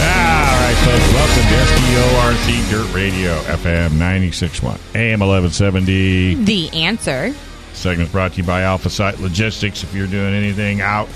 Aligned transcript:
All 0.00 0.04
right, 0.04 0.76
folks, 0.84 1.12
welcome 1.12 1.42
to 1.48 1.58
SDORC 1.74 2.70
Dirt 2.70 2.94
Radio, 2.94 3.40
FM 3.42 3.90
96.1, 3.90 4.64
AM 4.94 5.18
1170. 5.20 6.34
The 6.44 6.70
answer. 6.72 7.34
Segment's 7.72 8.12
brought 8.12 8.32
to 8.32 8.38
you 8.38 8.44
by 8.44 8.62
Alpha 8.62 8.88
Site 8.90 9.18
Logistics. 9.18 9.82
If 9.82 9.92
you're 9.94 10.06
doing 10.06 10.34
anything 10.34 10.80
out 10.80 11.08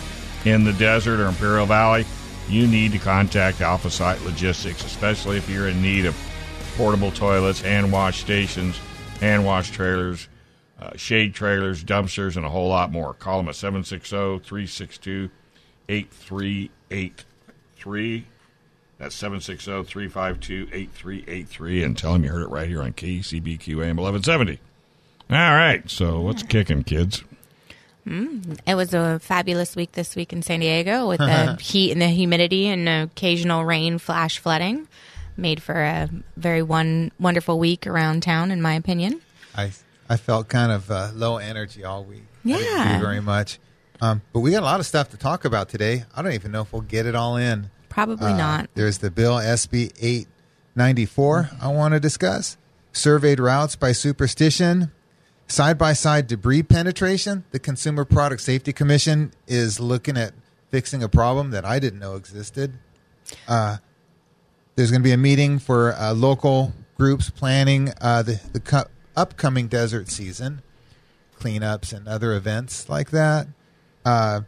in 0.44 0.64
the 0.64 0.72
desert 0.72 1.20
or 1.20 1.26
Imperial 1.26 1.66
Valley, 1.66 2.04
you 2.48 2.66
need 2.66 2.90
to 2.92 2.98
contact 2.98 3.60
Alpha 3.60 3.90
Site 3.90 4.20
Logistics, 4.22 4.84
especially 4.84 5.36
if 5.36 5.48
you're 5.48 5.68
in 5.68 5.80
need 5.80 6.04
of 6.06 6.16
portable 6.76 7.12
toilets, 7.12 7.60
hand 7.60 7.92
wash 7.92 8.20
stations, 8.20 8.76
hand 9.20 9.44
wash 9.44 9.70
trailers, 9.70 10.28
uh, 10.80 10.90
shade 10.96 11.34
trailers, 11.34 11.84
dumpsters, 11.84 12.36
and 12.36 12.44
a 12.44 12.48
whole 12.48 12.68
lot 12.68 12.90
more. 12.90 13.14
Call 13.14 13.38
them 13.38 13.48
at 13.48 13.54
760 13.54 14.40
362 14.40 15.30
8383. 15.88 18.26
That's 19.02 19.16
760 19.16 19.82
352 19.82 20.68
8383. 20.72 21.82
And 21.82 21.98
tell 21.98 22.12
them 22.12 22.22
you 22.22 22.30
heard 22.30 22.42
it 22.42 22.50
right 22.50 22.68
here 22.68 22.80
on 22.82 22.92
KCBQ 22.92 23.68
AM 23.84 23.96
1170. 23.96 24.60
All 25.28 25.36
right. 25.36 25.82
So 25.90 26.20
what's 26.20 26.44
kicking, 26.44 26.84
kids? 26.84 27.24
Mm, 28.06 28.60
it 28.64 28.76
was 28.76 28.94
a 28.94 29.18
fabulous 29.18 29.74
week 29.74 29.90
this 29.92 30.14
week 30.14 30.32
in 30.32 30.42
San 30.42 30.60
Diego 30.60 31.08
with 31.08 31.18
the 31.18 31.56
heat 31.60 31.90
and 31.90 32.00
the 32.00 32.06
humidity 32.06 32.68
and 32.68 32.88
occasional 32.88 33.64
rain, 33.64 33.98
flash 33.98 34.38
flooding. 34.38 34.86
Made 35.36 35.60
for 35.60 35.82
a 35.82 36.08
very 36.36 36.62
one 36.62 37.10
wonderful 37.18 37.58
week 37.58 37.88
around 37.88 38.22
town, 38.22 38.52
in 38.52 38.62
my 38.62 38.74
opinion. 38.74 39.20
I 39.56 39.72
I 40.08 40.16
felt 40.16 40.48
kind 40.48 40.70
of 40.70 40.88
uh, 40.92 41.10
low 41.12 41.38
energy 41.38 41.82
all 41.82 42.04
week. 42.04 42.22
I 42.44 42.48
didn't 42.50 42.62
Yeah. 42.64 43.00
very 43.00 43.20
much. 43.20 43.58
Um, 44.00 44.22
but 44.32 44.40
we 44.40 44.52
got 44.52 44.62
a 44.62 44.66
lot 44.66 44.78
of 44.78 44.86
stuff 44.86 45.10
to 45.10 45.16
talk 45.16 45.44
about 45.44 45.68
today. 45.70 46.04
I 46.14 46.22
don't 46.22 46.34
even 46.34 46.52
know 46.52 46.60
if 46.62 46.72
we'll 46.72 46.82
get 46.82 47.06
it 47.06 47.16
all 47.16 47.36
in. 47.36 47.70
Probably 47.92 48.32
Uh, 48.32 48.36
not. 48.36 48.70
There's 48.74 48.98
the 48.98 49.10
bill 49.10 49.34
SB 49.34 49.92
894 50.00 51.50
I 51.60 51.68
want 51.68 51.92
to 51.94 52.00
discuss. 52.00 52.56
Surveyed 52.92 53.38
routes 53.38 53.76
by 53.76 53.92
superstition. 53.92 54.90
Side 55.46 55.76
by 55.76 55.92
side 55.92 56.26
debris 56.26 56.62
penetration. 56.62 57.44
The 57.50 57.58
Consumer 57.58 58.04
Product 58.06 58.40
Safety 58.40 58.72
Commission 58.72 59.32
is 59.46 59.78
looking 59.78 60.16
at 60.16 60.32
fixing 60.70 61.02
a 61.02 61.08
problem 61.08 61.50
that 61.50 61.64
I 61.66 61.78
didn't 61.78 61.98
know 62.00 62.14
existed. 62.16 62.72
Uh, 63.46 63.76
there's 64.76 64.90
going 64.90 65.02
to 65.02 65.06
be 65.06 65.12
a 65.12 65.18
meeting 65.18 65.58
for 65.58 65.92
uh, 65.92 66.14
local 66.14 66.72
groups 66.96 67.28
planning 67.28 67.90
uh, 68.00 68.22
the, 68.22 68.40
the 68.54 68.60
cu- 68.60 68.88
upcoming 69.14 69.68
desert 69.68 70.08
season, 70.08 70.62
cleanups 71.38 71.92
and 71.92 72.08
other 72.08 72.32
events 72.34 72.88
like 72.88 73.10
that. 73.10 73.46
Uh, 74.06 74.40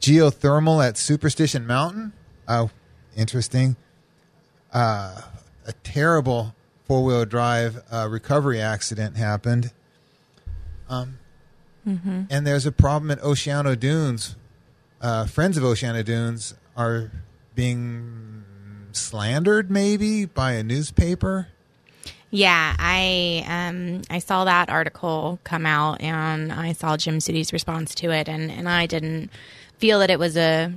geothermal 0.00 0.86
at 0.86 0.96
Superstition 0.96 1.66
Mountain. 1.66 2.12
Interesting. 3.16 3.76
Uh, 4.72 5.20
a 5.66 5.72
terrible 5.82 6.54
four 6.86 7.04
wheel 7.04 7.24
drive 7.24 7.82
uh, 7.90 8.08
recovery 8.10 8.60
accident 8.60 9.16
happened. 9.16 9.72
Um, 10.88 11.18
And 12.30 12.46
there's 12.46 12.66
a 12.66 12.72
problem 12.72 13.10
at 13.10 13.20
Oceano 13.20 13.78
Dunes. 13.78 14.36
Uh, 15.00 15.26
friends 15.26 15.56
of 15.56 15.62
Oceano 15.62 16.02
Dunes 16.04 16.54
are 16.76 17.10
being 17.54 18.42
slandered, 18.92 19.70
maybe, 19.70 20.24
by 20.24 20.52
a 20.52 20.62
newspaper. 20.62 21.48
Yeah, 22.30 22.74
I 22.78 23.44
um 23.46 24.02
I 24.10 24.18
saw 24.18 24.44
that 24.44 24.68
article 24.68 25.38
come 25.44 25.66
out 25.66 26.00
and 26.00 26.52
I 26.52 26.72
saw 26.72 26.96
Jim 26.96 27.20
Suty's 27.20 27.52
response 27.52 27.94
to 27.96 28.10
it 28.10 28.28
and 28.28 28.50
and 28.50 28.68
I 28.68 28.86
didn't 28.86 29.30
feel 29.78 30.00
that 30.00 30.10
it 30.10 30.18
was 30.18 30.36
a, 30.36 30.72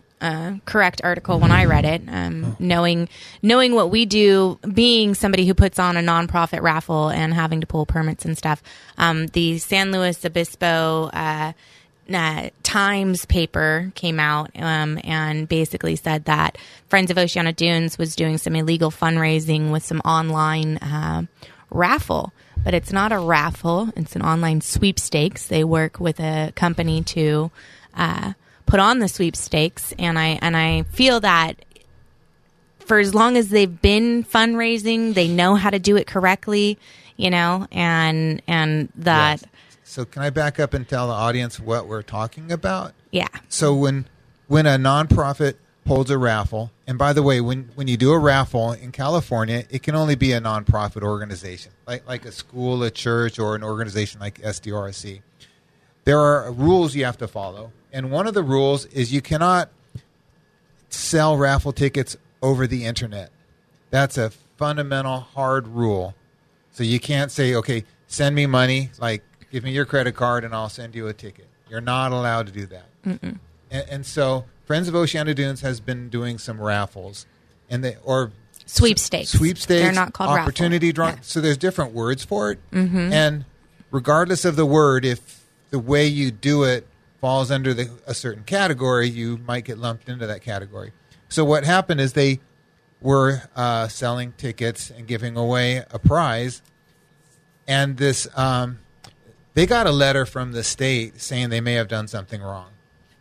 correct 0.66 1.00
article 1.04 1.40
when 1.40 1.52
I 1.52 1.66
read 1.66 1.86
it. 1.86 2.02
Um, 2.08 2.56
knowing 2.60 3.08
knowing 3.44 3.76
what 3.76 3.92
we 3.92 4.06
do, 4.08 4.58
being 4.74 5.14
somebody 5.14 5.46
who 5.46 5.54
puts 5.54 5.78
on 5.78 5.96
a 5.96 6.02
nonprofit 6.02 6.62
raffle 6.62 7.10
and 7.10 7.34
having 7.34 7.62
to 7.62 7.68
pull 7.68 7.86
permits 7.86 8.26
and 8.26 8.36
stuff, 8.36 8.64
um, 8.98 9.28
the 9.28 9.60
San 9.60 9.92
Luis 9.92 10.26
Obispo. 10.26 11.12
Uh, 11.14 11.54
uh, 12.14 12.50
Times 12.64 13.26
paper 13.26 13.92
came 13.96 14.20
out 14.20 14.52
um, 14.56 15.00
and 15.04 15.48
basically 15.48 15.96
said 15.96 16.26
that 16.26 16.58
Friends 16.88 17.12
of 17.12 17.18
Oceano 17.18 17.56
Dunes 17.56 17.98
was 17.98 18.16
doing 18.16 18.38
some 18.38 18.56
illegal 18.56 18.92
fundraising 18.92 19.72
with 19.72 19.84
some 19.84 20.02
online 20.02 20.78
uh, 20.78 21.24
raffle. 21.70 22.34
But 22.64 22.74
it's 22.74 22.92
not 22.92 23.12
a 23.12 23.20
raffle; 23.20 23.90
it's 23.96 24.16
an 24.16 24.22
online 24.22 24.62
sweepstakes. 24.62 25.48
They 25.48 25.64
work 25.64 26.00
with 26.00 26.20
a 26.20 26.52
company 26.56 27.04
to 27.04 27.52
uh, 27.94 28.34
put 28.68 28.80
on 28.80 29.00
the 29.00 29.08
sweepstakes, 29.08 29.94
and 29.98 30.20
I 30.20 30.38
and 30.42 30.56
I 30.56 30.84
feel 30.84 31.20
that 31.22 31.56
for 32.80 33.00
as 33.00 33.14
long 33.16 33.36
as 33.36 33.50
they've 33.50 33.82
been 33.82 34.24
fundraising, 34.24 35.14
they 35.14 35.28
know 35.28 35.56
how 35.56 35.70
to 35.72 35.80
do 35.80 35.98
it 35.98 36.08
correctly, 36.08 36.78
you 37.18 37.30
know, 37.32 37.68
and 37.72 38.42
and 38.48 38.90
that 38.96 39.42
Yes. 39.42 39.52
So, 39.84 40.04
can 40.04 40.22
I 40.22 40.30
back 40.30 40.60
up 40.60 40.74
and 40.74 40.88
tell 40.88 41.08
the 41.08 41.14
audience 41.14 41.62
what 41.62 41.88
we're 41.88 42.02
talking 42.02 42.52
about? 42.52 42.94
yeah. 43.12 43.28
So 43.50 43.74
when 43.74 44.06
when 44.48 44.66
a 44.66 44.78
nonprofit 44.78 45.56
holds 45.88 46.12
a 46.12 46.18
raffle, 46.18 46.72
and 46.86 46.98
by 46.98 47.14
the 47.14 47.24
way, 47.24 47.40
when 47.42 47.70
when 47.76 47.88
you 47.88 47.96
do 47.98 48.12
a 48.12 48.20
raffle 48.20 48.74
in 48.74 48.92
California, 48.92 49.64
it 49.70 49.84
can 49.84 49.96
only 49.96 50.16
be 50.16 50.34
a 50.34 50.42
nonprofit 50.42 51.04
organization, 51.04 51.72
like 51.88 52.08
like 52.08 52.26
a 52.26 52.32
school, 52.32 52.84
a 52.84 52.92
church, 52.92 53.40
or 53.40 53.56
an 53.56 53.64
organization 53.64 54.20
like 54.20 54.42
SDRC. 54.42 55.22
There 56.04 56.20
are 56.20 56.52
rules 56.52 56.96
you 56.96 57.04
have 57.06 57.18
to 57.18 57.28
follow, 57.28 57.72
and 57.92 58.12
one 58.12 58.28
of 58.28 58.34
the 58.34 58.44
rules 58.44 58.86
is 58.86 59.14
you 59.14 59.22
cannot 59.22 59.70
sell 60.90 61.38
raffle 61.38 61.72
tickets 61.72 62.18
over 62.42 62.68
the 62.68 62.86
internet. 62.86 63.32
That's 63.90 64.18
a 64.18 64.30
fundamental 64.58 65.20
hard 65.20 65.68
rule. 65.68 66.16
So 66.72 66.84
you 66.84 67.00
can't 67.00 67.32
say, 67.32 67.56
okay, 67.56 67.84
send 68.08 68.36
me 68.36 68.46
money, 68.46 68.92
like 69.00 69.24
give 69.52 69.64
me 69.64 69.72
your 69.72 69.86
credit 69.86 70.16
card 70.16 70.44
and 70.44 70.54
I'll 70.54 70.70
send 70.70 70.96
you 70.96 71.08
a 71.08 71.14
ticket. 71.14 71.48
You're 71.70 71.82
not 71.82 72.12
allowed 72.12 72.48
to 72.48 72.54
do 72.54 72.66
that. 72.68 72.86
And, 73.04 73.40
and 73.72 74.06
so 74.06 74.46
Friends 74.66 74.88
of 74.90 74.94
Oceano 74.94 75.34
Dunes 75.34 75.62
has 75.62 75.80
been 75.80 76.10
doing 76.10 76.38
some 76.38 76.60
raffles, 76.60 77.26
and 77.70 77.84
they 77.86 77.96
or 78.04 78.32
Sweepstakes. 78.66 79.30
sweepstakes. 79.30 79.82
They're 79.82 79.94
not 79.94 80.12
called 80.12 80.38
opportunity 80.38 80.88
raffle. 80.88 80.94
draw. 80.94 81.12
Mm-hmm. 81.14 81.22
So 81.22 81.40
there's 81.40 81.58
different 81.58 81.94
words 81.94 82.26
for 82.26 82.52
it, 82.52 82.60
and 83.14 83.46
regardless 83.92 84.44
of 84.44 84.58
the 84.58 84.66
word, 84.66 85.06
if 85.06 85.46
the 85.70 85.80
way 85.80 86.06
you 86.06 86.32
do 86.32 86.64
it 86.64 86.86
falls 87.20 87.52
under 87.52 87.74
the, 87.74 87.90
a 88.06 88.14
certain 88.14 88.44
category, 88.44 89.10
you 89.10 89.38
might 89.38 89.66
get 89.66 89.78
lumped 89.78 90.10
into 90.10 90.28
that 90.28 90.42
category. 90.42 90.92
So 91.30 91.44
what 91.44 91.64
happened 91.64 92.00
is 92.00 92.14
they 92.14 92.40
were 93.02 93.44
uh, 93.56 93.88
selling 93.88 94.34
tickets 94.34 94.90
and 94.90 95.08
giving 95.08 95.36
away 95.38 95.84
a 95.92 96.00
prize, 96.00 96.62
and 97.68 97.98
this 97.98 98.28
um, 98.38 98.80
they 99.54 99.66
got 99.66 99.88
a 99.88 99.92
letter 99.92 100.26
from 100.26 100.52
the 100.52 100.64
state 100.64 101.20
saying 101.20 101.50
they 101.50 101.62
may 101.62 101.74
have 101.74 101.88
done 101.88 102.08
something 102.08 102.42
wrong. 102.42 102.70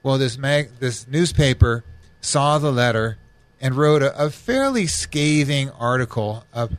Well, 0.03 0.19
this 0.19 0.39
mag 0.39 0.71
this 0.79 1.07
newspaper 1.09 1.85
saw 2.21 2.59
the 2.59 2.73
letter 2.73 3.19
and 3.61 3.75
wrote 3.75 4.03
a, 4.03 4.27
a 4.27 4.31
fairly 4.31 4.87
scathing 4.87 5.71
article 5.71 6.45
of, 6.53 6.77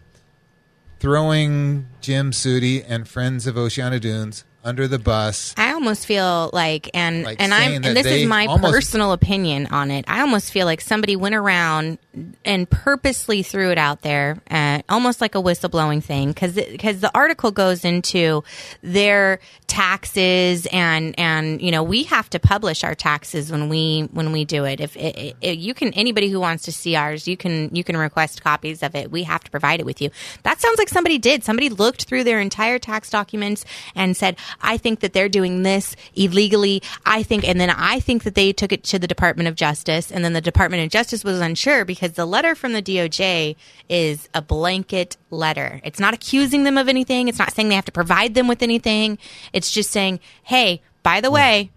throwing 0.99 1.87
Jim 2.01 2.31
Suty 2.31 2.83
and 2.87 3.07
Friends 3.07 3.45
of 3.47 3.55
Oceano 3.55 3.99
Dunes 3.99 4.43
under 4.63 4.87
the 4.87 4.99
bus. 4.99 5.53
I 5.57 5.71
almost 5.73 6.05
feel 6.05 6.49
like, 6.51 6.89
and 6.93 7.23
Like 7.23 7.41
and 7.41 7.53
I'm, 7.53 7.75
and 7.75 7.85
this 7.95 8.05
is 8.05 8.27
my 8.27 8.47
almost- 8.47 8.73
personal 8.73 9.13
opinion 9.13 9.67
on 9.67 9.91
it. 9.91 10.05
I 10.07 10.21
almost 10.21 10.51
feel 10.51 10.65
like 10.65 10.81
somebody 10.81 11.15
went 11.15 11.35
around 11.35 11.99
and 12.43 12.69
purposely 12.69 13.43
threw 13.43 13.71
it 13.71 13.77
out 13.77 14.01
there, 14.01 14.41
uh, 14.49 14.81
almost 14.89 15.21
like 15.21 15.35
a 15.35 15.41
whistleblowing 15.41 16.03
thing, 16.03 16.29
because 16.29 16.53
because 16.53 16.99
the 16.99 17.11
article 17.15 17.51
goes 17.51 17.85
into 17.85 18.43
their 18.81 19.39
taxes 19.67 20.65
and 20.71 21.13
and 21.19 21.61
you 21.61 21.71
know 21.71 21.83
we 21.83 22.03
have 22.03 22.29
to 22.29 22.39
publish 22.39 22.83
our 22.83 22.95
taxes 22.95 23.51
when 23.51 23.69
we 23.69 24.09
when 24.11 24.31
we 24.31 24.43
do 24.45 24.65
it. 24.65 24.79
If 24.79 24.97
it, 24.97 25.35
it, 25.39 25.57
you 25.59 25.73
can 25.73 25.93
anybody 25.93 26.29
who 26.29 26.39
wants 26.39 26.63
to 26.65 26.71
see 26.71 26.95
ours, 26.95 27.27
you 27.27 27.37
can 27.37 27.73
you 27.73 27.83
can 27.83 27.95
request 27.95 28.43
copies 28.43 28.81
of 28.83 28.95
it. 28.95 29.11
We 29.11 29.23
have 29.23 29.43
to 29.43 29.51
provide 29.51 29.79
it 29.79 29.85
with 29.85 30.01
you. 30.01 30.09
That 30.43 30.59
sounds 30.59 30.77
like 30.79 30.89
somebody 30.89 31.17
did. 31.17 31.43
Somebody 31.43 31.69
looked 31.69 32.05
through 32.05 32.23
their 32.23 32.39
entire 32.39 32.79
tax 32.79 33.09
documents 33.09 33.63
and 33.95 34.17
said, 34.17 34.37
"I 34.61 34.77
think 34.77 34.99
that 35.01 35.13
they're 35.13 35.29
doing 35.29 35.63
this 35.63 35.95
illegally. 36.15 36.81
I 37.05 37.23
think," 37.23 37.47
and 37.47 37.59
then 37.59 37.69
I 37.69 37.99
think 37.99 38.23
that 38.23 38.35
they 38.35 38.53
took 38.53 38.71
it 38.71 38.83
to 38.85 38.99
the 38.99 39.07
Department 39.07 39.49
of 39.49 39.55
Justice, 39.55 40.11
and 40.11 40.23
then 40.23 40.33
the 40.33 40.41
Department 40.41 40.83
of 40.83 40.89
Justice 40.89 41.23
was 41.23 41.39
unsure 41.39 41.85
because 41.85 42.13
the 42.13 42.25
letter 42.25 42.55
from 42.55 42.73
the 42.73 42.81
DOJ 42.81 43.55
is 43.89 44.29
a 44.33 44.41
blanket 44.41 45.17
letter. 45.29 45.81
It's 45.83 45.99
not 45.99 46.13
accusing 46.13 46.63
them 46.63 46.77
of 46.77 46.87
anything. 46.87 47.27
It's 47.27 47.39
not 47.39 47.53
saying 47.53 47.69
they 47.69 47.75
have 47.75 47.85
to 47.85 47.91
provide 47.91 48.33
them 48.33 48.47
with 48.47 48.61
anything. 48.61 49.17
It's 49.53 49.71
just 49.71 49.91
saying, 49.91 50.19
"Hey, 50.43 50.81
by 51.03 51.21
the 51.21 51.31
way, 51.31 51.71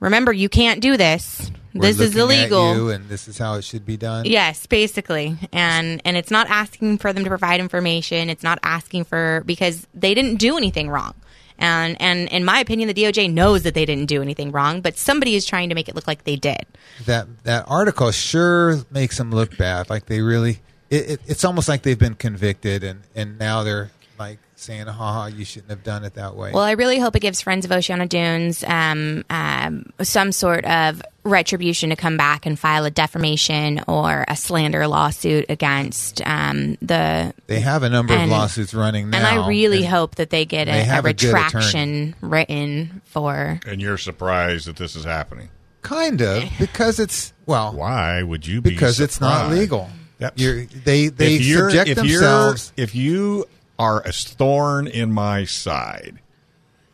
remember 0.00 0.32
you 0.32 0.48
can't 0.48 0.80
do 0.80 0.96
this. 0.96 1.50
We're 1.74 1.92
this 1.92 2.00
is 2.00 2.16
illegal." 2.16 2.88
and 2.90 3.08
this 3.08 3.26
is 3.26 3.36
how 3.36 3.54
it 3.54 3.64
should 3.64 3.84
be 3.84 3.96
done. 3.96 4.26
Yes, 4.26 4.66
basically. 4.66 5.36
And 5.52 6.00
and 6.04 6.16
it's 6.16 6.30
not 6.30 6.48
asking 6.48 6.98
for 6.98 7.12
them 7.12 7.24
to 7.24 7.30
provide 7.30 7.60
information. 7.60 8.30
It's 8.30 8.44
not 8.44 8.58
asking 8.62 9.04
for 9.04 9.42
because 9.44 9.86
they 9.92 10.14
didn't 10.14 10.36
do 10.36 10.56
anything 10.56 10.88
wrong. 10.88 11.14
And 11.58 12.00
and 12.00 12.28
in 12.28 12.44
my 12.44 12.58
opinion, 12.58 12.88
the 12.88 12.94
DOJ 12.94 13.32
knows 13.32 13.62
that 13.62 13.74
they 13.74 13.84
didn't 13.84 14.06
do 14.06 14.20
anything 14.20 14.50
wrong, 14.50 14.80
but 14.80 14.96
somebody 14.96 15.34
is 15.34 15.46
trying 15.46 15.68
to 15.68 15.74
make 15.74 15.88
it 15.88 15.94
look 15.94 16.06
like 16.06 16.24
they 16.24 16.36
did. 16.36 16.66
That 17.06 17.44
that 17.44 17.64
article 17.68 18.10
sure 18.10 18.78
makes 18.90 19.18
them 19.18 19.30
look 19.30 19.56
bad. 19.56 19.88
Like 19.88 20.06
they 20.06 20.20
really, 20.20 20.60
it, 20.90 21.10
it, 21.10 21.20
it's 21.26 21.44
almost 21.44 21.68
like 21.68 21.82
they've 21.82 21.98
been 21.98 22.14
convicted, 22.16 22.82
and 22.82 23.02
and 23.14 23.38
now 23.38 23.62
they're 23.62 23.90
like 24.18 24.38
saying, 24.56 24.86
"Ha, 24.86 25.26
you 25.26 25.44
shouldn't 25.44 25.70
have 25.70 25.82
done 25.82 26.04
it 26.04 26.14
that 26.14 26.36
way." 26.36 26.52
Well, 26.52 26.62
I 26.62 26.72
really 26.72 26.98
hope 26.98 27.16
it 27.16 27.20
gives 27.20 27.40
Friends 27.40 27.64
of 27.64 27.70
Oceano 27.70 28.08
Dunes 28.08 28.64
um, 28.64 29.24
um, 29.30 29.92
some 30.02 30.32
sort 30.32 30.64
of 30.64 31.02
retribution 31.24 31.90
to 31.90 31.96
come 31.96 32.16
back 32.16 32.44
and 32.46 32.58
file 32.58 32.84
a 32.84 32.90
defamation 32.90 33.80
or 33.88 34.24
a 34.28 34.36
slander 34.36 34.86
lawsuit 34.86 35.46
against 35.48 36.20
um, 36.26 36.76
the. 36.82 37.32
they 37.46 37.60
have 37.60 37.82
a 37.82 37.88
number 37.88 38.14
of 38.14 38.28
lawsuits 38.28 38.74
running 38.74 39.10
now, 39.10 39.18
And 39.18 39.26
I 39.26 39.48
really 39.48 39.78
and 39.78 39.86
hope 39.86 40.16
that 40.16 40.30
they 40.30 40.44
get 40.44 40.66
they 40.66 40.80
a, 40.80 40.82
a 40.82 40.84
have 40.84 41.04
a 41.04 41.08
retraction 41.08 42.14
written 42.20 43.00
for. 43.06 43.58
And 43.66 43.80
you're 43.80 43.98
surprised 43.98 44.66
that 44.66 44.76
this 44.76 44.94
is 44.96 45.04
happening. 45.04 45.48
kind 45.82 46.20
of 46.20 46.44
because 46.58 46.98
it's 47.00 47.32
well, 47.46 47.72
Why 47.72 48.22
would 48.22 48.46
you 48.46 48.60
be? 48.60 48.70
because 48.70 49.00
it's 49.00 49.20
not 49.20 49.50
legal. 49.50 49.88
Yep. 50.20 50.34
You're, 50.36 50.64
they 50.64 51.08
they 51.08 51.34
if 51.36 51.42
you're, 51.42 51.70
subject 51.70 51.90
if 51.90 51.96
themselves. 51.96 52.72
You're, 52.76 52.84
if 52.84 52.94
you 52.94 53.46
are 53.78 54.00
a 54.02 54.12
thorn 54.12 54.86
in 54.86 55.12
my 55.12 55.44
side, 55.44 56.18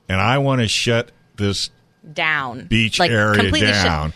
and 0.09 0.21
I 0.21 0.39
want 0.39 0.61
to 0.61 0.69
shut 0.69 1.11
this 1.37 1.71
down 2.13 2.67
beach 2.67 2.99
Like, 2.99 3.11
area 3.11 3.35
completely 3.41 3.73
shut- 3.73 3.85
down, 3.85 4.13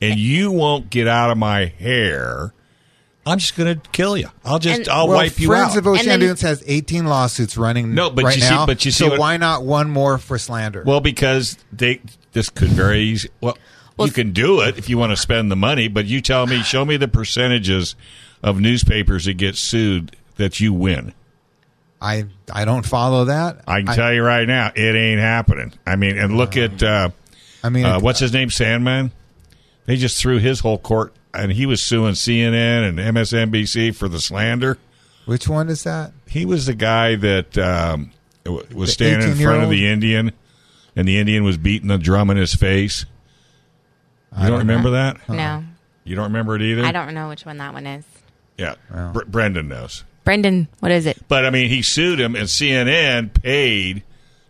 and 0.00 0.18
you 0.18 0.50
won't 0.50 0.90
get 0.90 1.06
out 1.08 1.30
of 1.30 1.38
my 1.38 1.66
hair, 1.66 2.52
I'm 3.26 3.38
just 3.38 3.56
going 3.56 3.80
to 3.80 3.88
kill 3.90 4.16
you. 4.16 4.28
I'll 4.44 4.58
just 4.60 4.78
And- 4.80 4.88
I'll 4.88 5.08
well, 5.08 5.16
wipe 5.18 5.38
you 5.40 5.48
Friends 5.48 5.72
out. 5.72 5.78
of 5.78 5.84
Oceano 5.84 6.04
then- 6.04 6.20
Dunes 6.20 6.40
has 6.42 6.62
18 6.66 7.06
lawsuits 7.06 7.56
running. 7.56 7.92
No, 7.94 8.08
but 8.08 8.24
right 8.24 8.36
you 8.36 8.42
see- 8.42 8.50
now. 8.50 8.66
but 8.66 8.84
you 8.84 8.90
see 8.92 8.98
so 9.04 9.10
what- 9.10 9.18
why 9.18 9.36
not 9.36 9.64
one 9.64 9.90
more 9.90 10.16
for 10.18 10.38
slander? 10.38 10.82
well, 10.86 11.00
because 11.00 11.58
they 11.72 12.00
this 12.32 12.48
could 12.50 12.68
very 12.68 13.00
easy. 13.00 13.30
Well, 13.40 13.58
Well, 13.96 14.06
you 14.08 14.12
can 14.12 14.32
do 14.32 14.60
it 14.60 14.76
if 14.78 14.88
you 14.90 14.96
want 14.98 15.10
to 15.12 15.16
spend 15.16 15.50
the 15.50 15.56
money, 15.56 15.88
but 15.88 16.04
you 16.06 16.20
tell 16.20 16.46
me, 16.46 16.62
show 16.62 16.84
me 16.84 16.96
the 16.98 17.08
percentages 17.08 17.94
of 18.42 18.60
newspapers 18.60 19.24
that 19.24 19.34
get 19.38 19.56
sued 19.56 20.14
that 20.36 20.60
you 20.60 20.72
win. 20.74 21.12
I 22.00 22.26
I 22.52 22.64
don't 22.64 22.84
follow 22.84 23.26
that. 23.26 23.62
I 23.66 23.82
can 23.82 23.94
tell 23.94 24.12
you 24.12 24.22
right 24.22 24.46
now, 24.46 24.70
it 24.74 24.94
ain't 24.94 25.20
happening. 25.20 25.72
I 25.86 25.96
mean, 25.96 26.18
and 26.18 26.36
look 26.36 26.56
at 26.56 26.82
uh, 26.82 27.10
I 27.62 27.68
mean, 27.68 27.84
uh, 27.86 28.00
what's 28.00 28.20
his 28.20 28.32
name, 28.32 28.48
Sandmann. 28.48 29.10
They 29.86 29.96
just 29.96 30.20
threw 30.20 30.38
his 30.38 30.60
whole 30.60 30.78
court, 30.78 31.14
and 31.32 31.52
he 31.52 31.64
was 31.64 31.80
suing 31.80 32.14
CNN 32.14 32.88
and 32.88 32.98
MSNBC 32.98 33.94
for 33.94 34.08
the 34.08 34.20
slander. 34.20 34.78
which 35.26 35.48
one 35.48 35.68
is 35.68 35.84
that? 35.84 36.12
He 36.28 36.44
was 36.44 36.66
the 36.66 36.74
guy 36.74 37.14
that 37.16 37.56
um, 37.56 38.10
was 38.44 38.66
The 38.68 38.86
standing 38.88 39.30
in 39.30 39.36
front 39.38 39.62
of 39.62 39.70
the 39.70 39.86
Indian, 39.86 40.32
and 40.96 41.06
the 41.06 41.18
Indian 41.18 41.44
was 41.44 41.56
beating 41.56 41.90
a 41.90 41.98
drum 41.98 42.30
in 42.30 42.36
his 42.36 42.54
face. 42.54 43.06
You 44.38 44.48
don't, 44.48 44.58
remember 44.58 44.90
that? 44.90 45.28
No, 45.28 45.64
You 46.04 46.14
don't 46.16 46.24
remember 46.24 46.56
it 46.56 46.62
either. 46.62 46.84
I 46.84 46.92
don't 46.92 47.14
know 47.14 47.28
which 47.28 47.46
one 47.46 47.56
that 47.58 47.72
one 47.72 47.86
is. 47.86 48.04
Yeah, 48.58 48.74
Br- 49.12 49.24
Brendan 49.26 49.68
knows. 49.68 50.04
Brendan, 50.26 50.66
what 50.80 50.90
is 50.90 51.06
it? 51.06 51.16
But 51.28 51.46
I 51.46 51.50
mean, 51.50 51.70
he 51.70 51.82
sued 51.82 52.20
him, 52.20 52.34
and 52.34 52.46
CNN 52.46 53.32
paid 53.32 54.02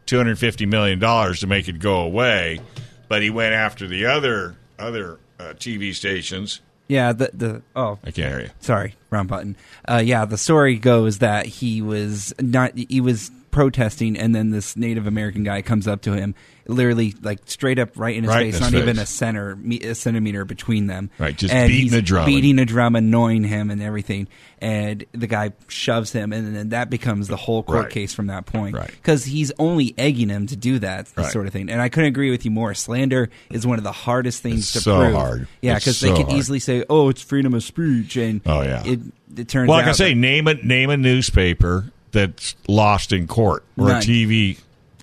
two 0.07 0.17
hundred 0.17 0.39
fifty 0.39 0.65
million 0.65 0.99
dollars 0.99 1.41
to 1.41 1.47
make 1.47 1.69
it 1.69 1.79
go 1.79 2.01
away. 2.01 2.61
But 3.09 3.23
he 3.23 3.29
went 3.29 3.53
after 3.53 3.87
the 3.87 4.07
other 4.07 4.57
other 4.79 5.21
uh, 5.39 5.53
TV 5.53 5.95
stations. 5.95 6.63
Yeah, 6.89 7.13
the 7.13 7.31
the 7.35 7.63
oh, 7.77 7.99
I 8.03 8.11
can't 8.11 8.33
hear 8.33 8.41
you. 8.41 8.51
sorry, 8.61 8.95
wrong 9.11 9.27
button. 9.27 9.55
Uh, 9.87 10.03
yeah, 10.05 10.25
the 10.25 10.39
story 10.39 10.77
goes 10.77 11.19
that 11.19 11.45
he 11.45 11.83
was 11.83 12.33
not 12.41 12.73
he 12.77 13.03
was 13.03 13.31
protesting, 13.51 14.17
and 14.17 14.35
then 14.35 14.51
this 14.51 14.79
Native 14.79 15.07
American 15.07 15.45
guy 15.45 15.61
comes 15.61 15.87
up 15.87 16.01
to 16.03 16.13
him, 16.15 16.35
literally 16.69 17.15
like 17.23 17.41
straight 17.47 17.79
up 17.79 17.91
right 17.97 18.17
in 18.17 18.25
his 18.25 18.29
Right 18.31 18.47
in 18.47 18.53
face, 18.53 18.61
his 18.63 18.73
not 18.73 18.81
even 18.81 18.99
a 18.99 19.07
center 19.07 19.59
a 19.83 19.95
centimeter 19.95 20.45
between 20.45 20.87
them. 20.87 21.11
Right, 21.19 21.37
just 21.37 21.53
and 21.55 21.69
beating 21.69 21.83
he's 21.85 21.93
the 21.93 22.03
drum. 22.03 22.27
beating 22.27 22.59
a 22.59 22.65
drum, 22.65 22.97
annoying 22.97 23.45
him, 23.45 23.71
and 23.71 23.83
everything. 23.83 24.29
And 24.59 25.05
the 25.13 25.27
guy 25.27 25.53
shoves 25.69 26.13
him, 26.13 26.33
and 26.33 26.57
then 26.57 26.71
that 26.71 26.89
becomes 26.91 27.29
the 27.29 27.37
whole 27.37 27.63
court 27.63 27.85
Right. 27.85 27.91
case 27.93 28.15
from 28.15 28.29
that 28.29 28.47
point. 28.47 28.75
Right. 28.75 28.87
because 28.91 29.25
he's 29.25 29.53
only 29.59 29.95
egging 29.99 30.29
him 30.29 30.47
to 30.49 30.57
do 30.57 30.79
that 30.81 31.09
Right. 31.17 31.31
sort 31.31 31.47
of 31.47 31.53
thing. 31.53 31.69
And 31.71 31.81
I 31.81 31.89
couldn't 31.89 32.09
agree 32.09 32.31
with 32.31 32.45
you 32.45 32.51
more. 32.51 32.73
Slander 32.75 33.29
is 33.51 33.67
one 33.67 33.79
of 33.79 33.85
the 33.85 33.93
hardest 33.93 34.43
things 34.43 34.61
It's 34.61 34.73
to 34.73 34.81
so 34.81 35.01
prove. 35.01 35.15
hard. 35.15 35.49
Yeah, 35.63 35.75
because 35.75 35.99
so 35.99 36.07
they 36.09 36.15
can 36.17 36.27
hard. 36.27 36.39
easily 36.39 36.59
say, 36.59 36.85
"Oh, 36.89 37.09
it's 37.11 37.23
freedom 37.23 37.55
of 37.55 37.63
speech," 37.63 38.17
and 38.17 38.41
Oh, 38.47 38.63
yeah. 38.63 38.83
it, 38.85 39.01
it 39.37 39.49
turns 39.49 39.69
Well, 39.69 39.79
out 39.79 39.83
like 39.83 39.89
I 39.91 39.93
say, 39.93 40.15
name 40.15 40.47
a 40.49 40.55
name 40.55 40.91
a 40.91 40.97
newspaper 40.97 41.93
that's 42.13 42.55
lost 42.67 43.13
in 43.13 43.27
court 43.27 43.63
or 43.77 43.91
a 43.91 43.93
None. 43.95 44.03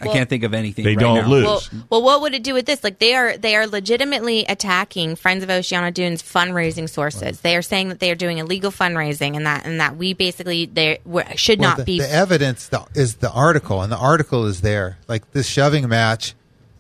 TV. 0.04 0.10
I 0.10 0.14
can't 0.14 0.30
think 0.30 0.44
of 0.44 0.54
anything. 0.54 0.86
They 0.86 0.96
right 0.96 1.00
don't 1.00 1.16
now. 1.24 1.28
lose. 1.28 1.44
Well, 1.74 1.84
well, 1.90 2.04
what 2.04 2.22
would 2.22 2.34
it 2.34 2.44
do 2.44 2.54
with 2.54 2.66
this? 2.66 2.84
Like 2.84 3.00
they 3.00 3.14
are 3.16 3.38
they 3.38 3.56
are 3.56 3.66
legitimately 3.68 4.46
attacking 4.46 5.16
Friends 5.16 5.44
of 5.44 5.50
Oceano 5.50 5.94
Dunes 5.94 6.22
fundraising 6.24 6.90
sources. 6.90 7.42
They 7.42 7.56
are 7.56 7.62
saying 7.62 7.90
that 7.90 8.00
they 8.00 8.12
are 8.12 8.16
doing 8.16 8.38
illegal 8.38 8.72
fundraising 8.72 9.36
and 9.36 9.46
that 9.46 9.66
and 9.66 9.80
that 9.80 9.98
we 9.98 10.14
basically 10.14 10.66
they 10.66 11.00
we- 11.06 11.24
should 11.36 11.60
Well, 11.60 11.70
not 11.72 11.78
the, 11.78 11.84
be. 11.86 12.00
the 12.00 12.12
evidence 12.12 12.68
the, 12.68 12.86
is 12.96 13.16
the 13.16 13.32
article, 13.32 13.82
and 13.82 13.92
the 13.92 13.98
article 13.98 14.46
is 14.46 14.62
there. 14.62 14.98
Like 15.08 15.32
this 15.32 15.48
shoving 15.48 15.88
match 15.90 16.34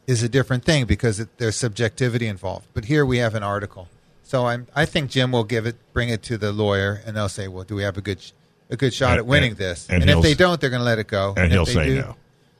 is 0.08 0.22
a 0.24 0.30
different 0.30 0.65
thing 0.65 0.86
because 0.86 1.20
it, 1.20 1.30
there's 1.38 1.56
subjectivity 1.56 2.27
involved. 2.27 2.68
But 2.74 2.86
here 2.86 3.06
we 3.06 3.20
have 3.20 3.36
an 3.36 3.44
article, 3.44 3.88
so 4.24 4.48
I'm, 4.48 4.68
I 4.75 4.86
think 4.86 5.10
Jim 5.10 5.32
will 5.32 5.46
give 5.46 5.65
it, 5.65 5.75
bring 5.94 6.10
it 6.10 6.22
to 6.24 6.38
the 6.38 6.51
lawyer, 6.51 7.01
and 7.06 7.15
they'll 7.15 7.30
say, 7.30 7.48
"Well, 7.48 7.63
do 7.63 7.75
we 7.75 7.84
have 7.84 7.98
a 7.98 8.01
good 8.01 8.22
sh- 8.22 8.32
a 8.70 8.75
good 8.75 8.94
shot 8.94 9.12
And- 9.12 9.20
at 9.20 9.25
winning 9.25 9.51
and- 9.51 9.58
this?" 9.60 9.88
and 9.89 10.01
And, 10.01 10.12
if 10.12 10.22
they 10.22 10.34
don't, 10.34 10.60
they're 10.60 10.70
going 10.70 10.82
to 10.82 10.86
let 10.86 11.00
it 11.00 11.08
go. 11.08 11.34
And 11.38 11.46
if 11.46 11.51
he'll 11.53 11.63
they 11.65 11.74
say 11.74 11.86
do- 11.86 11.96
no. 12.01 12.15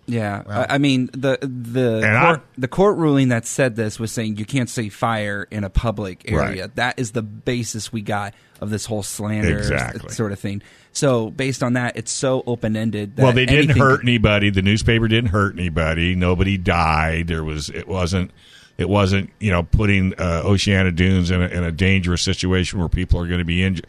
Yeah, 0.06 0.44
Well- 0.46 0.66
I 0.70 0.76
I 0.76 0.78
mean 0.80 1.10
the 1.14 1.38
the 1.42 2.02
court, 2.02 2.40
I- 2.40 2.42
the 2.58 2.68
court 2.68 2.98
ruling 2.98 3.30
that 3.30 3.46
said 3.46 3.76
this 3.76 4.00
was 4.00 4.12
saying 4.12 4.38
you 4.38 4.46
can't 4.46 4.70
say 4.70 4.90
fire 4.90 5.48
in 5.50 5.64
a 5.64 5.70
public 5.70 6.30
area. 6.30 6.64
Right. 6.64 6.76
That 6.76 7.00
is 7.00 7.12
the 7.12 7.22
basis 7.22 7.94
we 7.94 8.02
got 8.02 8.34
of 8.60 8.70
this 8.70 8.86
whole 8.86 9.04
slander 9.04 9.58
Exactly. 9.58 10.10
sort 10.14 10.32
of 10.32 10.40
thing. 10.40 10.62
So 10.92 11.30
based 11.32 11.64
on 11.64 11.74
that, 11.74 11.98
it's 11.98 12.12
so 12.12 12.44
open 12.46 12.76
ended. 12.76 13.14
Well, 13.18 13.32
they 13.32 13.46
didn't 13.46 13.78
hurt 13.78 14.02
anybody. 14.04 14.50
The 14.52 14.62
newspaper 14.62 15.08
didn't 15.08 15.32
hurt 15.32 15.58
anybody. 15.58 16.16
Nobody 16.16 16.58
died. 16.58 17.28
There 17.28 17.44
was. 17.44 17.70
It 17.70 17.88
wasn't. 17.88 18.32
It 18.78 18.90
wasn't. 18.90 19.30
You 19.40 19.52
know, 19.52 19.64
putting 19.64 20.14
uh, 20.16 20.44
Oceano 20.46 20.94
Dunes 20.96 21.32
in 21.32 21.42
a, 21.42 21.48
in 21.48 21.64
a 21.64 21.72
dangerous 21.72 22.22
situation 22.22 22.80
where 22.80 22.90
people 22.90 23.20
are 23.22 23.28
going 23.28 23.40
to 23.40 23.46
be 23.46 23.64
injured. 23.64 23.88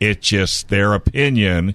It's 0.00 0.26
just 0.26 0.68
their 0.68 0.94
opinion, 0.94 1.74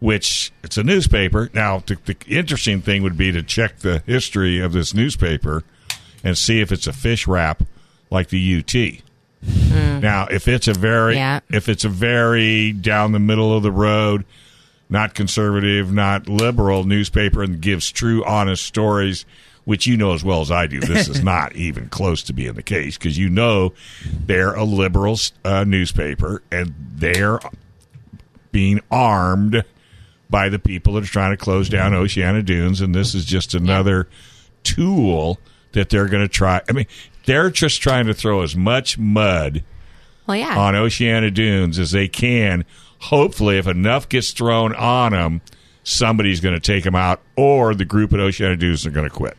which 0.00 0.50
it's 0.64 0.76
a 0.76 0.82
newspaper. 0.82 1.48
Now, 1.54 1.82
the, 1.86 1.96
the 2.04 2.16
interesting 2.26 2.80
thing 2.82 3.02
would 3.02 3.16
be 3.16 3.30
to 3.32 3.42
check 3.42 3.78
the 3.78 4.02
history 4.06 4.58
of 4.58 4.72
this 4.72 4.92
newspaper 4.94 5.62
and 6.24 6.36
see 6.36 6.60
if 6.60 6.72
it's 6.72 6.86
a 6.86 6.92
fish 6.92 7.26
wrap 7.26 7.62
like 8.10 8.28
the 8.28 8.58
UT. 8.58 9.02
Now, 10.02 10.26
if 10.30 10.48
it's 10.48 10.68
a 10.68 10.74
very, 10.74 11.14
Yeah. 11.14 11.40
if 11.50 11.68
it's 11.68 11.84
a 11.84 11.88
very 11.88 12.72
down 12.72 13.12
the 13.12 13.18
middle 13.18 13.54
of 13.56 13.62
the 13.62 13.70
road, 13.72 14.24
not 14.88 15.14
conservative, 15.14 15.92
not 15.92 16.28
liberal 16.28 16.84
newspaper, 16.84 17.42
and 17.42 17.60
gives 17.60 17.90
true, 17.92 18.24
honest 18.24 18.64
stories, 18.64 19.24
which 19.64 19.86
you 19.86 19.96
know 19.96 20.12
as 20.14 20.24
well 20.24 20.40
as 20.40 20.50
I 20.50 20.66
do, 20.66 20.80
this 20.80 21.08
is 21.08 21.22
not 21.24 21.54
even 21.54 21.88
close 21.88 22.22
to 22.24 22.32
being 22.32 22.54
the 22.54 22.62
case 22.62 22.98
because 22.98 23.16
you 23.16 23.28
know 23.28 23.72
they're 24.26 24.54
a 24.54 24.64
liberal 24.64 25.16
uh, 25.44 25.64
newspaper 25.64 26.42
and 26.50 26.74
they're 26.96 27.38
being 28.52 28.80
armed 28.90 29.62
by 30.30 30.48
the 30.48 30.58
people 30.58 30.94
that 30.94 31.04
are 31.04 31.08
trying 31.08 31.32
to 31.32 31.36
close 31.36 31.68
down 31.68 31.92
mm-hmm. 31.92 32.04
Oceano 32.04 32.44
Dunes, 32.44 32.80
and 32.80 32.94
this 32.94 33.14
is 33.14 33.24
just 33.24 33.54
another 33.54 34.08
tool 34.62 35.38
that 35.72 35.90
they're 35.90 36.08
going 36.08 36.22
to 36.22 36.28
try. 36.28 36.60
I 36.68 36.72
mean, 36.72 36.86
they're 37.26 37.50
just 37.50 37.82
trying 37.82 38.06
to 38.06 38.14
throw 38.14 38.42
as 38.42 38.56
much 38.56 38.98
mud 38.98 39.64
Well, 40.26 40.36
yeah. 40.36 40.58
on 40.58 40.74
Oceano 40.74 41.32
Dunes 41.32 41.78
as 41.78 41.90
they 41.90 42.08
can. 42.08 42.64
Hopefully, 43.00 43.58
if 43.58 43.66
enough 43.66 44.08
gets 44.08 44.32
thrown 44.32 44.74
on 44.74 45.12
them, 45.12 45.40
somebody's 45.82 46.40
going 46.40 46.54
to 46.54 46.60
take 46.60 46.84
them 46.84 46.94
out, 46.94 47.20
or 47.36 47.74
the 47.74 47.84
group 47.84 48.12
at 48.12 48.20
Oceano 48.20 48.58
Dunes 48.58 48.86
are 48.86 48.90
going 48.90 49.08
to 49.08 49.14
quit. 49.14 49.36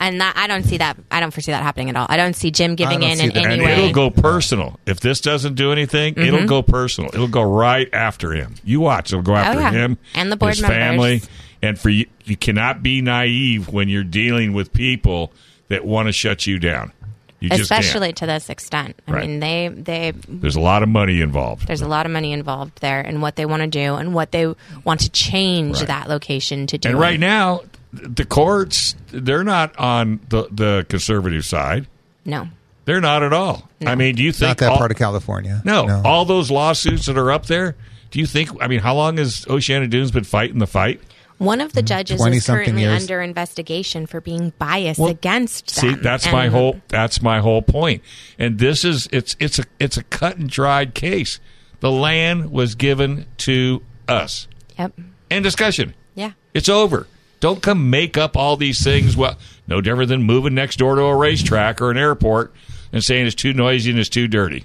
And 0.00 0.20
that 0.20 0.34
I 0.36 0.46
don't 0.46 0.64
see 0.64 0.78
that. 0.78 0.96
I 1.10 1.20
don't 1.20 1.30
foresee 1.30 1.52
that 1.52 1.62
happening 1.62 1.90
at 1.90 1.96
all. 1.96 2.06
I 2.08 2.16
don't 2.16 2.34
see 2.34 2.50
Jim 2.50 2.74
giving 2.74 3.02
in 3.02 3.20
in 3.20 3.28
that. 3.28 3.36
any 3.36 3.54
And 3.54 3.62
way. 3.62 3.72
it'll 3.74 3.92
go 3.92 4.10
personal. 4.10 4.80
If 4.86 5.00
this 5.00 5.20
doesn't 5.20 5.54
do 5.54 5.70
anything, 5.72 6.14
it'll 6.16 6.38
mm-hmm. 6.38 6.46
go 6.46 6.62
personal. 6.62 7.10
It'll 7.12 7.28
go 7.28 7.42
right 7.42 7.88
after 7.92 8.32
him. 8.32 8.54
You 8.64 8.80
watch. 8.80 9.12
It'll 9.12 9.22
go 9.22 9.34
oh, 9.34 9.36
after 9.36 9.60
yeah. 9.60 9.70
him 9.70 9.98
And 10.14 10.32
the 10.32 10.36
board 10.36 10.54
his 10.54 10.62
members. 10.62 10.76
family. 10.78 11.22
And 11.62 11.78
for 11.78 11.90
you, 11.90 12.06
you 12.24 12.36
cannot 12.38 12.82
be 12.82 13.02
naive 13.02 13.68
when 13.68 13.90
you're 13.90 14.02
dealing 14.02 14.54
with 14.54 14.72
people 14.72 15.32
that 15.68 15.84
want 15.84 16.08
to 16.08 16.12
shut 16.12 16.46
you 16.46 16.58
down. 16.58 16.92
You 17.38 17.50
especially 17.52 18.12
to 18.14 18.26
this 18.26 18.50
extent. 18.50 18.96
I 19.08 19.12
Right. 19.12 19.26
mean, 19.26 19.40
they 19.40 19.68
they 19.68 20.12
There's 20.28 20.56
a 20.56 20.60
lot 20.60 20.82
of 20.82 20.88
money 20.90 21.20
involved. 21.22 21.66
there's 21.66 21.80
a 21.82 21.88
lot 21.88 22.04
of 22.06 22.12
money 22.12 22.32
involved 22.32 22.80
there, 22.80 23.00
and 23.00 23.22
what 23.22 23.36
they 23.36 23.46
want 23.46 23.62
to 23.62 23.66
do, 23.66 23.94
and 23.94 24.12
what 24.14 24.30
they 24.32 24.46
want 24.84 25.00
to 25.00 25.08
change 25.10 25.78
Right. 25.78 25.86
that 25.86 26.08
location 26.08 26.66
to 26.68 26.76
do. 26.78 26.88
And 26.90 26.98
right 26.98 27.18
now, 27.20 27.60
the 27.92 28.24
courts 28.24 28.94
they're 29.08 29.44
not 29.44 29.76
on 29.78 30.20
the 30.28 30.48
the 30.50 30.86
conservative 30.88 31.44
side. 31.44 31.86
no, 32.24 32.48
They're 32.84 33.00
not 33.00 33.22
at 33.22 33.32
all. 33.32 33.68
I 33.84 33.94
mean, 33.94 34.14
do 34.14 34.22
you 34.22 34.32
think 34.32 34.48
Not 34.48 34.58
that 34.58 34.70
all- 34.70 34.78
part 34.78 34.90
of 34.90 34.96
California. 34.96 35.62
No, 35.64 36.02
all 36.04 36.24
those 36.24 36.50
lawsuits 36.50 37.06
that 37.06 37.16
are 37.18 37.30
up 37.30 37.46
there. 37.46 37.76
Do 38.10 38.18
you 38.18 38.26
think? 38.26 38.50
I 38.60 38.66
mean, 38.66 38.80
how 38.80 38.94
long 38.94 39.18
has 39.18 39.44
Oceano 39.44 39.88
Dunes 39.88 40.10
been 40.10 40.24
fighting 40.24 40.58
the 40.58 40.66
fight? 40.66 41.00
one 41.40 41.62
of 41.62 41.72
the 41.72 41.80
mm-hmm. 41.80 41.86
judges 41.86 42.26
is 42.26 42.46
currently 42.46 42.82
years. 42.82 43.02
under 43.02 43.22
investigation 43.22 44.06
for 44.06 44.20
being 44.20 44.52
biased 44.58 45.00
Well, 45.00 45.08
against 45.08 45.70
See, 45.70 45.90
them. 45.90 46.02
that's 46.02 46.30
my 46.30 46.48
whole. 46.48 46.80
That's 46.88 47.22
my 47.22 47.40
whole 47.40 47.62
point. 47.62 48.02
And 48.38 48.58
this 48.58 48.84
is 48.84 49.08
it's 49.10 49.36
it's 49.40 49.58
a 49.58 49.64
it's 49.78 49.96
a 49.96 50.02
cut 50.04 50.36
and 50.36 50.50
dried 50.50 50.94
case. 50.94 51.40
The 51.80 51.90
land 51.90 52.52
was 52.52 52.74
given 52.74 53.24
to 53.38 53.82
us. 54.06 54.48
Yep. 54.78 54.92
End 55.30 55.44
discussion. 55.44 55.94
Yeah. 56.14 56.32
It's 56.52 56.68
over. 56.68 57.06
Don't 57.40 57.62
come 57.62 57.90
make 57.90 58.16
up 58.18 58.36
all 58.36 58.56
these 58.56 58.84
things. 58.84 59.16
Well, 59.16 59.36
no 59.66 59.80
different 59.80 60.08
than 60.10 60.22
moving 60.22 60.54
next 60.54 60.76
door 60.76 60.94
to 60.94 61.02
a 61.02 61.16
racetrack 61.16 61.80
or 61.80 61.90
an 61.90 61.96
airport 61.96 62.52
and 62.92 63.02
saying 63.02 63.26
it's 63.26 63.34
too 63.34 63.52
noisy 63.52 63.90
and 63.90 63.98
it's 63.98 64.08
too 64.08 64.28
dirty. 64.28 64.64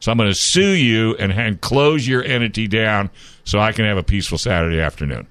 So 0.00 0.12
I'm 0.12 0.18
going 0.18 0.28
to 0.28 0.34
sue 0.34 0.74
you 0.74 1.16
and 1.16 1.32
hand 1.32 1.60
close 1.60 2.06
your 2.06 2.22
entity 2.22 2.68
down 2.68 3.10
so 3.44 3.58
I 3.58 3.72
can 3.72 3.84
have 3.84 3.96
a 3.96 4.02
peaceful 4.02 4.38
Saturday 4.38 4.80
afternoon. 4.80 5.26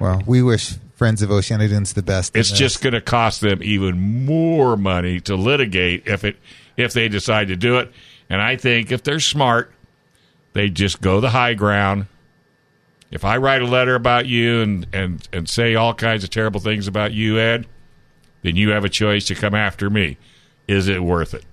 Well, 0.00 0.22
we 0.26 0.42
wish 0.42 0.74
Friends 0.94 1.20
of 1.20 1.30
Oceano 1.30 1.68
Dunes 1.68 1.92
the 1.92 2.02
best. 2.02 2.36
It's 2.36 2.52
just 2.52 2.80
going 2.80 2.94
to 2.94 3.00
cost 3.00 3.40
them 3.40 3.62
even 3.62 4.24
more 4.24 4.76
money 4.76 5.20
to 5.20 5.34
litigate 5.34 6.06
if 6.06 6.24
it 6.24 6.36
if 6.76 6.92
they 6.92 7.08
decide 7.08 7.48
to 7.48 7.56
do 7.56 7.78
it. 7.78 7.92
And 8.30 8.40
I 8.40 8.56
think 8.56 8.92
if 8.92 9.02
they're 9.02 9.20
smart, 9.20 9.72
they 10.52 10.68
just 10.70 11.00
go 11.00 11.20
the 11.20 11.30
high 11.30 11.54
ground. 11.54 12.06
If 13.12 13.24
I 13.24 13.36
write 13.36 13.62
a 13.62 13.66
letter 13.66 13.94
about 13.94 14.26
you 14.26 14.62
and, 14.62 14.86
and, 14.92 15.28
and 15.32 15.48
say 15.48 15.74
all 15.74 15.94
kinds 15.94 16.24
of 16.24 16.30
terrible 16.30 16.60
things 16.60 16.88
about 16.88 17.12
you, 17.12 17.38
Ed, 17.38 17.66
then 18.42 18.56
you 18.56 18.70
have 18.70 18.84
a 18.84 18.88
choice 18.88 19.26
to 19.26 19.34
come 19.34 19.54
after 19.54 19.88
me. 19.88 20.16
Is 20.66 20.88
it 20.88 21.02
worth 21.02 21.34
it? 21.34 21.44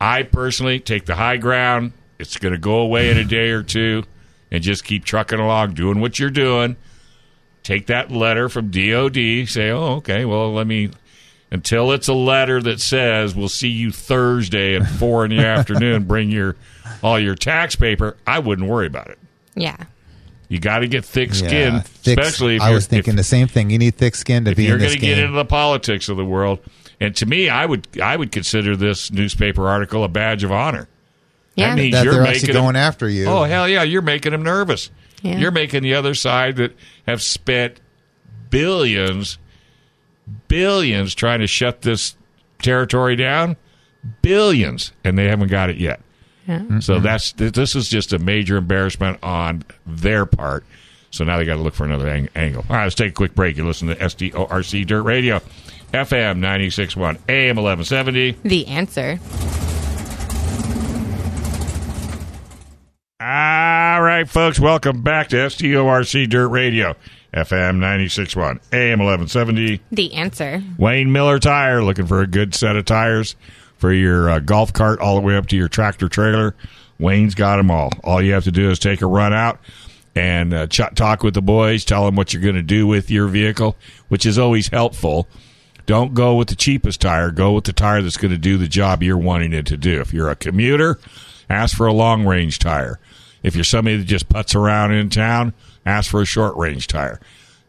I 0.00 0.24
personally 0.24 0.80
take 0.80 1.06
the 1.06 1.14
high 1.14 1.36
ground. 1.36 1.92
It's 2.18 2.36
going 2.38 2.52
to 2.52 2.58
go 2.58 2.78
away 2.78 3.10
in 3.10 3.18
a 3.18 3.24
day 3.24 3.50
or 3.50 3.62
two 3.62 4.02
and 4.50 4.62
just 4.62 4.84
keep 4.84 5.04
trucking 5.04 5.38
along, 5.38 5.74
doing 5.74 6.00
what 6.00 6.18
you're 6.18 6.30
doing 6.30 6.76
take 7.62 7.86
that 7.86 8.10
letter 8.10 8.48
from 8.48 8.70
DOD, 8.70 9.48
say, 9.48 9.70
oh, 9.70 9.96
okay, 9.96 10.24
well, 10.24 10.52
let 10.52 10.66
me, 10.66 10.90
until 11.50 11.92
it's 11.92 12.08
a 12.08 12.14
letter 12.14 12.60
that 12.62 12.80
says, 12.80 13.34
we'll 13.34 13.48
see 13.48 13.68
you 13.68 13.90
Thursday 13.90 14.76
at 14.76 14.86
four 14.86 15.24
in 15.24 15.30
the 15.30 15.38
afternoon, 15.46 16.04
bring 16.04 16.30
your, 16.30 16.56
all 17.02 17.18
your 17.18 17.34
tax 17.34 17.76
paper, 17.76 18.16
I 18.26 18.38
wouldn't 18.40 18.68
worry 18.68 18.86
about 18.86 19.08
it. 19.08 19.18
Yeah. 19.54 19.76
You 20.52 20.60
got 20.60 20.80
to 20.80 20.86
get 20.86 21.02
thick 21.02 21.30
Yeah, 21.30 21.34
skin, 21.34 21.80
thick- 21.80 22.18
especially 22.18 22.56
if 22.56 22.62
I 22.62 22.74
was 22.74 22.86
thinking 22.86 23.14
if, 23.14 23.16
the 23.16 23.24
same 23.24 23.48
thing. 23.48 23.70
You 23.70 23.78
need 23.78 23.94
thick 23.96 24.14
skin 24.14 24.44
to 24.44 24.50
if 24.50 24.58
be 24.58 24.64
you're 24.64 24.76
going 24.76 24.90
to 24.92 24.98
get 24.98 25.16
into 25.16 25.32
the 25.32 25.46
politics 25.46 26.10
of 26.10 26.18
the 26.18 26.26
world. 26.26 26.58
And 27.00 27.16
to 27.16 27.24
me, 27.26 27.48
I 27.48 27.64
would, 27.64 27.88
I 27.98 28.14
would 28.14 28.32
consider 28.32 28.76
this 28.76 29.10
newspaper 29.10 29.66
article 29.66 30.04
a 30.04 30.08
badge 30.08 30.44
of 30.44 30.52
honor. 30.52 30.88
Yeah. 31.54 31.70
That 31.70 31.76
means 31.76 31.94
that 31.94 32.04
you're 32.04 32.12
they're 32.12 32.22
making 32.24 32.36
actually 32.36 32.52
them- 32.52 32.62
going 32.64 32.76
after 32.76 33.08
you. 33.08 33.24
Oh 33.28 33.44
hell 33.44 33.66
yeah, 33.66 33.82
you're 33.82 34.02
making 34.02 34.32
them 34.32 34.42
nervous. 34.42 34.90
Yeah. 35.22 35.38
You're 35.38 35.50
making 35.52 35.84
the 35.84 35.94
other 35.94 36.14
side 36.14 36.56
that 36.56 36.76
have 37.06 37.22
spent 37.22 37.80
billions, 38.50 39.38
billions 40.48 41.14
trying 41.14 41.40
to 41.40 41.46
shut 41.46 41.80
this 41.80 42.14
territory 42.60 43.16
down, 43.16 43.56
billions, 44.20 44.92
and 45.02 45.16
they 45.18 45.28
haven't 45.28 45.48
got 45.48 45.70
it 45.70 45.78
yet. 45.78 46.02
So 46.46 46.52
mm-hmm. 46.52 47.02
that's 47.02 47.32
th- 47.32 47.52
this 47.52 47.76
is 47.76 47.88
just 47.88 48.12
a 48.12 48.18
major 48.18 48.56
embarrassment 48.56 49.22
on 49.22 49.64
their 49.86 50.26
part. 50.26 50.64
So 51.10 51.24
now 51.24 51.36
they 51.38 51.44
got 51.44 51.56
to 51.56 51.62
look 51.62 51.74
for 51.74 51.84
another 51.84 52.08
ang- 52.08 52.30
angle. 52.34 52.64
All 52.68 52.76
right, 52.76 52.84
let's 52.84 52.94
take 52.94 53.10
a 53.10 53.14
quick 53.14 53.34
break. 53.34 53.56
You 53.56 53.66
listen 53.66 53.88
to 53.88 53.94
SDORC 53.94 54.86
Dirt 54.86 55.02
Radio, 55.02 55.40
FM 55.92 56.40
96.1, 56.40 57.18
AM 57.28 57.56
1170. 57.56 58.38
The 58.42 58.66
answer. 58.66 59.20
All 63.20 64.02
right, 64.02 64.28
folks, 64.28 64.58
welcome 64.58 65.02
back 65.02 65.28
to 65.28 65.36
SDORC 65.36 66.28
Dirt 66.28 66.48
Radio, 66.48 66.96
FM 67.34 67.76
96.1, 67.76 68.60
AM 68.72 68.98
1170. 68.98 69.80
The 69.92 70.14
answer. 70.14 70.62
Wayne 70.78 71.12
Miller 71.12 71.38
Tire, 71.38 71.84
looking 71.84 72.06
for 72.06 72.22
a 72.22 72.26
good 72.26 72.54
set 72.54 72.74
of 72.74 72.84
tires 72.84 73.36
for 73.82 73.92
your 73.92 74.30
uh, 74.30 74.38
golf 74.38 74.72
cart 74.72 75.00
all 75.00 75.16
the 75.16 75.20
way 75.20 75.36
up 75.36 75.48
to 75.48 75.56
your 75.56 75.66
tractor 75.66 76.08
trailer. 76.08 76.54
Wayne's 77.00 77.34
got 77.34 77.56
them 77.56 77.68
all. 77.68 77.90
All 78.04 78.22
you 78.22 78.32
have 78.32 78.44
to 78.44 78.52
do 78.52 78.70
is 78.70 78.78
take 78.78 79.02
a 79.02 79.08
run 79.08 79.32
out 79.32 79.58
and 80.14 80.54
uh, 80.54 80.68
ch- 80.68 80.94
talk 80.94 81.24
with 81.24 81.34
the 81.34 81.42
boys, 81.42 81.84
tell 81.84 82.04
them 82.04 82.14
what 82.14 82.32
you're 82.32 82.44
going 82.44 82.54
to 82.54 82.62
do 82.62 82.86
with 82.86 83.10
your 83.10 83.26
vehicle, 83.26 83.76
which 84.08 84.24
is 84.24 84.38
always 84.38 84.68
helpful. 84.68 85.26
Don't 85.84 86.14
go 86.14 86.36
with 86.36 86.46
the 86.46 86.54
cheapest 86.54 87.00
tire. 87.00 87.32
Go 87.32 87.54
with 87.54 87.64
the 87.64 87.72
tire 87.72 88.00
that's 88.02 88.16
going 88.16 88.30
to 88.30 88.38
do 88.38 88.56
the 88.56 88.68
job 88.68 89.02
you're 89.02 89.18
wanting 89.18 89.52
it 89.52 89.66
to 89.66 89.76
do. 89.76 90.00
If 90.00 90.14
you're 90.14 90.30
a 90.30 90.36
commuter, 90.36 91.00
ask 91.50 91.76
for 91.76 91.88
a 91.88 91.92
long 91.92 92.24
range 92.24 92.60
tire. 92.60 93.00
If 93.42 93.56
you're 93.56 93.64
somebody 93.64 93.96
that 93.96 94.04
just 94.04 94.28
puts 94.28 94.54
around 94.54 94.92
in 94.92 95.10
town, 95.10 95.54
ask 95.84 96.08
for 96.08 96.22
a 96.22 96.24
short 96.24 96.56
range 96.56 96.86
tire. 96.86 97.18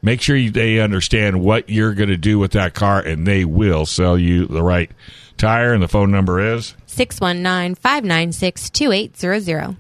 Make 0.04 0.22
sure 0.22 0.36
you, 0.36 0.52
they 0.52 0.80
understand 0.80 1.42
what 1.42 1.70
you're 1.70 1.94
going 1.94 2.10
to 2.10 2.18
do 2.18 2.38
with 2.38 2.52
that 2.52 2.74
car, 2.74 3.00
and 3.00 3.26
they 3.26 3.46
will 3.46 3.86
sell 3.86 4.18
you 4.18 4.46
the 4.46 4.62
right 4.62 4.92
tire. 5.38 5.74
And 5.74 5.82
the 5.82 5.88
phone 5.88 6.12
number 6.12 6.42
is 6.42 6.76
619 6.88 7.76
596 7.76 8.70
2800. 8.70 9.78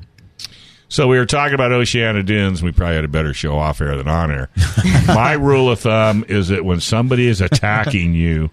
So 0.87 1.07
we 1.07 1.17
were 1.17 1.25
talking 1.25 1.55
about 1.55 1.71
Oceano 1.71 2.25
Dunes. 2.25 2.63
We 2.63 2.71
probably 2.71 2.95
had 2.95 3.03
a 3.03 3.09
better 3.09 3.33
show 3.33 3.57
off 3.57 3.81
air 3.81 3.97
than 3.97 4.07
on 4.07 4.31
air. 4.31 4.49
My 5.07 5.33
rule 5.33 5.69
of 5.69 5.79
thumb 5.79 6.23
is 6.29 6.47
that 6.49 6.63
when 6.63 6.79
somebody 6.79 7.27
is 7.27 7.41
attacking 7.41 8.13
you 8.13 8.49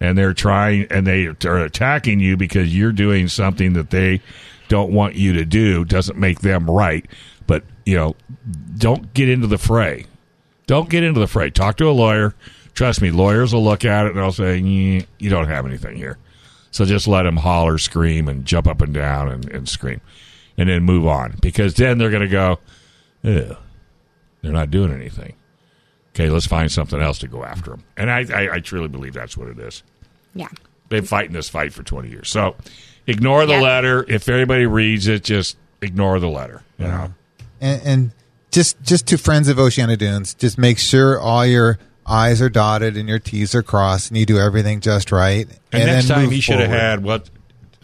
and 0.00 0.18
they're 0.18 0.34
trying 0.34 0.86
and 0.90 1.06
they 1.06 1.26
are 1.26 1.58
attacking 1.58 2.20
you 2.20 2.36
because 2.36 2.76
you're 2.76 2.90
doing 2.90 3.28
something 3.28 3.74
that 3.74 3.90
they 3.90 4.20
don't 4.68 4.92
want 4.92 5.14
you 5.14 5.34
to 5.34 5.44
do, 5.44 5.84
doesn't 5.84 6.18
make 6.18 6.40
them 6.40 6.68
right. 6.68 7.06
But 7.46 7.64
you 7.86 7.96
know, 7.96 8.16
don't 8.78 9.14
get 9.14 9.28
into 9.28 9.46
the 9.46 9.58
fray. 9.58 10.06
Don't 10.66 10.88
get 10.88 11.02
into 11.02 11.20
the 11.20 11.26
fray. 11.26 11.50
Talk 11.50 11.76
to 11.78 11.88
a 11.88 11.92
lawyer. 11.92 12.34
Trust 12.74 13.00
me, 13.02 13.10
lawyers 13.10 13.52
will 13.54 13.62
look 13.64 13.84
at 13.84 14.06
it 14.06 14.10
and 14.12 14.18
they'll 14.18 14.32
say, 14.32 14.58
"You 14.58 15.30
don't 15.30 15.46
have 15.48 15.66
anything 15.66 15.96
here." 15.96 16.18
So 16.70 16.84
just 16.84 17.06
let 17.06 17.22
them 17.22 17.36
holler, 17.36 17.78
scream, 17.78 18.26
and 18.28 18.44
jump 18.44 18.66
up 18.66 18.80
and 18.80 18.92
down 18.92 19.28
and, 19.30 19.48
and 19.50 19.68
scream, 19.68 20.00
and 20.58 20.68
then 20.68 20.82
move 20.82 21.06
on. 21.06 21.36
Because 21.40 21.74
then 21.74 21.98
they're 21.98 22.10
going 22.10 22.22
to 22.22 22.28
go, 22.28 22.58
Ew, 23.22 23.56
they're 24.42 24.52
not 24.52 24.72
doing 24.72 24.92
anything. 24.92 25.34
Okay, 26.14 26.28
let's 26.30 26.46
find 26.46 26.72
something 26.72 27.00
else 27.00 27.18
to 27.20 27.28
go 27.28 27.44
after 27.44 27.70
them. 27.70 27.84
And 27.96 28.10
I, 28.10 28.24
I, 28.32 28.54
I 28.56 28.60
truly 28.60 28.88
believe 28.88 29.12
that's 29.14 29.36
what 29.36 29.46
it 29.48 29.58
is. 29.60 29.84
Yeah. 30.34 30.48
They've 30.88 31.00
been 31.00 31.04
fighting 31.04 31.32
this 31.32 31.48
fight 31.48 31.72
for 31.72 31.84
20 31.84 32.08
years. 32.08 32.28
So 32.28 32.56
ignore 33.06 33.46
the 33.46 33.52
Yep. 33.54 33.62
letter. 33.62 34.04
If 34.08 34.28
anybody 34.28 34.66
reads 34.66 35.06
it, 35.06 35.22
just 35.22 35.56
ignore 35.80 36.18
the 36.18 36.28
letter. 36.28 36.62
You 36.78 36.86
know? 36.88 37.14
and, 37.60 37.82
and 37.84 38.10
just 38.54 38.80
just 38.82 39.08
to 39.08 39.18
friends 39.18 39.48
of 39.48 39.56
Oceano 39.56 39.98
Dunes, 39.98 40.32
just 40.34 40.56
make 40.58 40.78
sure 40.78 41.18
all 41.18 41.44
your 41.44 41.78
I's 42.06 42.40
are 42.40 42.48
dotted 42.48 42.96
and 42.96 43.08
your 43.08 43.18
T's 43.18 43.54
are 43.54 43.62
crossed, 43.62 44.10
and 44.10 44.16
you 44.16 44.24
do 44.24 44.38
everything 44.38 44.80
just 44.80 45.10
right. 45.10 45.46
And, 45.72 45.86
next 45.86 46.08
then 46.08 46.18
time 46.18 46.30
he 46.30 46.40
should 46.40 46.60
have 46.60 46.70
had 46.70 47.02
what 47.02 47.28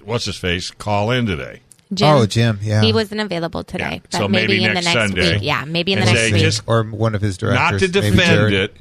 what's 0.05 0.25
his 0.27 0.37
face 0.37 0.71
call 0.71 1.11
in 1.11 1.27
today. 1.27 1.61
Jim. 1.93 2.09
Oh, 2.09 2.25
Jim, 2.25 2.61
yeah. 2.63 2.83
He 2.83 2.93
wasn't 2.93 3.21
available 3.21 3.65
today. 3.65 3.95
Yeah, 3.95 3.99
But 4.13 4.13
so 4.13 4.29
maybe, 4.29 4.59
maybe 4.61 4.65
in 4.65 4.75
the 4.75 4.75
next 4.75 4.85
next 4.95 4.95
Sunday. 5.11 5.33
week. 5.35 5.43
Yeah, 5.43 5.65
maybe 5.65 5.93
in 5.93 5.99
the 5.99 6.05
next 6.05 6.21
say, 6.21 6.33
week. 6.33 6.43
just- 6.43 6.63
or 6.69 6.85
one 6.85 7.17
of 7.17 7.21
his 7.21 7.37
directors. 7.37 7.73
Not 7.73 7.81
to 7.81 7.89
defend 7.89 8.55
it, 8.55 8.77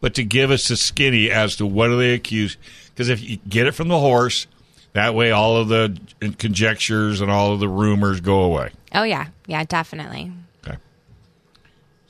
but 0.00 0.14
to 0.14 0.24
give 0.24 0.50
us 0.50 0.68
a 0.68 0.76
skinny 0.76 1.30
as 1.30 1.54
to 1.56 1.66
what 1.66 1.90
are 1.90 1.96
they 1.96 2.12
accused. 2.12 2.58
Because 2.88 3.08
if 3.08 3.22
you 3.22 3.38
get 3.48 3.68
it 3.68 3.72
from 3.72 3.86
the 3.86 4.00
horse, 4.00 4.48
that 4.94 5.14
way 5.14 5.30
all 5.30 5.58
of 5.58 5.68
the 5.68 5.96
conjectures 6.38 7.20
and 7.20 7.30
all 7.30 7.52
of 7.52 7.60
the 7.60 7.68
rumors 7.68 8.20
go 8.20 8.40
away. 8.40 8.70
oh, 8.96 9.04
yeah. 9.04 9.28
Yeah, 9.46 9.62
definitely. 9.62 10.32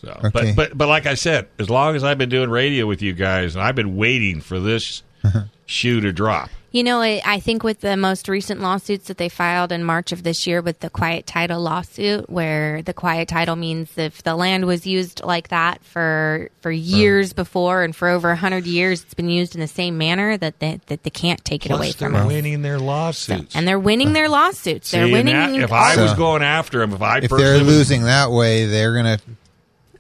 Okay. 0.04 0.12
So, 0.20 0.26
Okay. 0.28 0.30
but 0.32 0.56
but 0.56 0.78
but 0.78 0.88
like 0.88 1.06
I 1.06 1.14
said, 1.14 1.48
as 1.58 1.68
long 1.70 1.96
as 1.96 2.04
I've 2.04 2.18
been 2.18 2.28
doing 2.30 2.50
radio 2.50 2.86
with 2.86 3.02
you 3.02 3.12
guys, 3.12 3.54
and 3.54 3.62
I've 3.64 3.74
been 3.76 3.96
waiting 3.96 4.40
for 4.40 4.58
this 4.60 5.02
uh-huh. 5.24 5.44
shoe 5.66 6.00
to 6.00 6.12
drop. 6.12 6.50
You 6.72 6.84
know, 6.84 7.00
I, 7.00 7.20
I 7.24 7.40
think 7.40 7.64
with 7.64 7.80
the 7.80 7.96
most 7.96 8.28
recent 8.28 8.60
lawsuits 8.60 9.08
that 9.08 9.18
they 9.18 9.28
filed 9.28 9.72
in 9.72 9.82
March 9.82 10.12
of 10.12 10.22
this 10.22 10.46
year 10.46 10.62
with 10.62 10.78
the 10.78 10.88
quiet 10.88 11.26
title 11.26 11.60
lawsuit, 11.60 12.30
where 12.30 12.80
the 12.82 12.94
quiet 12.94 13.26
title 13.26 13.56
means 13.56 13.90
if 13.98 14.22
the 14.22 14.36
land 14.36 14.66
was 14.66 14.86
used 14.86 15.20
like 15.24 15.48
that 15.48 15.84
for 15.84 16.48
for 16.60 16.70
years 16.70 17.32
before 17.32 17.82
and 17.82 17.96
for 17.96 18.06
over 18.08 18.30
a 18.30 18.36
hundred 18.36 18.66
years, 18.66 19.02
it's 19.02 19.14
been 19.14 19.28
used 19.28 19.56
in 19.56 19.60
the 19.60 19.66
same 19.66 19.98
manner 19.98 20.36
that 20.36 20.60
they, 20.60 20.80
that 20.86 21.02
they 21.02 21.10
can't 21.10 21.44
take 21.44 21.66
it 21.66 21.72
away 21.72 21.86
Plus, 21.86 21.96
they're 21.96 22.08
from 22.10 22.16
us. 22.20 22.26
winning 22.28 22.62
their 22.62 22.78
lawsuits. 22.78 23.56
And 23.56 23.66
they're 23.66 23.76
winning 23.76 24.12
their 24.12 24.28
lawsuits. 24.38 24.92
They're 24.92 25.06
See, 25.06 25.12
winning. 25.12 25.34
that- 25.34 25.54
if 25.60 25.72
I 25.72 25.96
So- 25.96 26.04
was 26.04 26.14
going 26.14 26.44
after 26.44 26.78
them, 26.78 26.92
if 26.92 27.02
I 27.02 27.18
If 27.18 27.30
personally 27.30 27.42
they're 27.58 27.64
was- 27.64 27.76
losing 27.78 28.02
that 28.04 28.30
way, 28.30 28.66
they're 28.66 28.94
gonna. 28.94 29.18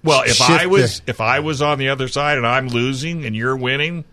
Well, 0.02 0.22
if 0.22 0.40
I 0.40 0.66
was 0.66 1.00
the- 1.00 1.10
if 1.10 1.20
I 1.20 1.40
was 1.40 1.62
on 1.62 1.78
the 1.78 1.88
other 1.90 2.08
side 2.08 2.38
and 2.38 2.46
I'm 2.46 2.68
losing 2.68 3.24
and 3.24 3.34
you're 3.36 3.56
winning, 3.56 4.04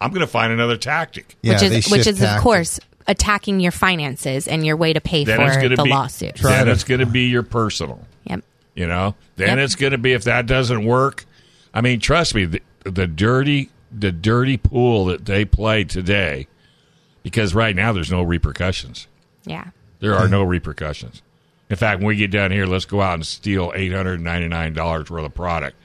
I'm 0.00 0.10
going 0.10 0.20
to 0.20 0.26
find 0.26 0.52
another 0.52 0.76
tactic. 0.76 1.36
Yeah, 1.42 1.54
which 1.54 1.62
is 1.62 1.90
which 1.90 2.04
shift 2.04 2.18
is 2.18 2.22
of 2.22 2.40
course 2.40 2.78
attacking 3.08 3.60
your 3.60 3.72
finances 3.72 4.48
and 4.48 4.66
your 4.66 4.76
way 4.76 4.92
to 4.92 5.00
pay 5.00 5.24
Then 5.24 5.36
for 5.38 5.54
going 5.58 5.70
to 5.70 5.76
the 5.76 5.84
be 5.84 5.90
lawsuit. 5.90 6.34
Try 6.36 6.50
Then 6.56 6.66
to- 6.66 6.72
it's 6.72 6.84
going 6.84 7.00
to 7.00 7.06
be 7.06 7.26
your 7.28 7.42
personal. 7.44 8.00
Yep. 8.24 8.42
You 8.74 8.86
know, 8.88 9.14
then 9.36 9.56
Yep. 9.58 9.64
it's 9.64 9.74
going 9.76 9.92
to 9.92 9.98
be 9.98 10.12
if 10.12 10.24
that 10.24 10.46
doesn't 10.46 10.84
work. 10.84 11.24
I 11.72 11.80
mean, 11.80 12.00
trust 12.00 12.34
me, 12.34 12.44
the, 12.46 12.62
the 12.84 13.06
dirty, 13.06 13.70
the 13.96 14.10
dirty 14.12 14.56
pool 14.56 15.06
that 15.06 15.24
they 15.24 15.44
play 15.44 15.84
today, 15.84 16.46
because 17.22 17.54
right 17.54 17.74
now 17.76 17.92
there's 17.92 18.10
no 18.10 18.22
repercussions. 18.22 19.06
Yeah. 19.44 19.66
There 20.00 20.14
are 20.14 20.28
no 20.28 20.42
repercussions. 20.42 21.22
In 21.68 21.76
fact, 21.76 21.98
when 21.98 22.08
we 22.08 22.16
get 22.16 22.30
down 22.30 22.52
here, 22.52 22.66
let's 22.66 22.84
go 22.84 23.00
out 23.00 23.14
and 23.14 23.26
steal 23.26 23.72
eight 23.74 23.92
hundred 23.92 24.20
ninety 24.20 24.48
nine 24.48 24.72
dollars 24.72 25.10
worth 25.10 25.24
of 25.24 25.34
product. 25.34 25.76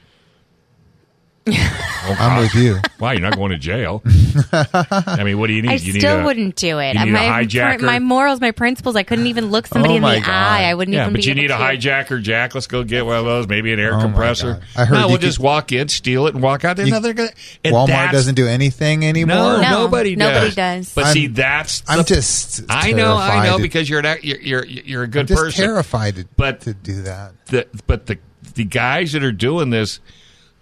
Oh, 1.44 2.16
I'm 2.20 2.40
with 2.40 2.54
you. 2.54 2.78
Why 2.98 3.12
you're 3.14 3.20
not 3.22 3.36
going 3.36 3.50
to 3.50 3.58
jail? 3.58 4.02
I 4.52 5.22
mean, 5.24 5.38
what 5.38 5.48
do 5.48 5.54
you 5.54 5.62
need? 5.62 5.70
I 5.70 5.74
you 5.74 5.92
still 5.94 6.16
need 6.16 6.22
a, 6.22 6.24
wouldn't 6.24 6.56
do 6.56 6.78
it. 6.78 6.94
you 6.94 7.04
need 7.06 7.10
my, 7.12 7.40
a 7.40 7.44
hijacker? 7.44 7.80
my 7.82 7.98
morals, 7.98 8.40
my 8.40 8.50
principles. 8.52 8.94
I 8.96 9.02
couldn't 9.02 9.26
even 9.26 9.50
look 9.50 9.66
somebody 9.66 9.94
Oh 9.94 9.96
in 9.96 10.02
the 10.02 10.20
God. 10.20 10.28
eye. 10.28 10.64
I 10.64 10.74
wouldn't 10.74 10.94
Yeah, 10.94 11.02
even. 11.02 11.14
but 11.14 11.22
be 11.22 11.28
you 11.28 11.34
need 11.34 11.50
a 11.50 11.54
able 11.54 11.64
to. 11.80 11.88
hijacker, 11.88 12.22
Jack. 12.22 12.54
Let's 12.54 12.66
go 12.68 12.84
get 12.84 13.04
one 13.06 13.16
of 13.16 13.24
those. 13.24 13.48
Maybe 13.48 13.72
an 13.72 13.80
air 13.80 13.94
Oh 13.96 14.00
compressor. 14.00 14.62
I 14.76 14.84
heard 14.84 14.94
no, 14.94 15.00
you 15.02 15.06
we'll 15.08 15.16
could- 15.16 15.22
just 15.22 15.38
walk 15.40 15.72
in, 15.72 15.88
steal 15.88 16.26
it, 16.28 16.34
and 16.34 16.42
walk 16.42 16.64
out. 16.64 16.76
They're 16.76 16.86
You- 16.86 16.92
not- 16.92 17.02
they're 17.02 17.30
and 17.64 17.74
Walmart 17.74 18.12
doesn't 18.12 18.34
do 18.36 18.46
anything 18.46 19.04
anymore. 19.04 19.36
No, 19.36 19.60
No, 19.60 19.70
nobody 19.70 20.14
does. 20.14 20.32
nobody 20.32 20.54
does. 20.54 20.94
But 20.94 21.04
I'm- 21.06 21.12
see, 21.14 21.26
that's 21.26 21.82
I'm 21.88 21.98
the- 21.98 22.04
just. 22.04 22.62
I 22.68 22.92
know, 22.92 23.16
I 23.16 23.46
know, 23.46 23.58
because 23.58 23.88
you're 23.88 24.00
an, 24.04 24.18
you're 24.22 24.38
you're 24.40 24.64
you're 24.64 25.02
a 25.02 25.04
I'm 25.06 25.10
good 25.10 25.28
just 25.28 25.42
person. 25.42 25.64
terrified 25.64 26.16
to, 26.16 26.26
But- 26.36 26.60
to 26.62 26.74
do 26.74 27.02
that. 27.02 27.32
The, 27.46 27.66
but 27.86 28.06
the 28.06 28.18
the 28.54 28.64
guys 28.64 29.12
that 29.12 29.22
are 29.22 29.32
doing 29.32 29.70
this, 29.70 30.00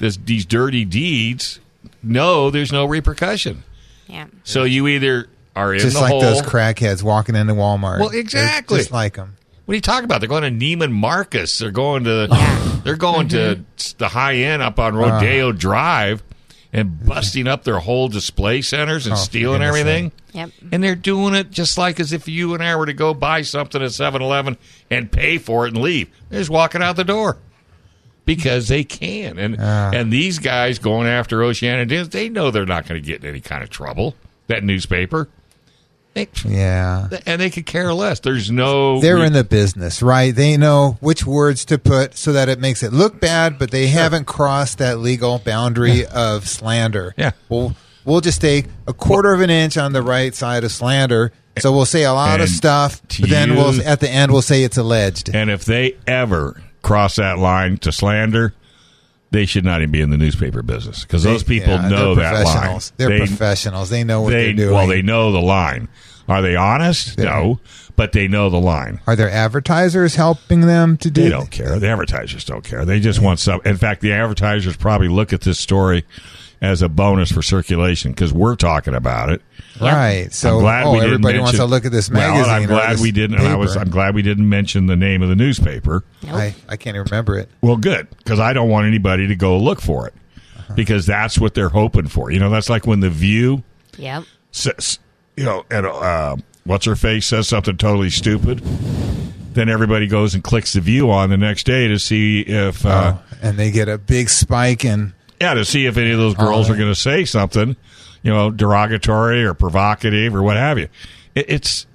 this 0.01 0.17
these 0.17 0.45
dirty 0.45 0.85
deeds, 0.85 1.61
know 2.03 2.51
there's 2.51 2.73
no 2.73 2.85
repercussion. 2.87 3.63
Yeah. 4.09 4.27
So 4.43 4.65
you 4.65 4.89
either 4.89 5.29
are 5.55 5.73
in 5.73 5.79
Just 5.81 5.95
the 5.95 6.01
like 6.03 6.11
hole. 6.11 6.21
those 6.21 6.43
crackheads 6.43 7.03
walking 7.05 7.37
into 7.37 7.53
Walmart. 7.55 8.01
Well, 8.01 8.09
They're 8.09 8.19
exactly. 8.21 8.79
Just 8.79 8.91
like 8.91 9.15
them. 9.15 9.37
What 9.67 9.75
are 9.75 9.77
you 9.77 9.81
talking 9.83 10.05
about? 10.05 10.21
They're 10.21 10.29
going 10.29 10.43
to 10.43 10.51
Neiman 10.67 10.91
Marcus. 10.91 11.59
They're 11.59 11.71
going 11.71 12.03
to 12.05 12.27
they're 12.83 12.97
going 12.97 13.29
Mm-hmm. 13.29 13.63
to 13.77 13.99
the 13.99 14.09
high 14.09 14.35
end 14.37 14.63
up 14.63 14.81
on 14.81 14.97
Uh. 14.97 14.99
Rodeo 14.99 15.53
Drive 15.53 16.25
and 16.73 17.05
busting 17.05 17.47
up 17.49 17.65
their 17.65 17.79
whole 17.81 18.09
display 18.09 18.63
centers 18.63 19.07
and 19.07 19.13
Oh, 19.15 19.19
stealing 19.19 19.61
everything. 19.63 20.13
Yep. 20.33 20.51
And 20.73 20.83
they're 20.85 20.95
doing 20.95 21.35
it 21.35 21.51
just 21.51 21.77
like 21.79 21.99
as 22.01 22.13
if 22.13 22.27
you 22.29 22.55
and 22.55 22.63
I 22.63 22.75
were 22.77 22.87
to 22.87 22.93
go 22.93 23.13
buy 23.13 23.43
something 23.43 23.83
at 23.83 23.91
7-Eleven 23.91 24.57
and 24.89 25.11
pay 25.11 25.39
for 25.39 25.67
it 25.67 25.75
and 25.75 25.83
leave. 25.83 26.09
They're 26.29 26.41
just 26.41 26.51
walking 26.51 26.81
out 26.83 26.95
the 26.97 27.03
door. 27.05 27.39
Because 28.25 28.69
they 28.69 28.85
can. 28.85 29.39
And 29.39 29.57
Ah. 29.61 29.91
and 29.93 30.13
these 30.13 30.39
guys 30.39 30.79
going 30.79 31.09
after 31.09 31.39
Oceano 31.39 31.87
Dunes, 31.89 32.11
they 32.11 32.29
know 32.29 32.51
they're 32.51 32.67
not 32.67 32.87
going 32.87 33.01
to 33.01 33.07
get 33.07 33.23
in 33.23 33.29
any 33.29 33.41
kind 33.41 33.63
of 33.63 33.71
trouble. 33.71 34.15
That 34.47 34.63
newspaper. 34.65 35.29
They, 36.15 36.29
Yeah. 36.45 37.07
and 37.25 37.41
they 37.41 37.51
could 37.51 37.67
care 37.67 37.93
less. 37.95 38.19
There's 38.21 38.51
no 38.51 39.01
They're 39.01 39.25
in 39.25 39.33
the 39.33 39.45
business, 39.45 40.03
right? 40.03 40.35
They 40.35 40.57
know 40.57 40.99
which 41.01 41.25
words 41.25 41.65
to 41.67 41.79
put 41.79 42.17
so 42.19 42.33
that 42.33 42.49
it 42.49 42.59
makes 42.59 42.83
it 42.83 42.93
look 42.93 43.21
bad, 43.21 43.59
but 43.61 43.71
they 43.71 43.87
haven't 43.87 44.27
crossed 44.27 44.79
that 44.79 44.99
legal 44.99 45.39
boundary 45.39 46.05
of 46.07 46.49
slander. 46.49 47.15
Yeah. 47.17 47.31
We'll, 47.49 47.77
we'll 48.05 48.21
just 48.21 48.41
take 48.41 48.67
a 48.89 48.93
quarter 48.93 49.33
of 49.33 49.41
an 49.41 49.51
inch 49.51 49.77
on 49.79 49.93
the 49.93 50.03
right 50.03 50.35
side 50.35 50.65
of 50.65 50.73
slander. 50.73 51.31
So 51.59 51.71
we'll 51.73 51.85
say 51.85 52.03
a 52.05 52.13
lot 52.13 52.41
of 52.41 52.49
stuff, 52.49 53.03
but 53.21 53.29
then 53.31 53.55
we'll 53.55 53.81
at 53.87 54.01
the 54.01 54.09
end 54.11 54.33
we'll 54.33 54.41
say 54.43 54.65
it's 54.65 54.79
alleged. 54.79 55.31
And 55.35 55.49
if 55.51 55.65
they 55.65 55.97
ever 56.07 56.61
cross 56.91 57.17
that 57.17 57.39
line 57.39 57.77
to 57.79 57.93
slander, 57.93 58.53
they 59.31 59.47
should 59.47 59.65
not 59.65 59.81
even 59.81 59.93
be 59.93 60.01
in 60.01 60.11
the 60.11 60.17
newspaper 60.17 60.61
business 60.63 61.03
because 61.05 61.23
those 61.23 61.45
people 61.45 61.73
Yeah, 61.75 61.89
know 61.89 62.15
that 62.17 62.45
line. 62.45 62.81
They're 62.97 63.09
They- 63.11 63.19
professionals. 63.19 63.91
They 63.91 64.03
know 64.03 64.23
what 64.23 64.31
they 64.33 64.47
they're 64.47 64.67
doing. 64.67 64.75
well, 64.75 64.87
they 64.89 65.03
know 65.03 65.31
the 65.31 65.41
line. 65.41 65.87
Are 66.29 66.43
they 66.43 66.57
honest? 66.57 67.17
Yeah. 67.19 67.25
No, 67.27 67.61
but 67.97 68.11
they 68.13 68.27
know 68.29 68.51
the 68.51 68.61
line. 68.61 69.01
Are 69.07 69.15
there 69.17 69.31
advertisers 69.31 70.17
helping 70.17 70.63
them 70.63 70.97
to 70.99 71.11
do? 71.11 71.23
They 71.23 71.29
don't 71.29 71.51
care. 71.51 71.79
The 71.79 71.89
advertisers 71.89 72.45
don't 72.45 72.65
care. 72.65 72.85
They 72.85 72.99
just 73.01 73.21
want 73.21 73.39
some. 73.41 73.61
In 73.65 73.77
fact, 73.77 74.01
the 74.01 74.13
advertisers 74.13 74.77
probably 74.77 75.09
look 75.09 75.33
at 75.33 75.41
this 75.43 75.59
story 75.61 76.05
as 76.63 76.83
a 76.83 76.89
bonus 76.89 77.33
for 77.33 77.43
circulation 77.43 78.13
because 78.13 78.33
we're 78.33 78.55
talking 78.57 78.95
about 78.95 79.31
it. 79.31 79.41
Right. 79.81 80.29
So 80.31 80.57
I'm 80.57 80.61
glad 80.61 80.85
oh, 80.87 80.93
we 80.93 80.99
didn't 81.01 81.13
everybody 81.15 81.39
wants 81.39 81.59
to 81.59 81.65
look 81.65 81.87
at 81.87 81.93
this 81.93 82.11
Well, 82.11 82.21
magazine. 82.35 82.53
I'm 82.55 82.67
glad 82.67 82.99
we 83.01 83.13
didn't. 83.13 83.39
And 83.39 83.49
I 83.49 83.57
was. 83.57 83.77
I'm 83.77 83.89
glad 83.89 84.15
we 84.15 84.21
didn't 84.23 84.49
mention 84.49 84.87
the 84.87 84.97
name 84.97 85.23
of 85.23 85.29
the 85.31 85.37
newspaper. 85.37 86.05
I, 86.29 86.55
I 86.69 86.77
can't 86.77 86.97
even 86.97 87.07
remember 87.11 87.39
it. 87.39 87.49
Well, 87.63 87.77
good 87.79 88.09
because 88.19 88.41
I 88.41 88.53
don't 88.53 88.69
want 88.69 88.87
anybody 88.87 89.27
to 89.29 89.37
go 89.37 89.57
look 89.59 89.81
for 89.81 90.07
it 90.07 90.15
Uh-huh. 90.59 90.75
because 90.75 91.07
that's 91.07 91.39
what 91.39 91.55
they're 91.55 91.71
hoping 91.71 92.09
for. 92.09 92.31
You 92.31 92.41
know, 92.41 92.51
that's 92.51 92.69
like 92.69 92.87
when 92.87 93.01
the 93.01 93.11
View 93.11 93.63
Yep. 93.97 94.25
says, 94.53 94.99
you 95.37 95.45
know, 95.45 95.65
and 95.71 95.87
uh, 95.87 96.37
what's 96.65 96.85
her 96.85 96.97
face 96.97 97.25
says 97.27 97.49
something 97.49 97.77
totally 97.79 98.11
stupid. 98.11 98.61
Then 99.53 99.69
everybody 99.69 100.07
goes 100.07 100.35
and 100.35 100.45
clicks 100.45 100.75
the 100.75 100.81
View 100.81 101.11
on 101.11 101.31
the 101.31 101.37
next 101.37 101.65
day 101.65 101.89
to 101.89 101.99
see 101.99 102.41
if, 102.43 102.87
uh, 102.87 103.15
Oh, 103.17 103.23
and 103.43 103.59
they 103.59 103.71
get 103.73 103.89
a 103.89 103.99
big 103.99 104.29
spike 104.29 104.85
in. 104.85 105.13
Yeah, 105.41 105.55
to 105.55 105.65
see 105.65 105.87
if 105.87 105.97
any 105.97 106.11
of 106.11 106.19
those 106.19 106.35
girls 106.35 106.69
Oh. 106.69 106.75
are 106.75 106.77
going 106.77 106.91
to 106.91 106.95
say 106.95 107.25
something, 107.25 107.75
you 108.23 108.31
know, 108.33 108.51
derogatory 108.51 109.45
or 109.45 109.55
provocative 109.55 110.35
or 110.35 110.43
what 110.43 110.57
have 110.57 110.79
you. 110.79 110.89
It, 111.35 111.47
it's 111.49 111.87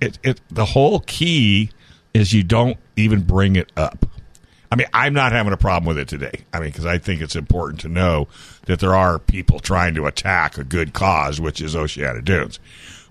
it, 0.00 0.18
it 0.22 0.40
the 0.50 0.64
whole 0.64 1.00
key 1.00 1.70
is 2.14 2.32
you 2.32 2.42
don't 2.42 2.78
even 2.96 3.20
bring 3.22 3.56
it 3.56 3.70
up. 3.76 4.06
I 4.72 4.76
mean, 4.76 4.86
I'm 4.92 5.12
not 5.14 5.32
having 5.32 5.52
a 5.52 5.56
problem 5.56 5.86
with 5.86 5.98
it 5.98 6.08
today. 6.08 6.44
I 6.52 6.58
mean, 6.60 6.70
because 6.70 6.86
I 6.86 6.98
think 6.98 7.20
it's 7.20 7.36
important 7.36 7.80
to 7.82 7.88
know 7.88 8.26
that 8.66 8.80
there 8.80 8.94
are 8.94 9.18
people 9.18 9.60
trying 9.60 9.94
to 9.94 10.06
attack 10.06 10.58
a 10.58 10.64
good 10.64 10.92
cause, 10.94 11.40
which 11.40 11.60
is 11.60 11.74
Oceano 11.76 12.24
Dunes. 12.24 12.58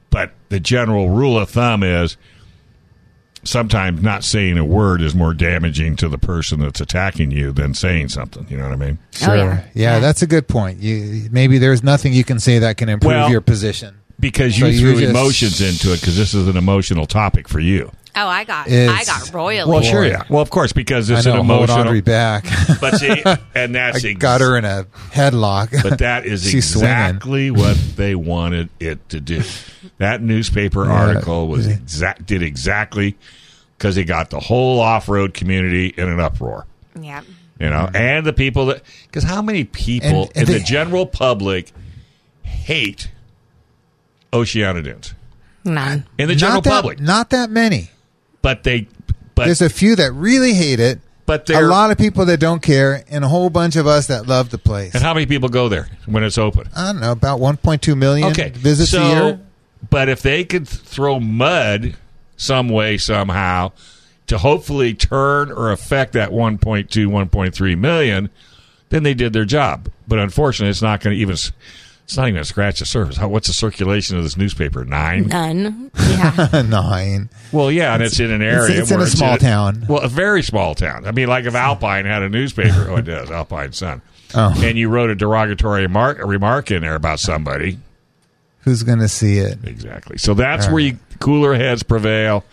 But 0.10 0.32
the 0.49 0.60
general 0.60 1.10
rule 1.10 1.38
of 1.39 1.49
thumb 1.49 1.82
is 1.84 2.17
sometimes 3.43 4.01
not 4.01 4.23
saying 4.23 4.58
a 4.58 4.65
word 4.65 5.01
is 5.01 5.13
more 5.13 5.34
damaging 5.34 5.95
to 5.97 6.10
the 6.10 6.17
person 6.17 6.60
that's 6.60 6.79
attacking 6.82 7.32
you 7.32 7.51
than 7.51 7.73
saying 7.73 8.10
something. 8.10 8.45
You 8.49 8.58
know 8.58 8.63
what 8.63 8.73
I 8.73 8.77
mean? 8.77 8.97
Oh, 9.27 9.34
yeah. 9.34 9.63
yeah, 9.73 9.99
that's 9.99 10.21
a 10.21 10.27
good 10.27 10.47
point. 10.47 10.79
You 10.79 11.27
maybe 11.32 11.58
there's 11.58 11.84
nothing 11.84 12.13
you 12.13 12.23
can 12.23 12.39
say 12.39 12.60
that 12.60 12.77
can 12.77 12.89
improve 12.89 13.10
Well, 13.12 13.29
your 13.29 13.41
position. 13.41 13.95
because 14.19 14.58
So 14.58 14.65
you 14.67 14.71
you 14.73 14.79
threw 14.79 14.99
just- 15.01 15.10
emotions 15.10 15.62
into 15.62 15.93
it 15.93 15.99
because 15.99 16.15
this 16.17 16.34
is 16.34 16.47
an 16.47 16.58
emotional 16.58 17.06
topic 17.06 17.47
for 17.49 17.60
you. 17.60 17.91
Oh, 18.15 18.28
I 18.28 18.43
got. 18.43 18.67
It's- 18.67 18.89
I 18.89 19.04
got 19.06 19.34
royally. 19.34 19.69
Well, 19.69 19.80
oh, 19.80 19.84
sure, 19.84 20.06
yeah. 20.06 20.23
Well, 20.30 20.41
of 20.41 20.49
course, 20.52 20.71
because 20.71 21.10
it's 21.10 21.15
I 21.15 21.19
it's 21.19 21.26
know, 21.28 21.34
an 21.34 21.39
emotional. 21.39 21.58
hold 21.58 21.69
emotional. 21.69 21.88
Audrey 21.88 22.02
back. 22.02 22.45
But 22.82 22.95
see, 22.97 23.23
and 23.56 23.73
that's 23.76 24.06
I 24.06 24.10
ex- 24.10 24.19
got 24.19 24.41
her 24.41 24.56
in 24.58 24.65
a 24.65 24.86
headlock. 25.12 25.82
But 25.82 25.99
that 25.99 26.26
is 26.26 26.43
She's 26.49 26.69
swinging. 26.69 26.89
exactly 26.91 27.49
what 27.52 27.76
they 27.95 28.13
wanted 28.13 28.69
it 28.80 29.08
to 29.10 29.19
do. 29.19 29.41
That 29.97 30.21
newspaper 30.21 30.86
article 30.89 31.47
was 31.47 31.65
exact 31.67 32.26
did 32.26 32.43
exactly 32.43 33.17
because 33.78 33.97
it 33.97 34.04
got 34.06 34.30
the 34.30 34.39
whole 34.39 34.80
off 34.80 35.10
road 35.10 35.34
community 35.34 35.88
in 35.88 36.08
an 36.10 36.19
uproar. 36.19 36.65
Yep. 36.99 37.23
You 37.60 37.69
know, 37.69 37.89
and 37.95 38.26
the 38.26 38.34
people 38.34 38.67
that 38.67 38.84
because 39.08 39.23
how 39.23 39.41
many 39.41 39.63
people 39.63 40.23
And- 40.23 40.30
and 40.36 40.38
in 40.38 40.45
the 40.45 40.60
they- 40.60 40.63
general 40.65 41.06
public 41.08 41.71
hate 42.43 43.10
Oceano 44.32 44.84
Dunes 44.84 45.13
None. 45.63 46.06
in 46.17 46.28
the 46.28 46.36
general 46.36 46.58
not 46.58 46.63
that, 46.65 46.69
public, 46.71 46.99
Not 46.99 47.30
that 47.32 47.49
many. 47.49 47.89
But 48.43 48.62
they 48.62 48.88
but 49.34 49.45
There's 49.45 49.63
a 49.63 49.69
few 49.69 49.95
that 49.95 50.12
really 50.12 50.53
hate 50.53 50.79
it. 50.79 50.99
but 51.25 51.49
A 51.49 51.53
they're 51.53 51.67
lot 51.67 51.89
of 51.89 51.97
people 51.97 52.25
that 52.25 52.39
don't 52.39 52.62
care, 52.62 53.03
and 53.10 53.23
a 53.23 53.27
whole 53.27 53.49
bunch 53.49 53.75
of 53.75 53.88
us 53.88 54.06
that 54.08 54.27
love 54.27 54.51
the 54.51 54.60
place. 54.60 54.93
and 54.93 55.01
how 55.01 55.15
many 55.15 55.25
people 55.25 55.49
go 55.49 55.67
there 55.69 55.88
when 56.06 56.23
it's 56.23 56.38
open? 56.38 56.69
I 56.75 56.91
don't 56.91 57.01
know 57.01 57.12
about 57.12 57.39
1.2 57.39 57.97
million 57.97 58.29
okay 58.29 58.49
visits 58.49 58.91
so, 58.91 59.01
a 59.01 59.10
year. 59.10 59.39
but 59.89 60.08
if 60.10 60.21
they 60.21 60.43
could 60.43 60.67
throw 60.67 61.19
mud 61.19 61.95
some 62.38 62.69
way 62.69 62.97
somehow 62.99 63.71
to 64.27 64.38
hopefully 64.38 64.93
turn 64.93 65.51
or 65.51 65.71
affect 65.71 66.13
that 66.13 66.29
1.2 66.29 66.88
1.3 67.08 67.77
million 67.77 68.29
then 68.89 69.03
they 69.03 69.13
did 69.13 69.34
their 69.34 69.45
job 69.45 69.89
but 70.08 70.19
unfortunately 70.19 70.69
it's 70.69 70.82
not 70.82 70.99
going 71.01 71.15
to 71.15 71.21
even 71.21 71.36
It's 72.06 72.18
not 72.18 72.28
even 72.28 72.42
a 72.42 72.46
scratch 72.46 72.80
the 72.80 72.86
surface. 72.86 73.16
How, 73.18 73.30
what's 73.30 73.48
the 73.48 73.54
circulation 73.54 74.18
of 74.18 74.24
this 74.24 74.36
newspaper? 74.38 74.84
Nine. 74.84 75.28
None. 75.28 75.92
Yeah. 76.13 76.62
Nine. 76.68 77.30
Well, 77.52 77.72
yeah, 77.72 77.94
and 77.94 78.04
it's, 78.04 78.20
in 78.20 78.30
an 78.32 78.42
area. 78.42 78.82
it's 78.82 78.92
in 78.92 78.98
where 78.98 79.08
a 79.08 79.10
small 79.10 79.38
town. 79.38 79.86
Well, 79.89 80.02
a 80.02 80.08
very 80.08 80.44
small 80.44 80.76
town. 80.76 81.06
I 81.08 81.12
mean, 81.12 81.28
like 81.28 81.46
if 81.46 81.56
Alpine 81.56 82.06
had 82.06 82.22
a 82.24 82.30
newspaper, 82.30 82.88
oh, 82.89 82.98
it 82.98 83.04
does, 83.04 83.32
Alpine 83.32 83.72
Sun, 83.72 84.02
Oh. 84.36 84.54
and 84.63 84.78
you 84.78 84.89
wrote 84.89 85.10
a 85.10 85.16
derogatory 85.16 85.82
remark, 85.84 86.20
a 86.20 86.26
remark 86.26 86.72
in 86.72 86.82
there 86.82 86.96
about 86.96 87.20
somebody, 87.20 87.80
Who's 88.62 88.84
going 88.84 89.00
to 89.00 89.08
see 89.08 89.38
it? 89.38 89.60
exactly. 89.66 90.18
So 90.18 90.34
that's 90.34 90.68
All 90.68 90.74
where 90.74 90.84
you 90.84 90.98
cooler 91.20 91.54
heads 91.56 91.84
prevail. 91.84 92.44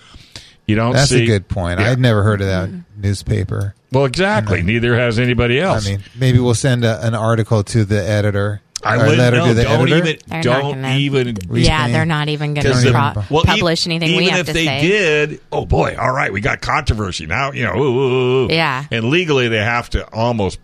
You 0.67 0.77
don't 0.77 0.93
That's 0.93 1.11
see. 1.11 1.23
a 1.25 1.27
good 1.27 1.49
point. 1.49 1.81
Yeah. 1.81 1.91
I'd 1.91 1.99
never 1.99 2.23
heard 2.23 2.41
of 2.41 2.47
that 2.47 2.71
newspaper. 2.97 3.75
Well, 3.93 4.05
exactly. 4.05 4.63
Neither 4.63 4.97
has 4.97 5.19
anybody 5.19 5.59
else. 5.61 5.87
I 5.87 5.91
mean, 5.91 6.03
maybe 6.17 6.39
we'll 6.39 6.55
send 6.55 6.85
a, 6.85 7.05
an 7.05 7.15
article 7.15 7.65
to 7.65 7.85
the 7.85 8.01
editor. 8.09 8.63
I 8.83 8.97
wouldn't 8.97 9.19
letter 9.19 9.37
know. 9.39 9.47
to 9.49 9.55
the 9.55 9.63
don't 9.65 9.81
editor. 9.83 9.97
even. 9.97 10.19
They're 10.27 10.37
not 10.39 10.43
don't 10.45 10.75
gonna- 10.83 10.97
even. 10.97 11.37
yeah, 11.53 11.79
Spain. 11.83 11.93
they're 11.93 12.05
not 12.07 12.29
even 12.29 12.55
going 12.55 12.65
Because 12.67 12.83
to 12.85 12.93
the- 12.93 13.13
pro- 13.13 13.25
well, 13.31 13.45
publish 13.45 13.87
anything 13.87 14.09
even 14.09 14.19
we 14.25 14.29
have 14.31 14.41
if 14.41 14.47
to 14.49 14.53
they 14.53 14.65
say. 14.67 14.81
did, 14.83 15.41
oh 15.53 15.67
boy, 15.67 15.97
all 15.99 16.13
right, 16.13 16.33
we 16.33 16.41
got 16.41 16.61
controversy 16.61 17.27
now. 17.27 17.53
You 17.53 17.65
know, 17.65 17.77
ooh, 17.77 17.99
ooh, 17.99 18.45
ooh. 18.45 18.49
Yeah. 18.51 18.85
and 18.91 19.07
legally 19.11 19.49
they 19.49 19.59
have 19.63 19.91
to 19.91 20.07
almost 20.13 20.59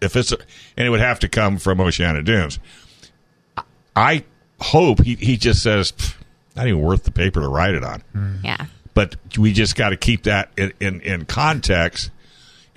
if 0.00 0.16
it's 0.16 0.32
a, 0.32 0.38
and 0.76 0.86
it 0.86 0.90
would 0.90 1.00
have 1.00 1.18
to 1.20 1.28
come 1.28 1.58
from 1.58 1.78
Oceano 1.78 2.24
Dunes. 2.24 2.58
I 3.96 4.24
hope 4.60 5.02
he 5.02 5.14
he 5.16 5.36
just 5.36 5.62
says 5.62 5.92
"Pff, 5.92 6.16
not 6.56 6.66
even 6.66 6.80
worth 6.80 7.04
the 7.04 7.10
paper 7.10 7.40
to 7.40 7.48
write 7.48 7.74
it 7.74 7.84
on. 7.84 8.02
Hmm. 8.12 8.34
Yeah. 8.44 8.66
But 8.94 9.16
we 9.38 9.52
just 9.52 9.76
got 9.76 9.90
to 9.90 9.96
keep 9.96 10.24
that 10.24 10.50
in, 10.56 10.72
in 10.80 11.00
in 11.00 11.24
context, 11.24 12.10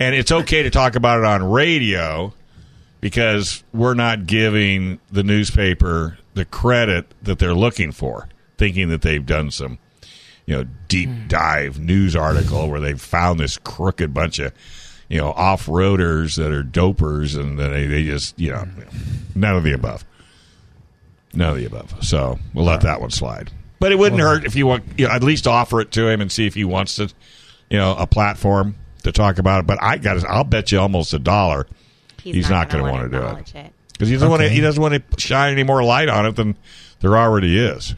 and 0.00 0.14
it's 0.14 0.30
okay 0.32 0.62
to 0.62 0.70
talk 0.70 0.96
about 0.96 1.18
it 1.18 1.24
on 1.24 1.50
radio 1.50 2.32
because 3.04 3.62
we're 3.74 3.92
not 3.92 4.24
giving 4.24 4.98
the 5.12 5.22
newspaper 5.22 6.16
the 6.32 6.46
credit 6.46 7.04
that 7.22 7.38
they're 7.38 7.52
looking 7.52 7.92
for, 7.92 8.30
thinking 8.56 8.88
that 8.88 9.02
they've 9.02 9.26
done 9.26 9.50
some, 9.50 9.76
you 10.46 10.56
know, 10.56 10.64
deep 10.88 11.10
hmm. 11.10 11.28
dive 11.28 11.78
news 11.78 12.16
article 12.16 12.66
where 12.70 12.80
they've 12.80 12.98
found 12.98 13.38
this 13.38 13.58
crooked 13.58 14.14
bunch 14.14 14.38
of, 14.38 14.54
you 15.10 15.18
know, 15.18 15.32
off 15.32 15.66
roaders 15.66 16.38
that 16.38 16.50
are 16.50 16.62
dopers 16.64 17.38
and 17.38 17.58
they, 17.58 17.84
they 17.84 18.04
just, 18.04 18.40
you 18.40 18.50
know, 18.50 18.60
hmm. 18.60 19.38
none 19.38 19.54
of 19.54 19.64
the 19.64 19.74
above. 19.74 20.02
None 21.34 21.50
of 21.50 21.56
the 21.56 21.66
above. 21.66 22.02
So 22.02 22.38
we'll 22.54 22.64
let 22.64 22.80
that 22.80 23.02
one 23.02 23.10
slide. 23.10 23.50
But 23.80 23.92
it 23.92 23.96
wouldn't 23.96 24.22
hurt 24.22 24.46
if 24.46 24.56
you 24.56 24.66
want, 24.66 24.82
you 24.96 25.06
know, 25.06 25.12
at 25.12 25.22
least 25.22 25.46
offer 25.46 25.82
it 25.82 25.90
to 25.90 26.08
him 26.08 26.22
and 26.22 26.32
see 26.32 26.46
if 26.46 26.54
he 26.54 26.64
wants 26.64 26.96
to, 26.96 27.12
you 27.68 27.76
know, 27.76 27.94
a 27.98 28.06
platform 28.06 28.76
to 29.02 29.12
talk 29.12 29.36
about 29.36 29.60
it. 29.60 29.66
But 29.66 29.76
I 29.82 29.98
got, 29.98 30.24
I'll 30.24 30.42
bet 30.42 30.72
you 30.72 30.80
almost 30.80 31.12
a 31.12 31.18
dollar 31.18 31.66
He's 32.32 32.50
not 32.50 32.70
gonna 32.70 32.84
gonna 32.84 32.92
wanna 32.92 33.08
do 33.08 33.38
it. 33.38 33.54
it. 33.54 33.72
because 33.92 34.08
he 34.08 34.14
doesn't 34.14 34.30
want 34.30 34.42
to. 34.42 34.48
He 34.48 34.60
doesn't 34.60 34.82
want 34.82 34.94
to 34.94 35.20
shine 35.20 35.52
any 35.52 35.62
more 35.62 35.82
light 35.82 36.08
on 36.08 36.26
it 36.26 36.36
than 36.36 36.56
there 37.00 37.16
already 37.16 37.58
is. 37.58 37.94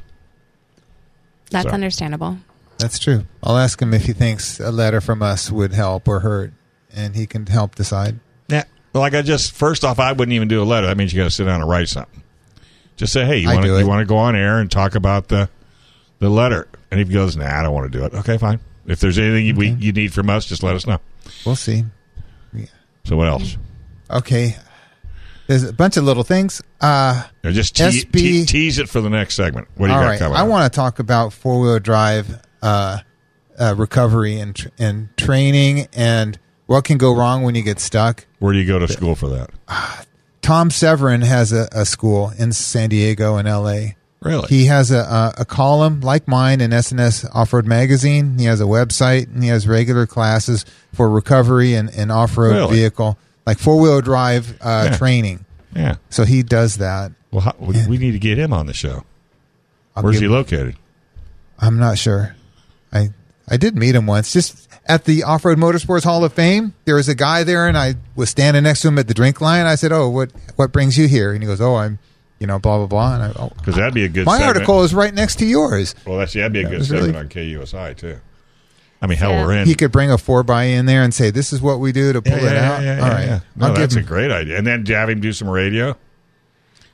That's 1.51 1.69
So. 1.69 1.71
understandable. 1.73 2.39
That's 2.79 2.99
true. 2.99 3.25
I'll 3.43 3.57
ask 3.57 3.81
him 3.81 3.95
if 3.95 4.05
he 4.05 4.13
thinks 4.13 4.61
a 4.61 4.71
letter 4.71 5.01
from 5.01 5.23
us 5.23 5.51
would 5.51 5.73
help 5.73 6.09
or 6.09 6.21
hurt, 6.21 6.53
and 6.95 7.15
he 7.15 7.27
can 7.27 7.47
help 7.47 7.75
decide. 7.75 8.19
Yeah. 8.49 8.65
Well, 8.93 9.01
like 9.03 9.15
I 9.15 9.23
just 9.23 9.53
first 9.53 9.85
off, 9.85 9.99
I 9.99 10.13
wouldn't 10.13 10.35
even 10.35 10.49
do 10.49 10.63
a 10.63 10.65
letter. 10.65 10.87
That 10.87 10.97
means 10.97 11.13
you 11.13 11.19
got 11.21 11.25
to 11.25 11.31
sit 11.31 11.45
down 11.45 11.61
and 11.61 11.71
write 11.71 11.89
something. 11.89 12.23
Just 12.97 13.13
say, 13.13 13.25
hey, 13.25 13.39
you 13.39 13.49
want 13.49 13.63
to 13.63 13.79
you 13.79 13.87
want 13.87 14.01
to 14.01 14.07
go 14.07 14.17
on 14.17 14.35
air 14.35 14.59
and 14.59 14.71
talk 14.71 14.95
about 14.95 15.29
the 15.29 15.49
the 16.19 16.29
letter? 16.29 16.67
And 16.91 17.01
if 17.01 17.09
he 17.09 17.15
goes, 17.15 17.37
nah, 17.37 17.61
I 17.61 17.63
don't 17.63 17.75
want 17.75 17.93
to 17.93 17.99
do 17.99 18.05
it. 18.05 18.15
Okay, 18.15 18.39
fine. 18.39 18.61
If 18.87 19.01
there's 19.01 19.19
anything 19.19 19.47
you, 19.47 19.55
we, 19.55 19.71
you 19.71 19.93
need 19.93 20.15
from 20.15 20.31
us, 20.31 20.47
just 20.47 20.63
let 20.63 20.77
us 20.77 20.87
know. 20.87 20.99
We'll 21.45 21.57
see. 21.57 21.85
So 23.05 23.17
what 23.17 23.29
else? 23.29 23.57
Okay. 24.11 24.57
There's 25.47 25.63
a 25.63 25.73
bunch 25.73 25.97
of 25.97 26.05
little 26.05 26.25
things. 26.25 26.61
Uh, 26.81 27.23
just 27.45 27.77
te- 27.77 27.85
SB 27.85 28.13
te- 28.13 28.47
tease 28.47 28.79
it 28.79 28.89
for 28.89 29.01
the 29.01 29.11
next 29.11 29.35
segment. 29.35 29.69
What 29.77 29.87
do 29.87 29.93
you 29.93 29.99
all 29.99 30.05
got 30.05 30.11
right. 30.11 30.19
coming? 30.19 30.37
I 30.37 30.43
want 30.43 30.71
to 30.71 30.75
talk 30.77 30.99
about 30.99 31.33
four 31.33 31.61
wheel 31.61 31.79
drive 31.79 32.41
uh, 32.63 32.99
uh, 33.59 33.75
recovery 33.77 34.41
and 34.41 34.57
tr- 34.57 34.69
and 34.79 35.17
training 35.17 35.87
and 35.93 36.39
what 36.67 36.85
can 36.85 36.99
go 36.99 37.15
wrong 37.15 37.43
when 37.43 37.55
you 37.55 37.63
get 37.63 37.79
stuck. 37.79 38.27
Where 38.41 38.53
do 38.53 38.59
you 38.59 38.67
go 38.67 38.81
to 38.81 38.89
school 38.89 39.15
for 39.15 39.29
that? 39.29 39.51
Uh, 39.69 40.03
Tom 40.43 40.71
Severin 40.71 41.23
has 41.23 41.53
a, 41.53 41.69
a 41.73 41.85
school 41.85 42.33
in 42.39 42.53
San 42.53 42.89
Diego 42.89 43.37
and 43.37 43.47
L.A. 43.47 43.97
Really? 44.21 44.49
He 44.49 44.65
has 44.67 44.91
a, 44.91 44.99
a, 44.99 45.35
a 45.39 45.45
column 45.45 46.01
like 46.01 46.27
mine 46.27 46.61
in 46.61 46.71
SNS 46.71 47.33
Off 47.35 47.53
Road 47.53 47.67
Magazine. 47.67 48.39
He 48.39 48.47
has 48.47 48.61
a 48.61 48.65
website 48.65 49.33
and 49.33 49.43
he 49.43 49.49
has 49.51 49.69
regular 49.69 50.07
classes 50.07 50.65
for 50.93 51.09
recovery 51.09 51.75
and, 51.75 51.91
and 51.91 52.11
off 52.11 52.37
road 52.37 52.55
Really? 52.55 52.77
vehicle, 52.77 53.19
like 53.47 53.59
four 53.59 53.79
wheel 53.81 54.01
drive 54.01 54.57
uh, 54.61 54.89
Yeah. 54.91 54.97
training. 54.97 55.45
yeah. 55.75 55.97
So 56.11 56.25
he 56.25 56.43
does 56.43 56.79
that. 56.79 57.13
Well, 57.31 57.43
how, 57.43 57.55
we, 57.59 57.75
we 57.87 57.99
need 57.99 58.13
to 58.13 58.19
get 58.19 58.39
him 58.39 58.53
on 58.53 58.67
the 58.67 58.73
show. 58.75 59.05
I'll 59.95 60.03
Where's 60.03 60.19
he 60.21 60.29
located? 60.29 60.77
I'm 61.59 61.79
not 61.79 61.99
sure. 61.99 62.35
I 62.93 63.11
I 63.49 63.57
did 63.57 63.77
meet 63.77 63.95
him 63.95 64.07
once, 64.07 64.33
just 64.33 64.69
at 64.87 65.05
the 65.05 65.23
Off 65.23 65.45
Road 65.45 65.59
Motorsports 65.59 66.05
Hall 66.05 66.25
of 66.25 66.33
Fame. 66.33 66.75
There 66.85 66.97
was 66.97 67.09
a 67.09 67.15
guy 67.15 67.45
there, 67.45 67.67
and 67.69 67.77
I 67.79 67.95
was 68.15 68.29
standing 68.31 68.63
next 68.65 68.81
to 68.83 68.89
him 68.89 68.99
at 68.99 69.07
the 69.09 69.15
drink 69.15 69.41
line. 69.41 69.67
I 69.67 69.75
said, 69.77 69.93
"Oh, 69.93 70.09
what 70.09 70.33
what 70.57 70.73
brings 70.73 70.99
you 70.99 71.09
here?" 71.09 71.33
And 71.33 71.43
he 71.43 71.47
goes, 71.47 71.61
"Oh, 71.61 71.77
I'm, 71.77 71.99
you 72.41 72.47
know, 72.47 72.59
blah 72.59 72.79
blah 72.79 72.87
blah." 72.87 73.15
And 73.15 73.23
I, 73.23 73.33
oh, 73.43 73.53
Because 73.57 73.77
that'd 73.77 73.95
be 73.95 74.05
a 74.05 74.09
good. 74.09 74.27
my 74.27 74.39
segment. 74.39 74.57
article 74.57 74.83
is 74.83 74.95
right 74.95 75.15
next 75.15 75.37
to 75.41 75.47
yours. 75.47 75.95
Well, 76.07 76.19
that's 76.19 76.35
yeah, 76.35 76.43
that'd 76.49 76.53
be 76.55 76.61
a 76.61 76.63
That 76.65 76.71
good 76.79 76.85
segment 76.87 77.07
really- 77.07 77.19
on 77.19 77.29
KUSI 77.65 77.97
too. 77.97 78.19
I 79.07 79.09
mean, 79.09 79.19
hell, 79.19 79.31
Yeah. 79.31 79.47
we're 79.47 79.53
in. 79.53 79.67
He 79.67 79.77
could 79.77 79.93
bring 79.93 80.11
a 80.11 80.19
four 80.19 80.43
by 80.43 80.65
in 80.65 80.87
there 80.87 81.03
and 81.05 81.15
say, 81.15 81.31
"This 81.31 81.53
is 81.53 81.61
what 81.61 81.79
we 81.79 81.93
do 81.93 82.13
to 82.13 82.21
pull 82.21 82.33
yeah, 82.33 82.39
it 82.39 82.53
yeah, 82.53 82.73
out." 82.73 82.83
yeah, 82.83 82.97
yeah, 82.97 83.03
All 83.05 83.11
right, 83.11 83.27
yeah. 83.27 83.41
No, 83.55 83.67
I'll 83.67 83.73
give 83.73 83.81
that's 83.83 83.95
a 83.95 84.03
great 84.03 84.33
idea. 84.33 84.59
And 84.59 84.67
then 84.67 84.85
have 84.87 85.09
him 85.09 85.21
do 85.21 85.33
some 85.33 85.49
radio. 85.49 85.97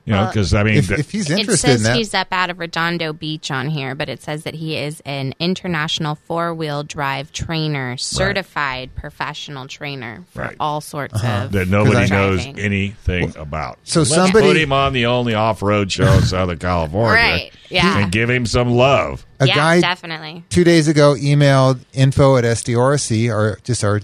You 0.05 0.15
know, 0.15 0.23
Well, 0.23 0.31
because 0.31 0.53
I 0.53 0.65
mean, 0.65 0.75
If, 0.79 0.88
that- 0.88 0.99
if 0.99 1.12
he's 1.12 1.31
It 1.31 1.38
interested 1.38 1.67
says 1.69 1.81
in 1.83 1.85
that, 1.85 1.97
he's 1.97 2.12
up 2.12 2.27
out 2.33 2.51
of 2.51 2.59
Redondo 2.59 3.12
Beach 3.12 3.53
on 3.53 3.69
here, 3.71 3.95
but 3.95 4.09
it 4.09 4.21
says 4.21 4.43
that 4.43 4.55
he 4.55 4.77
is 4.77 5.01
an 5.07 5.33
international 5.38 6.17
four 6.17 6.53
wheel 6.53 6.83
drive 6.83 7.31
trainer, 7.33 7.97
certified 7.97 8.97
professional 8.97 9.69
trainer 9.69 10.25
for 10.35 10.43
Right. 10.43 10.57
all 10.59 10.81
sorts 10.81 11.15
Uh-huh. 11.15 11.45
of 11.45 11.53
that 11.53 11.69
nobody 11.69 12.11
knows 12.11 12.43
driving. 12.43 12.59
anything 12.59 13.33
about. 13.37 13.79
so 13.85 14.01
Let's 14.01 14.12
somebody- 14.12 14.45
put 14.45 14.57
him 14.57 14.73
on 14.73 14.93
the 14.93 15.07
only 15.07 15.35
off-road 15.35 15.93
show 15.93 16.12
in 16.15 16.23
Southern 16.23 16.59
California, 16.59 17.15
Right, 17.15 17.53
yeah. 17.69 17.99
and 17.99 18.11
give 18.11 18.29
him 18.29 18.45
some 18.45 18.71
love. 18.71 19.25
a 19.38 19.47
yeah, 19.47 19.55
guy 19.55 19.81
definitely. 19.81 20.43
two 20.49 20.65
days 20.65 20.88
ago 20.88 21.15
emailed 21.15 21.79
info 21.93 22.37
at 22.37 22.45
SDRC 22.45 23.29
or 23.33 23.61
just 23.62 23.85
our 23.85 24.01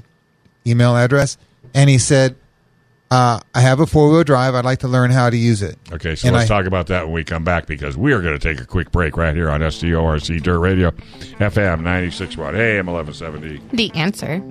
email 0.65 0.97
address, 0.97 1.37
and 1.75 1.91
he 1.91 1.99
said, 1.99 2.37
uh, 3.11 3.41
"I 3.55 3.61
have 3.61 3.81
a 3.81 3.87
four 3.87 4.11
wheel 4.11 4.25
drive. 4.25 4.55
I'd 4.55 4.65
like 4.65 4.81
to 4.81 4.89
learn 4.89 5.11
how 5.11 5.31
to 5.31 5.37
use 5.37 5.63
it." 5.63 5.79
Okay, 5.93 6.15
so 6.15 6.29
And 6.29 6.37
let's 6.37 6.51
I- 6.51 6.57
talk 6.59 6.67
about 6.67 6.87
that 6.89 7.07
when 7.07 7.15
we 7.15 7.25
come 7.25 7.45
back 7.45 7.67
because 7.67 7.97
we 7.97 8.13
are 8.13 8.21
going 8.21 8.39
to 8.39 8.41
take 8.55 8.61
a 8.61 8.67
quick 8.67 8.91
break 8.93 9.17
right 9.17 9.35
here 9.35 9.49
on 9.51 9.61
SDORC 9.61 10.43
Dirt 10.43 10.59
Radio, 10.59 10.91
FM 11.39 11.83
96.1, 11.83 12.55
AM 12.55 12.87
1170. 12.87 13.61
The 13.73 13.93
answer. 13.95 14.43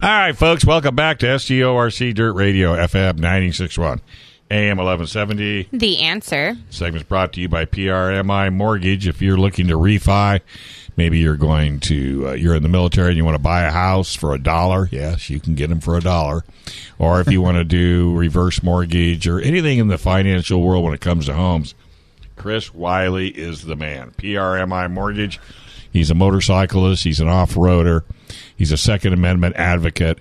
All 0.00 0.08
right, 0.10 0.36
folks, 0.36 0.64
welcome 0.64 0.94
back 0.94 1.18
to 1.18 1.26
SDORC 1.26 2.14
Dirt 2.14 2.34
Radio, 2.34 2.74
FM 2.76 3.18
96.1, 3.18 4.00
AM 4.48 4.76
1170. 4.78 5.68
The 5.72 5.98
answer. 6.02 6.56
Segment's 6.70 7.08
brought 7.08 7.32
to 7.32 7.40
you 7.40 7.48
by 7.48 7.64
PRMI 7.64 8.54
Mortgage. 8.54 9.08
If 9.08 9.20
you're 9.20 9.36
looking 9.36 9.66
to 9.66 9.74
refi, 9.74 10.40
maybe 10.98 11.20
you're 11.20 11.36
going 11.36 11.78
to 11.78 12.28
uh, 12.28 12.32
you're 12.32 12.56
in 12.56 12.62
the 12.62 12.68
military 12.68 13.08
and 13.08 13.16
you 13.16 13.24
want 13.24 13.36
to 13.36 13.42
buy 13.42 13.62
a 13.62 13.70
house 13.70 14.14
for 14.14 14.34
a 14.34 14.38
dollar. 14.38 14.88
Yes, 14.90 15.30
you 15.30 15.40
can 15.40 15.54
get 15.54 15.68
them 15.68 15.80
for 15.80 15.96
a 15.96 16.00
dollar. 16.00 16.44
Or 16.98 17.20
if 17.20 17.30
you 17.30 17.40
want 17.40 17.56
to 17.56 17.64
do 17.64 18.14
reverse 18.14 18.62
mortgage 18.62 19.26
or 19.26 19.40
anything 19.40 19.78
in 19.78 19.86
the 19.88 19.96
financial 19.96 20.60
world 20.60 20.84
when 20.84 20.92
it 20.92 21.00
comes 21.00 21.26
to 21.26 21.34
homes, 21.34 21.74
Chris 22.36 22.74
Wiley 22.74 23.28
is 23.28 23.62
the 23.62 23.76
man. 23.76 24.10
PRMI 24.18 24.90
Mortgage. 24.90 25.40
He's 25.90 26.10
a 26.10 26.14
motorcyclist. 26.14 27.04
He's 27.04 27.20
an 27.20 27.28
off-roader. 27.28 28.02
He's 28.56 28.72
a 28.72 28.76
Second 28.76 29.14
Amendment 29.14 29.56
advocate. 29.56 30.18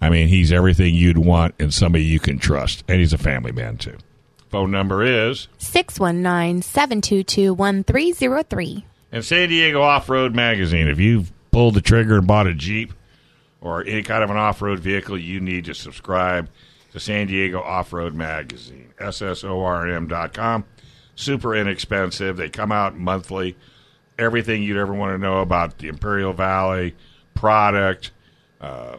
I 0.00 0.10
mean, 0.10 0.28
he's 0.28 0.52
everything 0.52 0.94
you'd 0.94 1.16
want 1.16 1.54
and 1.58 1.72
somebody 1.72 2.04
you 2.04 2.20
can 2.20 2.38
trust, 2.38 2.84
and 2.86 3.00
he's 3.00 3.14
a 3.14 3.18
family 3.18 3.52
man 3.52 3.78
too. 3.78 3.96
Phone 4.50 4.70
number 4.70 5.02
is 5.02 5.48
619 5.58 6.62
722 6.62 7.54
1303. 7.54 8.84
And 9.16 9.24
San 9.24 9.48
Diego 9.48 9.80
Off 9.80 10.10
Road 10.10 10.34
Magazine. 10.34 10.88
If 10.88 11.00
you've 11.00 11.32
pulled 11.50 11.72
the 11.72 11.80
trigger 11.80 12.18
and 12.18 12.26
bought 12.26 12.46
a 12.46 12.52
Jeep 12.52 12.92
or 13.62 13.82
any 13.82 14.02
kind 14.02 14.22
of 14.22 14.28
an 14.28 14.36
off 14.36 14.60
road 14.60 14.78
vehicle, 14.78 15.16
you 15.16 15.40
need 15.40 15.64
to 15.64 15.74
subscribe 15.74 16.50
to 16.92 17.00
San 17.00 17.26
Diego 17.26 17.62
Off 17.62 17.94
Road 17.94 18.12
Magazine. 18.12 18.92
SSORM.com. 18.98 20.66
Super 21.14 21.54
inexpensive. 21.54 22.36
They 22.36 22.50
come 22.50 22.70
out 22.70 22.98
monthly. 22.98 23.56
Everything 24.18 24.62
you'd 24.62 24.76
ever 24.76 24.92
want 24.92 25.14
to 25.14 25.18
know 25.18 25.40
about 25.40 25.78
the 25.78 25.88
Imperial 25.88 26.34
Valley 26.34 26.94
product, 27.32 28.10
uh, 28.60 28.98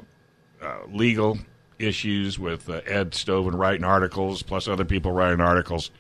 uh, 0.60 0.78
legal 0.90 1.38
issues 1.78 2.40
with 2.40 2.68
uh, 2.68 2.82
Ed 2.88 3.12
Stovin 3.12 3.56
writing 3.56 3.84
articles, 3.84 4.42
plus 4.42 4.68
other 4.68 4.84
people 4.84 5.12
writing 5.12 5.42
articles. 5.42 5.92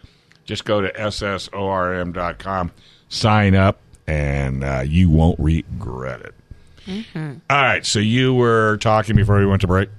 Just 0.43 0.65
go 0.65 0.81
to 0.81 0.91
SSORM.com, 0.91 2.71
sign 3.09 3.53
up, 3.53 3.79
and 4.07 4.63
uh, 4.63 4.83
you 4.85 5.09
won't 5.09 5.39
regret 5.39 6.21
it. 6.21 6.33
All 7.49 7.61
right. 7.61 7.85
So 7.85 7.99
you 7.99 8.33
were 8.33 8.77
talking 8.77 9.15
before 9.15 9.37
we 9.39 9.45
went 9.45 9.61
to 9.61 9.67
break. 9.67 9.89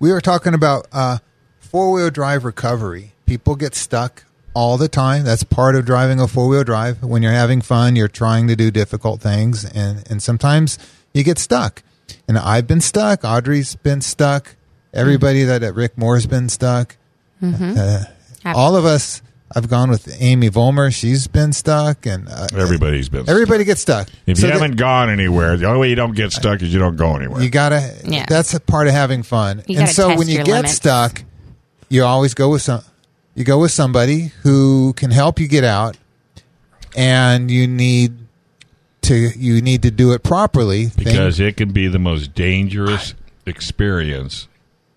We 0.00 0.10
were 0.12 0.20
talking 0.20 0.52
about 0.54 0.88
uh, 0.92 1.18
four 1.60 1.92
wheel 1.92 2.10
drive 2.10 2.44
recovery. 2.44 3.12
People 3.26 3.54
get 3.54 3.74
stuck 3.74 4.24
all 4.52 4.76
the 4.76 4.88
time. 4.88 5.24
That's 5.24 5.44
part 5.44 5.76
of 5.76 5.84
driving 5.86 6.20
a 6.20 6.26
four 6.28 6.48
wheel 6.48 6.64
drive. 6.64 7.02
When 7.02 7.22
you're 7.22 7.32
having 7.32 7.60
fun, 7.60 7.94
you're 7.96 8.08
trying 8.08 8.48
to 8.48 8.56
do 8.56 8.70
difficult 8.70 9.20
things, 9.20 9.64
and, 9.64 10.04
and 10.10 10.22
sometimes 10.22 10.78
you 11.12 11.22
get 11.24 11.38
stuck. 11.38 11.82
And 12.28 12.36
I've 12.38 12.66
been 12.66 12.80
stuck. 12.80 13.24
Audrey's 13.24 13.76
been 13.76 14.00
stuck. 14.00 14.56
Everybody 14.92 15.44
that 15.44 15.62
at 15.62 15.74
Rick 15.74 15.96
Moore's 15.98 16.26
been 16.26 16.48
stuck. 16.48 16.96
Uh, 17.42 18.04
all 18.44 18.76
of 18.76 18.84
us. 18.84 19.22
I've 19.56 19.68
gone 19.68 19.88
with 19.90 20.08
Amy 20.20 20.48
Volmer. 20.48 20.90
She's 20.90 21.26
been 21.28 21.52
stuck, 21.52 22.06
and 22.06 22.28
uh, 22.28 22.48
Everybody's 22.56 23.08
been. 23.08 23.28
everybody 23.28 23.64
gets 23.64 23.80
stuck. 23.82 24.08
If 24.26 24.38
So 24.38 24.46
you 24.46 24.52
that- 24.52 24.60
haven't 24.60 24.76
gone 24.76 25.10
anywhere, 25.10 25.56
the 25.56 25.66
only 25.66 25.78
way 25.80 25.88
you 25.90 25.94
don't 25.94 26.14
get 26.16 26.32
stuck 26.32 26.60
is 26.62 26.72
you 26.72 26.80
don't 26.80 26.96
go 26.96 27.14
anywhere. 27.16 27.40
you 27.42 27.50
gotta. 27.50 27.94
Yeah. 28.04 28.26
That's 28.28 28.52
a 28.54 28.60
part 28.60 28.88
of 28.88 28.94
having 28.94 29.22
fun. 29.22 29.62
You 29.68 29.78
and 29.80 29.88
so 29.88 30.16
when 30.16 30.28
you 30.28 30.38
get 30.38 30.48
limits. 30.48 30.72
stuck, 30.74 31.22
you 31.88 32.04
always 32.04 32.34
go 32.34 32.50
with 32.50 32.62
some. 32.62 32.82
You 33.36 33.44
go 33.44 33.58
with 33.60 33.70
somebody 33.72 34.32
who 34.42 34.92
can 34.94 35.10
help 35.10 35.38
you 35.40 35.46
get 35.48 35.64
out, 35.64 35.96
and 36.96 37.50
you 37.50 37.66
need 37.66 38.16
to 39.02 39.14
you 39.38 39.60
need 39.60 39.82
to 39.82 39.90
do 39.90 40.12
it 40.12 40.22
properly. 40.22 40.90
because 40.96 41.36
Thing- 41.38 41.46
it 41.48 41.56
can 41.56 41.72
be 41.72 41.88
the 41.88 41.98
most 41.98 42.34
dangerous 42.34 43.14
experience 43.46 44.48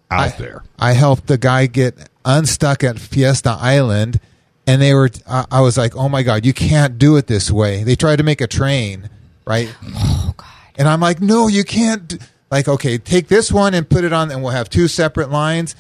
out 0.10 0.20
I, 0.36 0.38
there. 0.38 0.63
I 0.80 0.93
helped 0.93 1.28
the 1.28 1.38
guy 1.38 1.65
get 1.67 1.96
unstuck 2.26 2.84
at 2.84 2.98
Fiesta 3.00 3.52
Island, 3.60 4.20
and 4.67 4.80
they 4.82 4.93
were. 4.93 5.10
I 5.27 5.45
I 5.49 5.62
was 5.62 5.77
like, 5.77 5.95
"Oh 5.95 6.10
my 6.10 6.21
god, 6.21 6.45
you 6.45 6.53
can't 6.53 6.99
do 6.99 7.15
it 7.17 7.25
this 7.27 7.49
way." 7.49 7.84
They 7.84 7.95
tried 7.95 8.17
to 8.17 8.23
make 8.23 8.41
a 8.41 8.47
train, 8.47 9.10
right? 9.45 9.73
Oh 9.95 10.34
god! 10.38 10.47
And 10.77 10.88
I'm 10.88 10.99
like, 10.99 11.19
"No, 11.21 11.47
you 11.47 11.63
can't." 11.63 12.08
d-" 12.10 12.17
Like, 12.51 12.67
okay, 12.67 12.97
take 12.97 13.27
this 13.27 13.51
one 13.51 13.73
and 13.73 13.89
put 13.89 14.03
it 14.03 14.13
on, 14.13 14.30
and 14.32 14.41
we'll 14.43 14.51
have 14.53 14.69
two 14.69 14.88
separate 14.88 15.30
lines. 15.32 15.75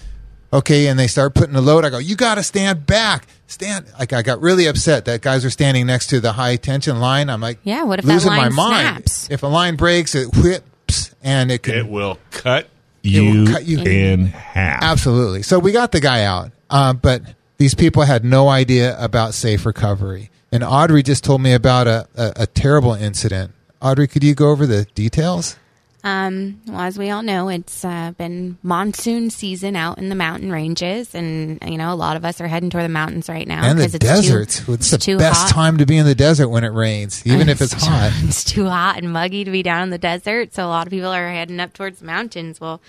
Okay, 0.51 0.87
and 0.87 0.97
they 0.97 1.07
start 1.07 1.35
putting 1.35 1.53
the 1.53 1.61
load. 1.61 1.83
I 1.85 1.89
go, 1.89 1.97
"You 1.97 2.15
got 2.15 2.35
to 2.35 2.43
stand 2.43 2.85
back, 2.85 3.27
stand." 3.47 3.85
Like, 3.99 4.13
I 4.13 4.21
got 4.21 4.39
really 4.41 4.65
upset 4.65 5.05
that 5.05 5.21
guys 5.21 5.43
are 5.45 5.49
standing 5.49 5.85
next 5.85 6.07
to 6.07 6.19
the 6.21 6.31
high 6.33 6.55
tension 6.55 6.99
line. 7.01 7.29
I'm 7.29 7.41
like, 7.41 7.59
Yeah, 7.63 7.83
what 7.83 7.99
if 7.99 8.05
that 8.05 8.13
losing 8.13 8.29
line 8.31 8.53
my 8.53 8.69
mind? 8.69 9.09
snaps? 9.09 9.27
If 9.29 9.43
a 9.43 9.47
line 9.47 9.75
breaks, 9.75 10.15
it 10.15 10.33
whips, 10.37 11.13
and 11.21 11.51
it 11.51 11.63
can 11.63 11.75
It 11.75 11.87
will 11.89 12.17
cut 12.31 12.69
will 13.03 13.11
you, 13.11 13.45
cut 13.47 13.65
you- 13.65 13.79
in 13.81 14.27
half. 14.27 14.83
Absolutely. 14.83 15.41
So 15.43 15.59
we 15.59 15.73
got 15.73 15.91
the 15.91 15.99
guy 16.01 16.23
out, 16.23 16.51
uh, 16.69 16.93
but 16.93 17.21
these 17.57 17.75
people 17.75 18.03
had 18.03 18.23
no 18.23 18.49
idea 18.49 18.97
about 18.99 19.33
safe 19.33 19.65
recovery. 19.65 20.29
And 20.51 20.63
Audrey 20.63 21.03
just 21.03 21.23
told 21.23 21.41
me 21.41 21.53
about 21.53 21.87
a, 21.87 22.07
a, 22.15 22.33
a 22.37 22.47
terrible 22.47 22.93
incident. 22.93 23.51
Audrey, 23.81 24.07
could 24.07 24.23
you 24.23 24.33
go 24.33 24.49
over 24.49 24.65
the 24.65 24.85
details? 24.95 25.57
Um, 26.03 26.61
well, 26.67 26.81
as 26.81 26.97
we 26.97 27.09
all 27.09 27.21
know, 27.21 27.49
it's 27.49 27.83
uh, 27.83 28.11
been 28.17 28.57
monsoon 28.63 29.29
season 29.29 29.75
out 29.75 29.97
in 29.97 30.07
the 30.07 30.15
mountain 30.15 30.51
ranges, 30.51 31.13
and 31.13 31.59
you 31.65 31.77
know 31.77 31.91
a 31.91 31.95
lot 31.95 32.15
of 32.15 32.23
us 32.23 32.39
are 32.39 32.47
heading 32.47 32.69
toward 32.69 32.85
the 32.85 32.89
mountains 32.89 33.27
right 33.27 33.47
now 33.47 33.63
and 33.63 33.77
the 33.77 33.85
it's 33.85 33.99
deserts. 33.99 34.63
Too, 34.63 34.73
it's 34.73 34.91
the 34.91 34.99
too 34.99 35.17
best 35.17 35.41
hot. 35.41 35.51
time 35.51 35.77
to 35.79 35.85
be 35.85 35.97
in 35.97 36.05
the 36.05 36.15
desert 36.15 36.47
when 36.47 36.63
it 36.63 36.69
rains, 36.69 37.25
even 37.25 37.49
if 37.49 37.61
it's 37.61 37.73
hot. 37.73 38.13
It's 38.23 38.43
too 38.43 38.69
hot 38.69 38.97
and 38.97 39.11
muggy 39.11 39.43
to 39.43 39.51
be 39.51 39.63
down 39.63 39.83
in 39.83 39.89
the 39.89 39.97
desert, 39.97 40.53
so 40.53 40.65
a 40.65 40.69
lot 40.69 40.87
of 40.87 40.91
people 40.91 41.09
are 41.09 41.29
heading 41.29 41.59
up 41.59 41.73
towards 41.73 41.99
the 41.99 42.05
mountains. 42.05 42.61
Well, 42.61 42.79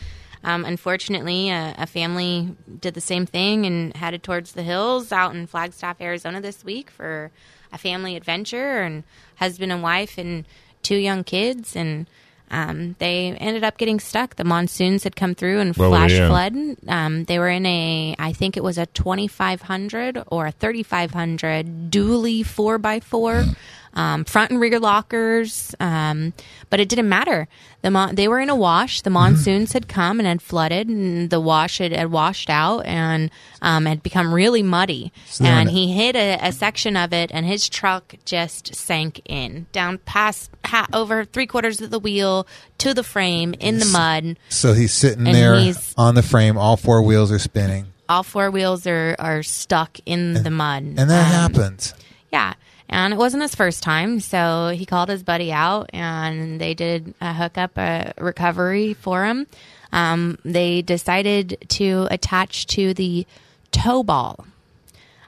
um, 0.45 0.65
unfortunately, 0.65 1.51
a, 1.51 1.75
a 1.79 1.87
family 1.87 2.57
did 2.81 2.95
the 2.95 3.01
same 3.01 3.27
thing 3.27 3.67
and 3.67 3.95
headed 3.97 4.23
towards 4.23 4.53
the 4.53 4.63
hills 4.63 5.13
out 5.13 5.35
in 5.35 5.47
Flagstaff, 5.47 6.01
Arizona 6.01 6.41
this 6.41 6.65
week 6.65 6.91
for 6.91 7.31
a 7.73 7.79
family 7.79 8.17
adventure 8.17 8.81
and 8.83 9.05
husband 9.37 9.73
and 9.73 9.83
wife 9.83 10.19
and 10.19 10.45
two 10.83 10.97
young 10.97 11.25
kids 11.25 11.77
and. 11.77 12.07
Um, 12.51 12.97
they 12.99 13.37
ended 13.39 13.63
up 13.63 13.77
getting 13.77 14.01
stuck. 14.01 14.37
The 14.37 14.45
monsoons 14.45 15.05
had 15.05 15.15
come 15.15 15.35
through 15.35 15.61
and 15.61 15.77
flash 15.77 16.13
in? 16.13 16.29
flood. 16.29 16.55
Um, 16.89 17.25
they 17.25 17.39
were 17.39 17.51
in 17.51 17.67
a, 17.67 18.17
I 18.19 18.33
think 18.33 18.57
it 18.57 18.65
was 18.65 18.79
a 18.79 18.87
2500 18.87 20.25
or 20.29 20.47
a 20.47 20.53
3500 20.53 21.91
dually 21.91 22.41
4x4, 22.41 23.55
um, 23.99 24.25
front 24.25 24.51
and 24.53 24.61
rear 24.61 24.79
lockers. 24.79 25.75
Um, 25.81 26.33
but 26.71 26.81
it 26.81 26.89
didn't 26.89 27.09
matter. 27.09 27.49
The 27.83 27.91
mon- 27.91 28.15
They 28.15 28.29
were 28.29 28.41
in 28.41 28.49
a 28.51 28.57
wash. 28.57 29.03
The 29.03 29.11
monsoons 29.11 29.73
had 29.73 29.89
come 29.89 30.19
and 30.21 30.27
had 30.27 30.41
flooded, 30.43 30.89
and 30.89 31.31
the 31.31 31.41
wash 31.41 31.79
had, 31.79 31.93
had 31.93 32.11
washed 32.11 32.49
out 32.51 32.81
and 32.87 33.31
um, 33.63 33.87
had 33.87 34.03
become 34.03 34.33
really 34.35 34.63
muddy. 34.63 35.13
and 35.41 35.71
he 35.71 35.93
hit 35.93 36.15
a, 36.17 36.39
a 36.43 36.53
section 36.53 36.97
of 36.97 37.13
it, 37.13 37.31
and 37.33 37.45
his 37.47 37.69
truck 37.69 38.15
just 38.25 38.75
sank 38.75 39.21
in, 39.25 39.67
down 39.73 39.99
past 39.99 40.51
ha- 40.65 40.87
over 40.93 41.25
three 41.25 41.47
quarters 41.47 41.81
of 41.81 41.91
the 41.91 41.99
wheel 41.99 42.47
to 42.79 42.93
the 42.95 43.05
frame 43.05 43.55
in 43.61 43.79
the 43.79 43.87
mud. 43.87 44.39
So 44.49 44.73
he's 44.75 44.93
sitting 44.93 45.27
And 45.27 45.35
there 45.35 45.55
he's- 45.59 45.95
on 45.97 46.15
the 46.15 46.23
frame. 46.23 46.57
All 46.59 46.77
four 46.77 47.03
wheels 47.03 47.31
are 47.33 47.39
spinning, 47.39 47.87
All 48.09 48.23
four 48.23 48.51
wheels 48.51 48.87
are, 48.87 49.17
are 49.19 49.43
stuck 49.43 49.99
in 50.07 50.35
the 50.43 50.51
mud. 50.51 50.83
and 50.83 50.99
that 51.11 51.27
Um, 51.27 51.53
happens. 51.55 51.95
Yeah. 52.33 52.55
And 52.89 53.13
it 53.13 53.17
wasn't 53.17 53.43
his 53.43 53.55
first 53.55 53.83
time, 53.83 54.21
so 54.21 54.69
he 54.75 54.87
called 54.87 55.11
his 55.11 55.23
buddy 55.23 55.53
out 55.53 55.91
and 55.93 56.61
they 56.61 56.75
did 56.75 57.15
a 57.21 57.35
hookup 57.35 57.77
a 57.77 58.15
recovery 58.19 58.95
for 58.95 59.27
him. 59.27 59.47
Um, 59.93 60.39
they 60.45 60.83
decided 60.83 61.59
to 61.69 62.09
attach 62.11 62.67
to 62.69 62.95
the 62.95 63.27
tow 63.73 64.03
ball. 64.03 64.47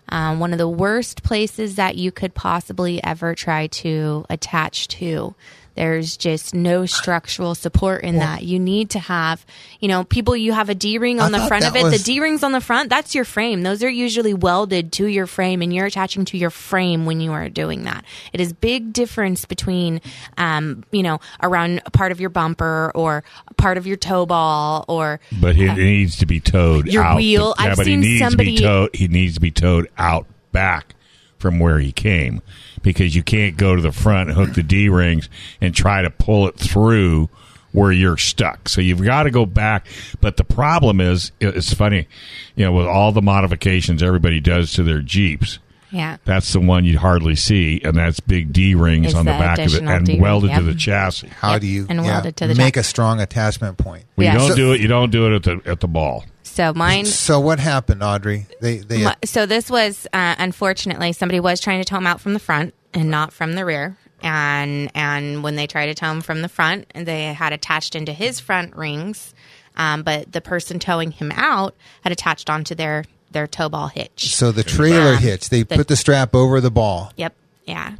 Um, 0.08 0.40
one 0.40 0.52
of 0.52 0.58
the 0.58 0.68
worst 0.68 1.22
places 1.22 1.76
that 1.76 1.96
you 1.96 2.10
could 2.10 2.34
possibly 2.34 3.02
ever 3.04 3.34
try 3.34 3.68
to 3.68 4.26
attach 4.28 4.88
to. 4.88 5.34
There's 5.80 6.18
just 6.18 6.54
no 6.54 6.84
structural 6.84 7.54
support 7.54 8.04
in 8.04 8.16
that. 8.18 8.42
You 8.42 8.58
need 8.58 8.90
to 8.90 8.98
have, 8.98 9.46
you 9.80 9.88
know, 9.88 10.04
people, 10.04 10.36
you 10.36 10.52
have 10.52 10.68
a 10.68 10.74
D 10.74 10.98
ring 10.98 11.18
I 11.18 11.24
on 11.24 11.32
the 11.32 11.38
front 11.46 11.66
of 11.66 11.74
it. 11.74 11.82
was- 11.82 11.92
The 11.96 12.04
D 12.04 12.20
rings 12.20 12.42
on 12.42 12.52
the 12.52 12.60
front, 12.60 12.90
that's 12.90 13.14
your 13.14 13.24
frame. 13.24 13.62
Those 13.62 13.82
are 13.82 13.88
usually 13.88 14.34
welded 14.34 14.92
to 14.92 15.06
your 15.06 15.26
frame 15.26 15.62
and 15.62 15.72
you're 15.74 15.86
attaching 15.86 16.26
to 16.26 16.36
your 16.36 16.50
frame 16.50 17.06
when 17.06 17.22
you 17.22 17.32
are 17.32 17.48
doing 17.48 17.84
that. 17.84 18.04
It 18.34 18.42
is 18.42 18.52
big 18.52 18.92
difference 18.92 19.46
between, 19.46 20.02
um, 20.36 20.84
you 20.92 21.02
know, 21.02 21.18
around 21.42 21.80
a 21.86 21.90
part 21.90 22.12
of 22.12 22.20
your 22.20 22.28
bumper 22.28 22.92
or 22.94 23.24
part 23.56 23.78
of 23.78 23.86
your 23.86 23.96
tow 23.96 24.26
ball 24.26 24.84
or 24.86 25.18
But 25.40 25.56
he, 25.56 25.66
he 25.66 25.74
needs 25.76 26.18
to 26.18 26.26
be 26.26 26.40
towed 26.40 26.88
Your 26.88 27.04
out. 27.04 27.16
wheel- 27.16 27.54
Yeah, 27.58 27.70
I've 27.70 27.76
but 27.78 27.86
seen 27.86 28.02
he 28.02 28.08
needs 28.10 28.22
somebody- 28.22 28.56
to 28.56 28.60
be 28.60 28.66
towed. 28.68 28.90
He 28.96 29.08
needs 29.08 29.32
to 29.36 29.40
be 29.40 29.50
towed 29.50 29.88
out 29.96 30.26
back 30.52 30.94
from 31.38 31.58
where 31.58 31.78
he 31.78 31.90
came 31.90 32.42
because 32.82 33.14
you 33.14 33.22
can't 33.22 33.56
go 33.56 33.76
to 33.76 33.82
the 33.82 33.92
front 33.92 34.30
and 34.30 34.38
hook 34.38 34.54
the 34.54 34.62
D 34.62 34.88
rings 34.88 35.28
and 35.60 35.74
try 35.74 36.02
to 36.02 36.10
pull 36.10 36.46
it 36.48 36.56
through 36.56 37.28
where 37.72 37.92
you're 37.92 38.16
stuck. 38.16 38.68
So 38.68 38.80
you've 38.80 39.04
got 39.04 39.24
to 39.24 39.30
go 39.30 39.46
back. 39.46 39.86
But 40.20 40.36
the 40.36 40.44
problem 40.44 41.00
is, 41.00 41.30
it's 41.40 41.72
funny, 41.72 42.08
you 42.56 42.64
know, 42.64 42.72
with 42.72 42.86
all 42.86 43.12
the 43.12 43.22
modifications 43.22 44.02
everybody 44.02 44.40
does 44.40 44.72
to 44.72 44.82
their 44.82 45.00
Jeeps. 45.02 45.58
yeah. 45.92 46.16
That's 46.24 46.52
the 46.52 46.60
one 46.60 46.84
you'd 46.84 46.96
hardly 46.96 47.36
see, 47.36 47.80
and 47.84 47.96
that's 47.96 48.18
big 48.20 48.52
D 48.52 48.74
rings 48.74 49.08
Is 49.08 49.14
on 49.14 49.24
the 49.24 49.32
the 49.32 49.38
back 49.38 49.58
of 49.60 49.72
it 49.74 49.82
and 49.82 50.04
D-ring, 50.06 50.20
welded 50.20 50.54
to 50.54 50.62
the 50.62 50.74
chassis. 50.74 51.28
How 51.28 51.52
Yep, 51.52 51.60
do 51.60 51.66
you 51.68 51.86
and 51.88 52.00
yeah, 52.04 52.06
welded 52.14 52.36
to 52.38 52.46
the 52.48 52.54
make 52.56 52.74
top. 52.74 52.80
a 52.80 52.84
strong 52.84 53.20
attachment 53.20 53.76
point? 53.78 54.04
Well, 54.16 54.24
Yeah. 54.24 54.32
you 54.32 54.38
don't 54.40 54.48
So- 54.50 54.56
do 54.56 54.72
it. 54.72 54.80
You 54.80 54.88
don't 54.88 55.10
do 55.10 55.32
it 55.32 55.36
at 55.36 55.42
the 55.64 55.70
at 55.70 55.80
the 55.80 55.88
ball. 55.88 56.24
So 56.50 56.72
mine. 56.74 57.06
So 57.06 57.38
what 57.40 57.58
happened, 57.60 58.02
Audrey? 58.02 58.46
They 58.60 58.78
they 58.78 59.04
My- 59.04 59.16
so 59.24 59.46
this 59.46 59.70
was 59.70 60.06
uh, 60.12 60.34
unfortunately 60.38 61.12
somebody 61.12 61.40
was 61.40 61.60
trying 61.60 61.80
to 61.80 61.84
tow 61.84 61.96
him 61.98 62.06
out 62.06 62.20
from 62.20 62.34
the 62.34 62.40
front 62.40 62.74
and 62.92 63.10
not 63.10 63.32
from 63.32 63.54
the 63.54 63.64
rear 63.64 63.96
and 64.22 64.90
and 64.94 65.42
when 65.42 65.56
they 65.56 65.66
tried 65.66 65.86
to 65.86 65.94
tow 65.94 66.10
him 66.10 66.20
from 66.20 66.42
the 66.42 66.48
front 66.48 66.86
they 66.94 67.32
had 67.32 67.52
attached 67.52 67.94
into 67.94 68.12
his 68.12 68.38
front 68.40 68.76
rings 68.76 69.32
um, 69.76 70.02
but 70.02 70.30
the 70.30 70.40
person 70.42 70.78
towing 70.78 71.10
him 71.12 71.32
out 71.36 71.74
had 72.02 72.12
attached 72.12 72.50
onto 72.50 72.74
their 72.74 73.04
their 73.30 73.46
tow 73.46 73.68
ball 73.68 73.86
hitch 73.86 74.34
so 74.34 74.50
the 74.52 74.64
trailer 74.64 75.12
Um, 75.14 75.18
hitch. 75.18 75.48
They 75.48 75.62
the- 75.62 75.76
put 75.76 75.88
the 75.88 75.96
strap 75.96 76.34
over 76.34 76.60
the 76.60 76.70
ball. 76.70 77.12
Yep. 77.16 77.34
Yeah. 77.64 77.92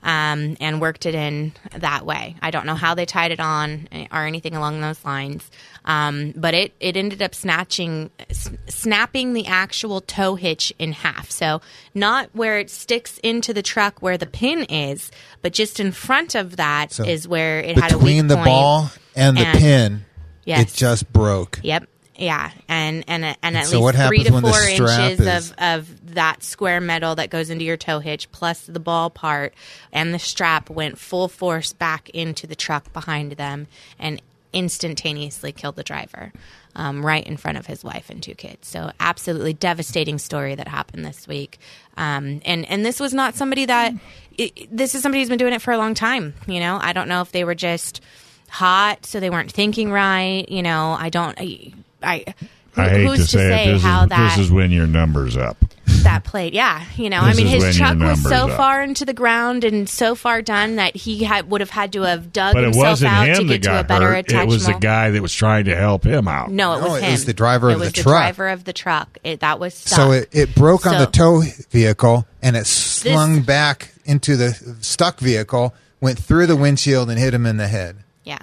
Um, 0.00 0.56
and 0.60 0.80
worked 0.80 1.06
it 1.06 1.16
in 1.16 1.52
that 1.76 2.06
way. 2.06 2.36
I 2.40 2.52
don't 2.52 2.66
know 2.66 2.76
how 2.76 2.94
they 2.94 3.04
tied 3.04 3.32
it 3.32 3.40
on 3.40 3.88
or 4.12 4.26
anything 4.26 4.54
along 4.54 4.80
those 4.80 5.04
lines. 5.04 5.50
Um, 5.84 6.32
but 6.36 6.54
it, 6.54 6.72
it 6.78 6.96
ended 6.96 7.20
up 7.20 7.34
snatching, 7.34 8.10
s- 8.30 8.48
snapping 8.68 9.32
the 9.32 9.46
actual 9.48 10.00
tow 10.00 10.36
hitch 10.36 10.72
in 10.78 10.92
half. 10.92 11.32
So 11.32 11.60
not 11.94 12.30
where 12.32 12.58
it 12.58 12.70
sticks 12.70 13.18
into 13.24 13.52
the 13.52 13.62
truck 13.62 14.00
where 14.00 14.16
the 14.16 14.26
pin 14.26 14.64
is, 14.64 15.10
but 15.42 15.52
just 15.52 15.80
in 15.80 15.90
front 15.90 16.36
of 16.36 16.56
that 16.58 16.98
is 17.00 17.24
So 17.24 17.28
where 17.28 17.58
it 17.58 17.76
had 17.76 17.90
a 17.92 17.98
weak 17.98 18.04
Between 18.06 18.26
the 18.28 18.36
point. 18.36 18.46
ball 18.46 18.90
and 19.16 19.36
the 19.36 19.46
And- 19.48 19.58
pin, 19.58 20.04
Yes. 20.44 20.72
it 20.72 20.76
just 20.76 21.12
broke. 21.12 21.58
Yep. 21.64 21.88
Yeah, 22.18 22.50
and 22.68 23.04
and 23.06 23.24
and 23.42 23.56
at 23.56 23.66
so 23.66 23.80
least 23.80 23.98
three 24.08 24.24
to 24.24 24.32
four 24.40 24.50
inches 24.68 25.20
is- 25.20 25.50
of 25.50 25.54
of 25.58 26.14
that 26.14 26.42
square 26.42 26.80
metal 26.80 27.14
that 27.14 27.30
goes 27.30 27.48
into 27.48 27.64
your 27.64 27.76
tow 27.76 28.00
hitch, 28.00 28.30
plus 28.32 28.60
the 28.66 28.80
ball 28.80 29.08
part 29.08 29.54
and 29.92 30.12
the 30.12 30.18
strap, 30.18 30.68
went 30.68 30.98
full 30.98 31.28
force 31.28 31.72
back 31.72 32.10
into 32.10 32.46
the 32.48 32.56
truck 32.56 32.92
behind 32.92 33.32
them 33.32 33.68
and 34.00 34.20
instantaneously 34.52 35.52
killed 35.52 35.76
the 35.76 35.84
driver, 35.84 36.32
um, 36.74 37.04
right 37.06 37.24
in 37.26 37.36
front 37.36 37.56
of 37.58 37.66
his 37.66 37.84
wife 37.84 38.10
and 38.10 38.22
two 38.22 38.34
kids. 38.34 38.66
So 38.66 38.90
absolutely 38.98 39.52
devastating 39.52 40.18
story 40.18 40.54
that 40.56 40.66
happened 40.66 41.04
this 41.04 41.28
week. 41.28 41.58
Um, 41.96 42.40
and 42.44 42.64
and 42.68 42.84
this 42.84 42.98
was 42.98 43.14
not 43.14 43.34
somebody 43.36 43.64
that 43.66 43.94
it, 44.36 44.76
this 44.76 44.94
is 44.96 45.02
somebody 45.02 45.20
who's 45.20 45.28
been 45.28 45.38
doing 45.38 45.52
it 45.52 45.62
for 45.62 45.72
a 45.72 45.78
long 45.78 45.94
time. 45.94 46.34
You 46.48 46.58
know, 46.60 46.78
I 46.80 46.92
don't 46.92 47.08
know 47.08 47.20
if 47.20 47.30
they 47.30 47.44
were 47.44 47.54
just 47.54 48.00
hot, 48.48 49.06
so 49.06 49.20
they 49.20 49.30
weren't 49.30 49.52
thinking 49.52 49.92
right. 49.92 50.48
You 50.48 50.62
know, 50.62 50.96
I 50.98 51.10
don't. 51.10 51.38
I. 51.38 51.72
I 52.02 52.24
who- 52.38 52.82
I 52.82 52.88
hate 52.90 53.06
who's 53.06 53.18
to 53.18 53.38
say, 53.38 53.70
it. 53.70 53.72
This, 53.72 53.82
how 53.82 54.04
is, 54.04 54.08
that 54.10 54.36
this 54.36 54.46
is 54.46 54.52
when 54.52 54.70
your 54.70 54.86
numbers 54.86 55.36
up. 55.36 55.56
that 56.04 56.22
played. 56.22 56.54
Yeah, 56.54 56.84
you 56.96 57.10
know, 57.10 57.18
I 57.18 57.34
mean, 57.34 57.48
his 57.48 57.64
your 57.64 57.72
truck 57.72 57.98
was 57.98 58.22
so 58.22 58.48
up. 58.48 58.56
far 58.56 58.82
into 58.84 59.04
the 59.04 59.12
ground 59.14 59.64
and 59.64 59.88
so 59.88 60.14
far 60.14 60.42
done 60.42 60.76
that 60.76 60.94
he 60.94 61.24
had, 61.24 61.50
would 61.50 61.60
have 61.60 61.70
had 61.70 61.92
to 61.94 62.02
have 62.02 62.32
dug 62.32 62.54
But 62.54 62.62
himself 62.62 63.02
out 63.02 63.24
to 63.24 63.32
him 63.32 63.46
that 63.48 63.62
get 63.62 63.72
to 63.72 63.80
a 63.80 63.82
better 63.84 64.12
hurt. 64.14 64.30
It 64.30 64.46
was 64.46 64.66
the 64.66 64.74
guy 64.74 65.10
that 65.10 65.20
was 65.20 65.32
trying 65.34 65.64
to 65.64 65.74
help 65.74 66.04
him 66.06 66.28
out. 66.28 66.52
No, 66.52 66.74
it 66.74 66.80
No, 66.82 66.88
was 66.90 67.02
it 67.02 67.04
him. 67.06 67.10
was 67.12 67.24
the 67.24 67.32
driver 67.34 67.70
it 67.70 67.74
of 67.74 67.80
was 67.80 67.88
the 67.88 67.96
the 67.96 68.02
truck. 68.04 68.14
driver 68.22 68.48
of 68.48 68.62
the 68.64 68.72
truck. 68.72 69.18
It, 69.24 69.40
that 69.40 69.58
was 69.58 69.74
stuck. 69.74 69.96
So 69.96 70.12
it, 70.12 70.28
it 70.30 70.54
broke 70.54 70.86
on 70.86 70.98
the 71.00 71.06
tow 71.06 71.42
vehicle 71.70 72.28
and 72.42 72.54
it 72.56 72.66
slung 72.66 73.42
back 73.42 73.92
into 74.04 74.36
the 74.36 74.52
stuck 74.82 75.18
vehicle, 75.18 75.74
went 76.00 76.20
through 76.20 76.46
the 76.46 76.54
windshield 76.56 77.10
and 77.10 77.18
hit 77.18 77.34
him 77.34 77.44
in 77.44 77.56
the 77.56 77.66
head. 77.66 77.96
Yeah. 78.22 78.38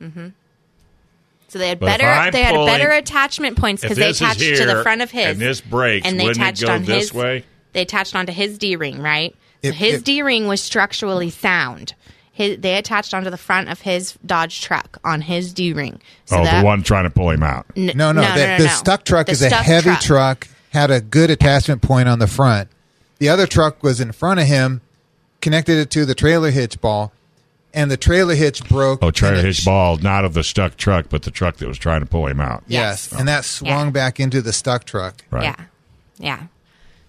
hmm 0.00 0.28
So 1.48 1.58
they 1.58 1.68
had 1.68 1.78
But 1.80 1.86
better. 1.86 2.06
I'm 2.06 2.32
They 2.32 2.42
had 2.42 2.54
pulling- 2.54 2.66
better 2.72 2.90
attachment 2.90 3.56
points 3.56 3.82
because 3.82 3.96
they 3.96 4.06
this 4.08 4.16
is 4.16 4.22
attached 4.22 4.40
to 4.60 4.66
the 4.66 4.82
front 4.82 5.00
of 5.02 5.10
his. 5.10 5.26
and 5.26 5.38
this 5.40 5.60
breaks, 5.60 6.06
and 6.06 6.18
they 6.18 6.24
wouldn't 6.24 6.38
it 6.40 6.42
attached 6.42 6.62
go 6.66 6.72
on 6.72 6.84
this 6.84 7.02
his. 7.04 7.14
way? 7.14 7.44
They 7.72 7.82
attached 7.82 8.14
onto 8.14 8.32
his 8.32 8.58
D 8.58 8.76
ring, 8.76 9.00
right? 9.00 9.34
So 9.62 9.68
It- 9.68 9.74
his 9.74 10.02
D 10.02 10.22
ring 10.22 10.46
was 10.48 10.60
structurally 10.60 11.30
sound. 11.30 11.94
His, 12.32 12.58
they 12.60 12.76
attached 12.76 13.14
onto 13.14 13.30
the 13.30 13.38
front 13.38 13.70
of 13.70 13.80
his 13.80 14.14
Dodge 14.26 14.60
truck 14.60 14.98
on 15.04 15.22
his 15.22 15.54
D 15.54 15.72
ring. 15.72 16.00
So 16.26 16.38
oh, 16.38 16.44
that, 16.44 16.60
the 16.60 16.66
one 16.66 16.82
trying 16.82 17.04
to 17.04 17.10
pull 17.10 17.30
him 17.30 17.42
out. 17.42 17.64
N- 17.76 17.92
No, 17.94 18.12
no, 18.12 18.20
no, 18.22 18.34
the, 18.34 18.46
no, 18.46 18.58
the 18.58 18.64
no. 18.64 18.70
stuck 18.70 19.04
truck 19.04 19.26
The 19.26 19.32
is 19.32 19.42
a 19.42 19.48
heavy 19.50 19.90
truck. 19.90 20.00
truck. 20.02 20.48
had 20.72 20.90
a 20.90 21.00
good 21.00 21.30
attachment 21.30 21.80
point 21.80 22.08
on 22.08 22.18
the 22.18 22.26
front. 22.26 22.68
The 23.18 23.30
other 23.30 23.46
truck 23.46 23.82
was 23.82 23.98
in 24.00 24.12
front 24.12 24.40
of 24.40 24.46
him, 24.46 24.82
connected 25.40 25.78
it 25.78 25.90
to 25.92 26.04
the 26.04 26.14
trailer 26.14 26.50
hitch 26.50 26.78
ball, 26.82 27.12
and 27.76 27.88
the 27.90 27.96
trailer 27.96 28.34
hitch 28.34 28.64
broke. 28.68 28.98
Oh, 29.02 29.12
trailer 29.12 29.36
and 29.36 29.44
it 29.46 29.54
hitch 29.54 29.64
ball, 29.64 29.98
not 29.98 30.24
of 30.24 30.34
the 30.34 30.42
stuck 30.42 30.76
truck, 30.76 31.06
but 31.08 31.22
the 31.22 31.30
truck 31.30 31.56
that 31.58 31.68
was 31.68 31.78
trying 31.78 32.00
to 32.00 32.06
pull 32.06 32.26
him 32.26 32.40
out. 32.40 32.64
Yes, 32.66 33.08
Yes. 33.12 33.20
and 33.20 33.28
that 33.28 33.44
swung 33.44 33.86
Yeah. 33.86 33.90
back 33.90 34.18
into 34.18 34.42
the 34.42 34.52
stuck 34.52 34.84
truck. 34.84 35.22
Right. 35.30 35.44
Yeah, 35.44 35.56
yeah. 36.18 36.40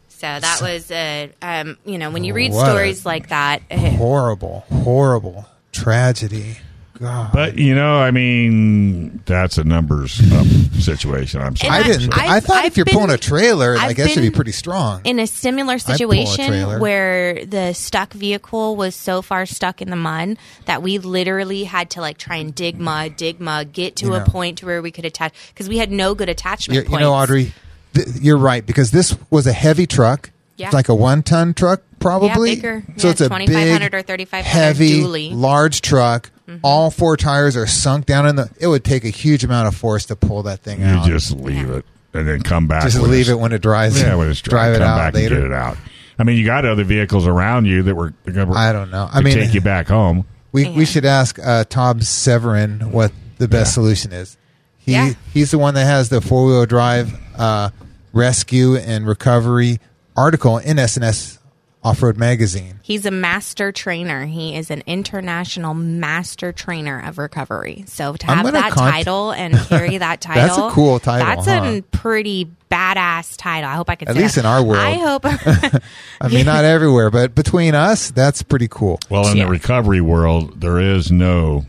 So 0.09 0.21
that 0.39 0.59
was, 0.61 0.89
a, 0.91 1.31
um, 1.41 1.77
you 1.85 1.97
know, 1.97 2.09
when 2.11 2.23
you 2.23 2.33
read 2.33 2.51
What 2.51 2.65
stories 2.65 3.05
like 3.05 3.29
that, 3.29 3.61
Horrible, 3.71 4.65
horrible 4.83 5.47
tragedy. 5.71 6.57
God. 6.97 7.31
But 7.33 7.57
you 7.57 7.73
know, 7.75 7.95
I 7.97 8.11
mean, 8.11 9.21
that's 9.25 9.57
a 9.57 9.63
numbers 9.63 10.19
up 10.33 10.45
situation. 10.79 11.41
I'm 11.41 11.55
sorry. 11.55 11.71
I 11.71 11.77
I- 11.79 11.83
didn't. 11.83 12.17
I, 12.17 12.27
I've- 12.37 12.45
thought 12.45 12.57
I've 12.57 12.65
if 12.65 12.77
you're 12.77 12.85
been- 12.85 12.95
pulling 12.95 13.09
a 13.11 13.17
trailer, 13.17 13.75
I 13.77 13.87
I've 13.87 13.95
guess 13.95 14.11
it'd 14.11 14.23
be 14.23 14.29
pretty 14.35 14.51
strong. 14.51 15.01
in 15.03 15.19
a 15.19 15.27
similar 15.27 15.77
pull 15.79 15.93
a 15.93 15.97
situation 15.97 16.79
where 16.79 17.45
the 17.45 17.73
stuck 17.73 18.13
vehicle 18.13 18.75
was 18.75 18.95
so 18.95 19.21
far 19.21 19.45
stuck 19.45 19.81
in 19.81 19.89
the 19.89 19.95
mud 19.95 20.37
that 20.65 20.81
we 20.81 20.97
literally 20.97 21.63
had 21.63 21.89
to 21.91 22.01
like 22.01 22.17
try 22.17 22.37
and 22.37 22.53
dig 22.53 22.79
mud, 22.79 23.15
dig 23.17 23.39
mud, 23.39 23.73
get 23.73 23.95
to 23.97 24.05
You 24.07 24.13
a 24.15 24.19
know. 24.19 24.25
point 24.25 24.59
to 24.59 24.65
where 24.65 24.81
we 24.81 24.91
could 24.91 25.05
attach 25.05 25.33
because 25.49 25.67
we 25.69 25.77
had 25.77 25.91
no 25.91 26.15
good 26.15 26.29
attachment 26.29 26.75
You're, 26.89 26.91
you 26.91 26.99
know, 26.99 27.13
Audrey, 27.13 27.53
th- 27.93 28.07
you're 28.21 28.37
right 28.37 28.65
because 28.65 28.91
this 28.91 29.15
was 29.29 29.47
a 29.47 29.53
heavy 29.53 29.85
truck. 29.87 30.29
Yeah. 30.57 30.67
It's 30.67 30.73
like 30.73 30.89
a 30.89 30.95
one-ton 30.95 31.53
truck, 31.53 31.81
probably. 31.99 32.49
Yeah, 32.49 32.55
bigger. 32.55 32.83
So 32.97 33.07
Yeah, 33.07 33.11
it's 33.11 33.21
a 33.21 33.25
2500 33.29 33.91
big, 33.91 33.93
or 33.93 34.01
3500 34.01 34.43
heavy, 34.49 35.01
dually. 35.03 35.31
large 35.35 35.81
truck. 35.81 36.31
Mm-hmm. 36.47 36.59
All 36.63 36.89
four 36.91 37.17
tires 37.17 37.57
are 37.57 37.67
sunk 37.67 38.05
down 38.05 38.25
in 38.27 38.37
the. 38.37 38.49
It 38.59 38.67
would 38.67 38.83
take 38.85 39.03
a 39.03 39.09
huge 39.09 39.43
amount 39.43 39.67
of 39.67 39.75
force 39.75 40.05
to 40.05 40.15
pull 40.15 40.43
that 40.43 40.61
thing 40.61 40.79
You 40.79 40.85
out. 40.85 41.05
You 41.05 41.13
just 41.13 41.31
leave 41.33 41.69
it 41.69 41.83
and 42.13 42.27
then 42.27 42.41
come 42.41 42.67
back. 42.67 42.83
Just 42.83 42.99
leave 43.01 43.27
it 43.29 43.35
when 43.37 43.51
it 43.51 43.61
dries. 43.61 44.01
Yeah, 44.01 44.15
when 44.15 44.29
it's 44.29 44.41
dry, 44.41 44.67
drive 44.69 44.75
it 44.75 44.79
come 44.79 44.87
out 44.87 44.97
back 44.97 45.13
later. 45.13 45.35
and 45.35 45.43
get 45.43 45.51
it 45.51 45.53
out. 45.53 45.77
I 46.17 46.23
mean, 46.23 46.37
you 46.37 46.45
got 46.45 46.63
other 46.65 46.85
vehicles 46.85 47.27
around 47.27 47.65
you 47.65 47.83
that 47.83 47.95
were. 47.95 48.11
Gonna, 48.25 48.53
I 48.53 48.71
don't 48.71 48.89
know. 48.91 49.09
I 49.11 49.21
mean, 49.21 49.33
take 49.35 49.53
you 49.53 49.61
back 49.61 49.87
home. 49.87 50.25
We 50.53 50.63
Yeah. 50.63 50.75
we 50.77 50.85
should 50.85 51.03
ask 51.05 51.37
uh, 51.37 51.65
Tom 51.65 51.99
Severin 52.01 52.91
what 52.91 53.11
the 53.39 53.47
best 53.49 53.73
solution 53.73 54.13
is. 54.13 54.37
He 54.77 54.93
Yeah. 54.93 55.13
he's 55.33 55.51
the 55.51 55.57
one 55.59 55.73
that 55.73 55.83
has 55.85 56.07
the 56.07 56.21
four 56.21 56.45
wheel 56.47 56.65
drive 56.65 57.13
uh, 57.37 57.71
rescue 58.13 58.77
and 58.77 59.05
recovery 59.05 59.79
article 60.15 60.57
in 60.59 60.77
SNS 60.77 61.36
Off 61.83 62.01
Road 62.03 62.17
Magazine. 62.17 62.79
He's 62.83 63.05
a 63.05 63.11
master 63.11 63.71
trainer. 63.71 64.25
He 64.25 64.55
is 64.57 64.71
an 64.71 64.83
international 64.87 65.73
master 65.73 66.51
trainer 66.51 67.01
of 67.05 67.17
recovery. 67.17 67.85
So 67.87 68.13
to 68.15 68.25
have 68.27 68.51
that 68.51 68.71
con- 68.73 68.91
title 68.91 69.31
and 69.31 69.53
carry 69.69 69.97
that 69.97 70.19
title, 70.19 70.43
That's 70.43 70.57
a 70.57 70.75
cool 70.75 70.99
title, 70.99 71.27
That's 71.43 71.47
huh? 71.47 71.63
a 71.77 71.81
pretty 71.81 72.49
badass 72.69 73.37
title. 73.37 73.69
I 73.69 73.75
hope 73.75 73.89
I 73.89 73.95
can. 73.95 74.09
At 74.09 74.15
say 74.15 74.21
least 74.21 74.35
that. 74.35 74.41
in 74.41 74.45
our 74.47 74.61
world. 74.63 74.79
I 74.79 74.93
hope. 74.95 75.21
I 76.21 76.27
mean, 76.27 76.45
not 76.45 76.65
everywhere, 76.65 77.09
but 77.09 77.33
between 77.35 77.73
us, 77.75 78.11
that's 78.11 78.41
pretty 78.43 78.67
cool. 78.67 78.99
Well, 79.09 79.27
in 79.29 79.37
Yeah. 79.37 79.45
the 79.45 79.51
recovery 79.51 80.01
world, 80.01 80.59
there 80.59 80.79
is 80.79 81.09
no 81.11 81.65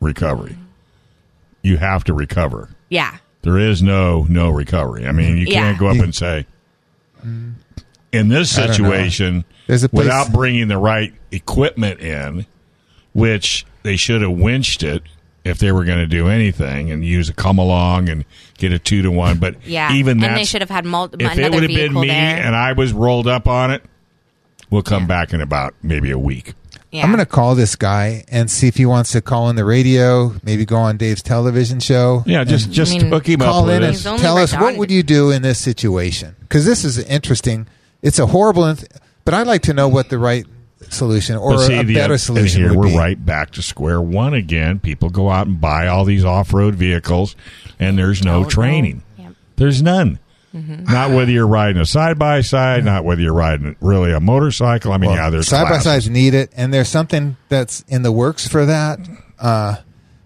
recovery. 0.00 0.56
You 1.62 1.76
have 1.76 2.04
to 2.04 2.14
recover. 2.14 2.70
yeah. 2.88 3.18
There 3.42 3.58
is 3.58 3.82
no 3.82 4.26
no 4.28 4.50
recovery. 4.50 5.06
I 5.06 5.12
mean, 5.12 5.36
you 5.38 5.46
Yeah. 5.48 5.60
can't 5.62 5.78
go 5.78 5.86
up 5.88 5.96
and 5.98 6.14
say. 6.14 6.46
In 8.12 8.28
this 8.28 8.56
I 8.56 8.66
don't 8.66 8.68
know. 8.68 8.74
situation, 8.90 9.44
There's 9.66 9.86
place- 9.86 10.04
without 10.04 10.32
bringing 10.32 10.68
the 10.68 10.78
right 10.78 11.12
equipment 11.30 12.00
in, 12.00 12.46
which 13.12 13.66
they 13.82 13.96
should 13.96 14.22
have 14.22 14.30
winched 14.32 14.82
it 14.82 15.02
if 15.44 15.58
they 15.58 15.72
were 15.72 15.84
going 15.84 15.98
to 15.98 16.06
do 16.06 16.28
anything 16.28 16.90
and 16.90 17.04
use 17.04 17.28
a 17.28 17.32
come 17.34 17.58
along 17.58 18.08
and 18.08 18.24
get 18.58 18.72
a 18.72 18.78
two 18.78 19.02
to 19.02 19.10
one. 19.10 19.38
But 19.38 19.56
Yeah. 19.66 19.92
even 19.92 20.12
and 20.12 20.22
that, 20.22 20.34
they 20.36 20.44
should 20.44 20.62
have 20.62 20.70
had 20.70 20.84
mul- 20.84 21.10
if 21.18 21.38
it 21.38 21.52
would 21.52 21.62
have 21.62 21.68
been 21.70 21.94
me 21.94 22.08
there. 22.08 22.36
and 22.42 22.54
I 22.56 22.72
was 22.72 22.92
rolled 22.92 23.26
up 23.28 23.46
on 23.46 23.70
it, 23.70 23.82
we'll 24.70 24.82
come 24.82 25.06
back 25.06 25.32
in 25.32 25.40
about 25.40 25.74
maybe 25.82 26.10
a 26.10 26.18
week. 26.18 26.54
yeah. 26.90 27.02
I'm 27.02 27.08
going 27.10 27.18
to 27.18 27.26
call 27.26 27.54
this 27.54 27.76
guy 27.76 28.24
and 28.28 28.50
see 28.50 28.68
if 28.68 28.76
he 28.76 28.84
wants 28.86 29.12
to 29.12 29.20
call 29.22 29.48
in 29.50 29.56
the 29.56 29.64
radio, 29.64 30.34
maybe 30.42 30.64
go 30.64 30.76
on 30.76 30.96
Dave's 30.96 31.22
television 31.22 31.80
show. 31.80 32.22
Yeah, 32.26 32.44
just 32.44 32.70
just 32.70 32.94
I 32.94 32.98
mean, 32.98 33.08
hook 33.12 33.26
him 33.28 33.42
up 33.42 33.48
call 33.48 33.66
with 33.66 33.76
in 33.76 33.82
and 33.84 33.92
He's 33.94 34.06
only 34.06 34.20
tell 34.22 34.38
us 34.38 34.54
what 34.54 34.76
would 34.76 34.90
you 34.90 35.02
do 35.02 35.30
in 35.30 35.42
this 35.42 35.58
situation 35.58 36.36
because 36.40 36.64
this 36.66 36.84
is 36.84 36.98
interesting 36.98 37.66
it's 38.02 38.18
a 38.18 38.26
horrible 38.26 38.62
inth- 38.64 38.86
but 39.24 39.34
i'd 39.34 39.46
like 39.46 39.62
to 39.62 39.72
know 39.74 39.88
what 39.88 40.08
the 40.08 40.18
right 40.18 40.46
solution 40.90 41.36
or 41.36 41.58
see, 41.58 41.74
a 41.78 41.84
the- 41.84 41.94
better 41.94 42.14
and 42.14 42.20
solution 42.20 42.60
here 42.62 42.70
would 42.70 42.78
we're 42.78 42.86
be 42.92 42.96
right 42.96 43.24
back 43.26 43.50
to 43.50 43.62
square 43.62 44.00
one 44.00 44.32
again. 44.32 44.78
People 44.78 45.10
go 45.10 45.28
out 45.28 45.46
and 45.46 45.60
buy 45.60 45.88
all 45.88 46.04
these 46.04 46.24
off-road 46.24 46.76
vehicles, 46.76 47.34
and 47.78 47.98
there's 47.98 48.24
no 48.24 48.34
Don't 48.34 48.42
know. 48.44 48.48
training. 48.48 49.02
Yep. 49.18 49.32
There's 49.56 49.82
none. 49.82 50.18
Mm-hmm. 50.54 50.84
Not 50.90 51.10
whether 51.10 51.30
you're 51.30 51.46
riding 51.48 51.82
a 51.82 51.84
side 51.84 52.18
by 52.18 52.40
side, 52.40 52.84
not 52.84 53.04
whether 53.04 53.20
you're 53.20 53.34
riding 53.34 53.76
really 53.80 54.12
a 54.12 54.20
motorcycle. 54.20 54.92
I 54.92 54.96
mean, 54.98 55.10
yeah, 55.10 55.28
there's 55.28 55.48
side 55.48 55.68
by 55.68 55.78
sides 55.78 56.08
need 56.08 56.32
it 56.32 56.50
and 56.56 56.72
there's 56.72 56.88
something 56.88 57.36
that's 57.50 57.84
in 57.88 58.02
the 58.02 58.12
works 58.12 58.46
for 58.48 58.64
that 58.64 59.00
uh, 59.40 59.76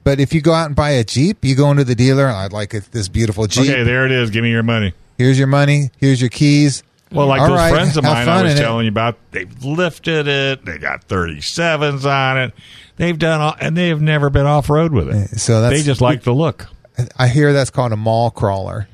but 0.04 0.20
if 0.20 0.32
you 0.32 0.40
go 0.42 0.52
out 0.52 0.66
and 0.66 0.76
buy 0.76 0.90
a 0.90 1.02
jeep 1.02 1.44
you 1.44 1.56
go 1.56 1.70
into 1.72 1.82
the 1.85 1.94
dealer 1.96 2.28
i'd 2.28 2.52
like 2.52 2.72
it, 2.74 2.85
this 2.92 3.08
beautiful 3.08 3.46
jeep 3.48 3.68
Okay, 3.70 3.82
there 3.82 4.04
it 4.06 4.12
is. 4.12 4.30
Give 4.30 4.42
me 4.44 4.50
your 4.50 4.62
money. 4.62 4.92
here's 5.18 5.38
your 5.38 5.48
money 5.48 5.90
here's 5.98 6.20
your 6.20 6.30
keys 6.30 6.82
Well, 7.12 7.27
like 7.27 7.40
All 7.42 7.48
those 7.48 7.57
right, 7.57 7.72
friends 7.72 7.96
of 7.96 8.05
mine 8.05 8.29
I 8.29 8.42
was 8.42 8.53
in 8.53 8.59
it. 8.59 8.61
telling 8.61 8.85
you 8.87 8.90
about, 8.90 9.16
they've 9.31 9.64
lifted 9.64 10.27
it. 10.29 10.64
They 10.64 10.79
got 10.79 11.07
37s 11.09 12.05
on 12.05 12.38
it. 12.38 12.55
They've 12.96 13.18
done 13.18 13.40
all, 13.40 13.55
and 13.61 13.77
they 13.77 13.88
have 13.88 14.01
never 14.03 14.31
been 14.31 14.46
off 14.46 14.68
road 14.70 14.92
with 14.92 15.09
it. 15.09 15.14
Eh, 15.14 15.27
so 15.37 15.61
that's 15.61 15.77
they 15.77 15.83
just 15.83 16.01
like 16.01 16.22
the 16.22 16.33
look. 16.35 16.66
i 17.16 17.27
hear 17.29 17.53
that's 17.53 17.70
called 17.70 17.92
a 17.92 17.96
mall 17.96 18.31
crawler 18.31 18.87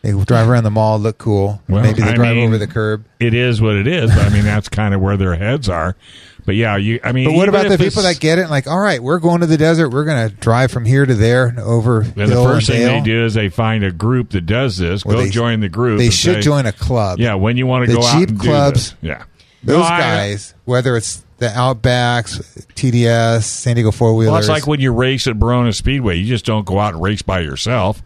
they 0.00 0.10
drive 0.24 0.48
around 0.48 0.64
the 0.64 0.70
mall 0.70 0.98
look 0.98 1.18
cool 1.18 1.62
Well, 1.68 1.82
maybe 1.82 2.00
they 2.02 2.08
I 2.08 2.14
drive 2.14 2.34
mean, 2.34 2.46
over 2.48 2.58
the 2.58 2.66
curb 2.66 3.04
It 3.20 3.34
is 3.34 3.60
what 3.60 3.76
it 3.76 3.86
is. 3.86 4.10
But 4.10 4.26
I 4.26 4.30
mean, 4.30 4.44
that's 4.44 4.68
kind 4.68 4.94
of 4.94 5.00
where 5.00 5.16
their 5.16 5.36
heads 5.36 5.68
are. 5.68 5.94
But 6.44 6.56
yeah, 6.56 6.76
you. 6.76 6.98
I 7.04 7.12
mean, 7.12 7.26
But 7.26 7.34
what 7.34 7.42
even 7.48 7.54
about 7.54 7.68
the 7.68 7.74
if 7.74 7.80
people 7.80 8.00
it's- 8.00 8.14
that 8.16 8.20
get 8.20 8.38
it? 8.38 8.42
and 8.42 8.50
Like, 8.50 8.66
all 8.66 8.80
right, 8.80 9.00
we're 9.02 9.20
going 9.20 9.40
to 9.40 9.46
the 9.46 9.56
desert. 9.56 9.90
We're 9.90 10.04
going 10.04 10.28
to 10.28 10.34
drive 10.34 10.72
from 10.72 10.84
here 10.84 11.06
to 11.06 11.14
there 11.14 11.46
and 11.46 11.60
over 11.60 12.02
hill 12.02 12.26
the 12.26 12.34
first 12.34 12.68
and 12.68 12.78
thing 12.78 12.86
dale. 12.86 12.98
they 12.98 13.04
do 13.04 13.24
is 13.26 13.34
they 13.34 13.48
find 13.48 13.84
a 13.84 13.92
group 13.92 14.30
that 14.30 14.46
does 14.46 14.76
this. 14.76 15.04
Well, 15.04 15.16
go 15.18 15.22
they- 15.22 15.30
join 15.30 15.60
the 15.60 15.68
group. 15.68 15.98
They 15.98 16.06
and 16.06 16.14
should 16.14 16.36
say, 16.36 16.40
join 16.42 16.66
a 16.66 16.72
club. 16.72 17.20
Yeah, 17.20 17.34
when 17.34 17.56
you 17.56 17.66
want 17.66 17.86
to 17.86 17.92
The 17.92 18.00
go 18.00 18.04
out 18.06 18.18
Jeep 18.18 18.30
and 18.30 18.40
clubs, 18.40 18.90
do 18.90 18.96
this. 19.08 19.18
Yeah, 19.18 19.22
Those 19.62 19.76
No, 19.78 19.82
I- 19.84 20.00
guys, 20.00 20.54
whether 20.64 20.96
it's 20.96 21.22
the 21.38 21.46
Outbacks, 21.48 22.66
TDS, 22.74 23.44
San 23.44 23.76
Diego 23.76 23.90
four 23.90 24.14
wheelers. 24.14 24.30
Well, 24.32 24.40
it's 24.40 24.48
like 24.48 24.66
when 24.66 24.80
you 24.80 24.92
race 24.92 25.26
at 25.26 25.38
Barona 25.38 25.72
Speedway. 25.72 26.16
You 26.18 26.26
just 26.26 26.44
don't 26.44 26.64
go 26.66 26.78
out 26.78 26.94
and 26.94 27.02
race 27.02 27.22
by 27.22 27.40
yourself. 27.40 28.02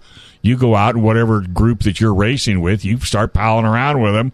You 0.46 0.56
go 0.56 0.74
out 0.76 0.94
and 0.94 1.02
whatever 1.04 1.40
group 1.40 1.80
that 1.80 2.00
you're 2.00 2.14
racing 2.14 2.60
with, 2.60 2.84
you 2.84 3.00
start 3.00 3.32
palling 3.34 3.66
around 3.66 4.00
with 4.00 4.14
them. 4.14 4.32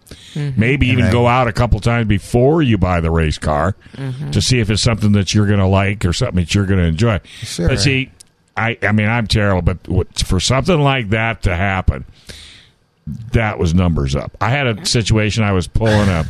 Maybe 0.55 0.87
even 0.87 1.05
I- 1.05 1.11
go 1.11 1.27
out 1.27 1.47
a 1.47 1.53
couple 1.53 1.79
times 1.79 2.07
before 2.07 2.61
you 2.61 2.77
buy 2.77 2.99
the 3.01 3.11
race 3.11 3.37
car 3.37 3.75
to 4.31 4.41
see 4.41 4.59
if 4.59 4.69
it's 4.69 4.81
something 4.81 5.11
that 5.13 5.33
you're 5.33 5.47
going 5.47 5.59
to 5.59 5.67
like 5.67 6.05
or 6.05 6.13
something 6.13 6.37
that 6.37 6.53
you're 6.55 6.65
going 6.65 6.79
to 6.79 6.85
enjoy. 6.85 7.19
Sure. 7.41 7.67
But 7.69 7.79
see, 7.79 8.11
I, 8.55 8.77
I 8.83 8.91
mean, 8.91 9.07
I'm 9.09 9.25
terrible, 9.27 9.61
but 9.63 10.17
for 10.19 10.39
something 10.39 10.79
like 10.79 11.09
that 11.09 11.41
to 11.43 11.55
happen, 11.55 12.05
that 13.33 13.57
was 13.59 13.73
numbers 13.73 14.15
up. 14.15 14.37
I 14.39 14.49
had 14.49 14.67
a 14.67 14.85
situation. 14.85 15.43
I 15.43 15.51
was 15.51 15.67
pulling 15.67 16.07
a, 16.09 16.25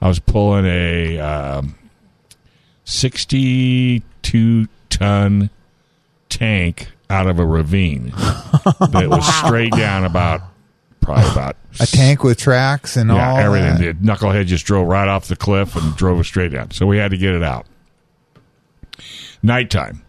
I 0.00 0.08
was 0.08 0.20
pulling 0.20 0.64
a 0.66 1.18
um, 1.18 1.74
62 2.84 4.68
ton 4.88 5.50
tank 6.28 6.88
out 7.10 7.26
of 7.26 7.38
a 7.38 7.44
ravine 7.46 8.06
that 8.06 9.06
was 9.08 9.26
straight 9.44 9.72
down 9.72 10.04
about 10.04 10.40
probably 11.00 11.30
about 11.30 11.56
a 11.80 11.86
tank 11.86 12.24
with 12.24 12.38
tracks 12.38 12.96
and 12.96 13.10
yeah 13.10 13.30
all 13.30 13.38
everything. 13.38 13.78
that. 13.78 14.02
The 14.02 14.06
knucklehead 14.06 14.46
just 14.46 14.64
drove 14.64 14.88
right 14.88 15.08
off 15.08 15.28
the 15.28 15.36
cliff 15.36 15.76
and 15.76 15.94
drove 15.96 16.20
it 16.20 16.24
straight 16.24 16.52
down. 16.52 16.70
So 16.70 16.86
we 16.86 16.98
had 16.98 17.10
to 17.10 17.18
get 17.18 17.34
it 17.34 17.42
out. 17.42 17.66
Nighttime. 19.42 20.02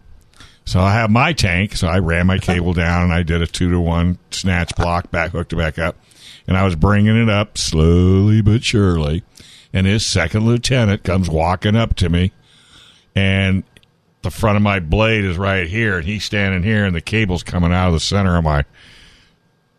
So 0.64 0.80
I 0.80 0.94
have 0.94 1.10
my 1.10 1.32
tank. 1.32 1.76
So 1.76 1.86
I 1.86 1.98
ran 1.98 2.26
my 2.26 2.38
cable 2.38 2.72
down 2.74 3.04
and 3.04 3.12
I 3.12 3.22
did 3.22 3.42
a 3.42 3.46
two 3.46 3.70
to 3.70 3.80
one 3.80 4.18
snatch 4.30 4.74
block 4.74 5.10
back, 5.10 5.32
hooked 5.32 5.52
it 5.52 5.56
back 5.56 5.78
up. 5.78 5.96
And 6.48 6.56
I 6.56 6.64
was 6.64 6.76
bringing 6.76 7.16
it 7.16 7.28
up 7.28 7.58
slowly 7.58 8.40
but 8.40 8.64
surely. 8.64 9.22
And 9.72 9.86
his 9.86 10.06
second 10.06 10.46
lieutenant 10.46 11.02
comes 11.02 11.28
walking 11.28 11.76
up 11.76 11.94
to 11.96 12.08
me 12.08 12.32
and 13.14 13.64
the 14.26 14.30
front 14.32 14.56
of 14.56 14.62
my 14.62 14.80
blade 14.80 15.24
is 15.24 15.38
right 15.38 15.68
here 15.68 15.98
and 15.98 16.04
he's 16.04 16.24
standing 16.24 16.64
here 16.64 16.84
and 16.84 16.96
the 16.96 17.00
cable's 17.00 17.44
coming 17.44 17.72
out 17.72 17.88
of 17.88 17.92
the 17.94 18.00
center 18.00 18.36
of 18.36 18.42
my 18.42 18.64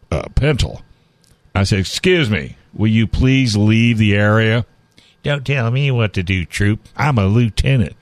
uh. 0.10 0.24
I 1.54 1.64
said, 1.64 1.80
excuse 1.80 2.30
me, 2.30 2.56
will 2.74 2.88
you 2.88 3.08
please 3.08 3.58
leave 3.58 3.98
the 3.98 4.16
area? 4.16 4.66
Don't 5.24 5.46
tell 5.46 5.70
me 5.70 5.92
what 5.92 6.14
to 6.14 6.24
do, 6.24 6.46
troop. 6.46 6.80
I'm 6.96 7.18
a 7.18 7.26
lieutenant. 7.26 7.96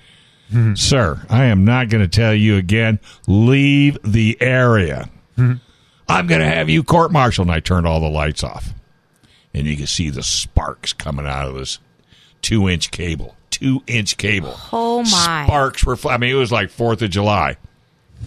Sir, 0.76 1.26
I 1.28 1.46
am 1.46 1.66
not 1.66 1.90
going 1.90 2.04
to 2.04 2.08
tell 2.08 2.34
you 2.34 2.58
again. 2.58 3.00
Leave 3.28 3.98
the 4.04 4.38
area. 4.40 5.10
I'm 6.08 6.28
going 6.28 6.42
to 6.42 6.48
have 6.48 6.70
you 6.70 6.84
court 6.84 7.12
martialed. 7.12 7.48
And 7.48 7.56
I 7.56 7.60
turned 7.60 7.88
all 7.88 8.00
the 8.00 8.08
lights 8.08 8.44
off. 8.44 8.74
And 9.54 9.66
you 9.66 9.76
can 9.76 9.88
see 9.88 10.12
the 10.12 10.22
sparks 10.22 10.94
coming 10.94 11.26
out 11.26 11.48
of 11.48 11.56
this 11.56 11.80
two 12.44 12.70
inch 12.70 12.92
cable. 12.92 13.36
Two 13.56 13.82
inch 13.88 14.18
cable. 14.18 14.54
Oh 14.74 15.02
my! 15.04 15.46
Sparks 15.46 15.86
were, 15.86 15.96
fl- 15.96 16.10
I 16.10 16.18
mean, 16.18 16.30
it 16.30 16.38
was 16.38 16.52
like 16.52 16.70
4th 16.70 17.02
of 17.02 17.10
July. 17.10 17.56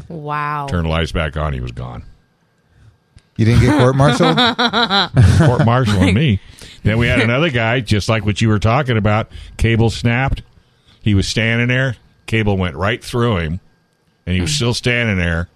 Wow. 0.08 0.68
Turned 0.70 0.86
the 0.86 0.90
lights 0.90 1.12
back 1.12 1.36
on. 1.36 1.52
He 1.52 1.60
was 1.60 1.72
gone. 1.72 2.04
You 3.36 3.44
didn't 3.44 3.60
get 3.60 3.78
court 3.78 3.94
martialed? 3.94 4.36
court 5.38 5.66
martial 5.66 6.00
on 6.00 6.14
me. 6.14 6.40
Then 6.84 6.96
we 6.96 7.08
had 7.08 7.20
another 7.20 7.50
guy, 7.50 7.80
just 7.80 8.08
like 8.08 8.24
what 8.24 8.40
you 8.40 8.48
were 8.48 8.60
talking 8.60 8.96
about. 8.96 9.30
Cable 9.58 9.90
snapped. 9.90 10.42
He 11.02 11.12
was 11.12 11.26
standing 11.28 11.66
there. 11.66 11.96
Cable 12.26 12.56
went 12.56 12.76
right 12.76 13.04
through 13.04 13.38
him, 13.38 13.60
and 14.24 14.34
he 14.34 14.40
was 14.40 14.54
still 14.54 14.72
standing 14.72 15.18
there. 15.18 15.48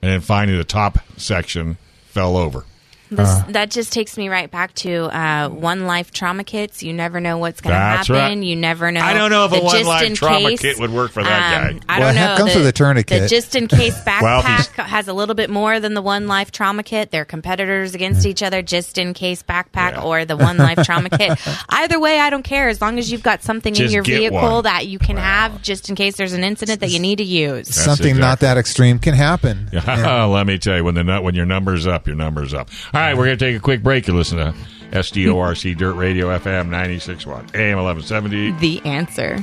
And 0.00 0.12
then 0.12 0.20
finally, 0.20 0.56
the 0.56 0.64
top 0.64 0.98
section 1.18 1.76
fell 2.06 2.36
over. 2.36 2.64
This, 3.10 3.38
that 3.48 3.70
just 3.70 3.92
takes 3.92 4.16
me 4.18 4.28
right 4.28 4.50
back 4.50 4.74
to 4.76 5.04
uh, 5.04 5.48
one 5.48 5.86
life 5.86 6.10
trauma 6.10 6.44
kits. 6.44 6.82
You 6.82 6.92
never 6.92 7.20
know 7.20 7.38
what's 7.38 7.60
going 7.60 7.74
to 7.74 7.78
happen. 7.80 8.14
right. 8.14 8.36
You 8.38 8.56
never 8.56 8.90
know. 8.92 9.00
I 9.00 9.14
don't 9.14 9.30
know 9.30 9.46
if 9.46 9.52
a 9.52 9.60
one 9.60 9.72
just 9.76 9.86
life 9.88 10.04
in 10.06 10.14
trauma 10.14 10.50
case, 10.50 10.60
kit 10.60 10.78
would 10.78 10.90
work 10.90 11.10
for 11.12 11.22
that 11.22 11.66
um, 11.70 11.78
guy. 11.78 11.84
I 11.88 11.98
Well, 12.00 12.12
don't 12.14 12.22
it 12.22 12.26
know. 12.26 12.36
comes 12.36 12.52
the, 12.52 12.58
with 12.60 12.68
a 12.68 12.72
tourniquet. 12.72 13.22
The 13.22 13.28
just 13.28 13.54
in 13.56 13.66
case 13.68 13.94
Well, 14.06 14.42
backpack 14.42 14.84
has 14.84 15.08
a 15.08 15.12
little 15.12 15.34
bit 15.34 15.48
more 15.50 15.80
than 15.80 15.94
the 15.94 16.02
one 16.02 16.26
life 16.26 16.50
trauma 16.52 16.82
kit. 16.82 17.10
They're 17.10 17.24
competitors 17.24 17.94
against 17.94 18.26
each 18.26 18.42
other. 18.42 18.62
Just 18.62 18.98
in 18.98 19.14
case 19.14 19.42
backpack 19.42 19.92
Yeah. 19.92 20.02
or 20.02 20.24
the 20.24 20.36
one 20.36 20.56
life 20.58 20.84
trauma 20.84 21.10
kit. 21.10 21.38
Either 21.68 21.98
way, 21.98 22.20
I 22.20 22.30
don't 22.30 22.42
care 22.44 22.68
as 22.68 22.80
long 22.80 22.98
as 22.98 23.10
you've 23.10 23.22
got 23.22 23.42
something 23.42 23.74
in 23.74 23.90
your 23.90 24.02
vehicle 24.02 24.38
one. 24.40 24.62
that 24.64 24.86
you 24.86 24.98
can 24.98 25.16
have 25.16 25.62
just 25.62 25.88
in 25.88 25.94
case 25.96 26.16
there's 26.16 26.32
an 26.34 26.44
incident 26.44 26.80
that 26.80 26.90
you 26.90 26.98
need 26.98 27.16
to 27.18 27.24
use. 27.24 27.74
Something 27.74 28.16
not 28.18 28.40
that 28.40 28.56
extreme 28.58 28.98
can 28.98 29.14
happen. 29.14 29.68
Yeah. 29.72 30.24
Let 30.28 30.46
me 30.46 30.58
tell 30.58 30.76
you, 30.76 30.84
when 30.84 30.94
the 30.94 31.04
when 31.22 31.34
your 31.34 31.46
number's 31.46 31.86
up, 31.86 32.06
your 32.06 32.16
number's 32.16 32.52
up. 32.54 32.68
All 32.98 33.04
right, 33.04 33.16
we're 33.16 33.26
going 33.26 33.38
to 33.38 33.44
take 33.44 33.56
a 33.56 33.60
quick 33.60 33.84
break. 33.84 34.08
You 34.08 34.16
listen 34.16 34.38
to 34.38 34.52
SDORC 34.90 35.76
Dirt 35.76 35.94
Radio 35.94 36.36
FM 36.36 36.68
96.1 36.68 37.54
AM 37.54 37.76
1170. 37.76 38.50
The 38.58 38.84
answer. 38.84 39.38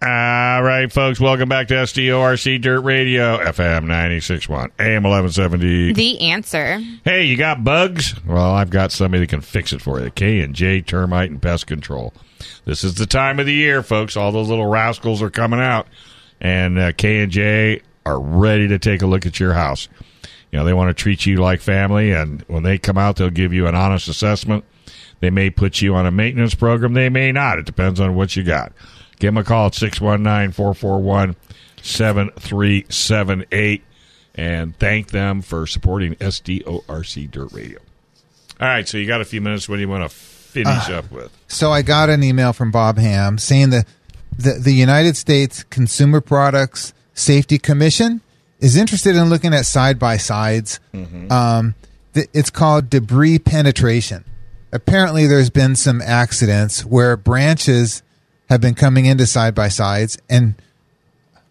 All 0.00 0.62
right, 0.62 0.90
folks, 0.90 1.20
welcome 1.20 1.50
back 1.50 1.68
to 1.68 1.74
SDORC 1.74 2.62
Dirt 2.62 2.80
Radio 2.80 3.36
FM 3.44 3.84
96.1 3.84 4.70
AM 4.78 5.02
1170. 5.02 5.92
The 5.92 6.20
answer. 6.22 6.80
Hey, 7.04 7.24
you 7.24 7.36
got 7.36 7.62
bugs? 7.62 8.14
Well, 8.24 8.54
I've 8.54 8.70
got 8.70 8.90
somebody 8.90 9.24
that 9.24 9.28
can 9.28 9.42
fix 9.42 9.74
it 9.74 9.82
for 9.82 10.00
you. 10.00 10.08
K 10.08 10.40
and 10.40 10.54
J 10.54 10.80
Termite 10.80 11.28
and 11.30 11.42
Pest 11.42 11.66
Control. 11.66 12.14
This 12.64 12.84
is 12.84 12.94
the 12.94 13.04
time 13.04 13.38
of 13.38 13.44
the 13.44 13.52
year, 13.52 13.82
folks. 13.82 14.16
All 14.16 14.32
those 14.32 14.48
little 14.48 14.68
rascals 14.68 15.20
are 15.20 15.28
coming 15.28 15.60
out, 15.60 15.88
and 16.40 16.78
uh, 16.78 16.92
K 16.92 17.20
and 17.20 17.30
J 17.30 17.82
are 18.06 18.20
ready 18.20 18.68
to 18.68 18.78
take 18.78 19.02
a 19.02 19.06
look 19.06 19.26
at 19.26 19.40
your 19.40 19.54
house. 19.54 19.88
You 20.52 20.58
know, 20.58 20.64
they 20.64 20.72
want 20.72 20.96
to 20.96 21.02
treat 21.02 21.26
you 21.26 21.38
like 21.38 21.60
family, 21.60 22.12
and 22.12 22.42
when 22.42 22.62
they 22.62 22.78
come 22.78 22.98
out, 22.98 23.16
they'll 23.16 23.30
give 23.30 23.52
you 23.52 23.66
an 23.66 23.74
honest 23.74 24.08
assessment. 24.08 24.64
They 25.20 25.30
may 25.30 25.50
put 25.50 25.80
you 25.80 25.94
on 25.94 26.06
a 26.06 26.10
maintenance 26.10 26.54
program. 26.54 26.92
They 26.92 27.08
may 27.08 27.32
not. 27.32 27.58
It 27.58 27.66
depends 27.66 27.98
on 27.98 28.14
what 28.14 28.36
you 28.36 28.44
got. 28.44 28.72
Give 29.18 29.28
them 29.28 29.38
a 29.38 29.44
call 29.44 29.66
at 29.66 29.74
619 29.74 30.52
441 30.52 31.36
7378 31.82 33.84
and 34.34 34.76
thank 34.78 35.10
them 35.10 35.42
for 35.42 35.66
supporting 35.66 36.14
SDORC 36.16 37.30
Dirt 37.30 37.52
Radio. 37.52 37.78
All 38.60 38.68
right, 38.68 38.88
so 38.88 38.98
you 38.98 39.06
got 39.06 39.20
a 39.20 39.24
few 39.24 39.40
minutes. 39.40 39.68
What 39.68 39.76
do 39.76 39.82
you 39.82 39.88
want 39.88 40.10
to 40.10 40.16
finish 40.16 40.88
uh, 40.88 40.94
up 40.94 41.10
with? 41.10 41.36
So 41.48 41.70
I 41.70 41.82
got 41.82 42.10
an 42.10 42.22
email 42.22 42.52
from 42.52 42.70
Bob 42.70 42.98
Ham 42.98 43.38
saying 43.38 43.70
that 43.70 43.86
the, 44.36 44.58
the 44.60 44.72
United 44.72 45.16
States 45.16 45.62
Consumer 45.64 46.20
Products 46.20 46.92
Safety 47.14 47.58
Commission 47.58 48.20
is 48.60 48.76
interested 48.76 49.16
in 49.16 49.28
looking 49.30 49.54
at 49.54 49.66
side 49.66 49.98
by 49.98 50.16
sides. 50.16 50.80
Um, 51.30 51.74
th- 52.12 52.28
it's 52.32 52.50
called 52.50 52.90
debris 52.90 53.38
penetration. 53.38 54.24
Apparently, 54.72 55.26
there's 55.26 55.50
been 55.50 55.76
some 55.76 56.02
accidents 56.02 56.84
where 56.84 57.16
branches 57.16 58.02
have 58.48 58.60
been 58.60 58.74
coming 58.74 59.06
into 59.06 59.26
side 59.26 59.54
by 59.54 59.68
sides, 59.68 60.18
and 60.28 60.54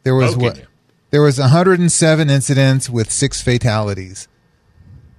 there 0.03 0.15
was 0.15 0.33
Poking 0.35 0.43
what 0.43 0.65
there 1.11 1.21
was 1.21 1.39
107 1.39 2.29
incidents 2.29 2.89
with 2.89 3.09
six 3.11 3.41
fatalities, 3.41 4.27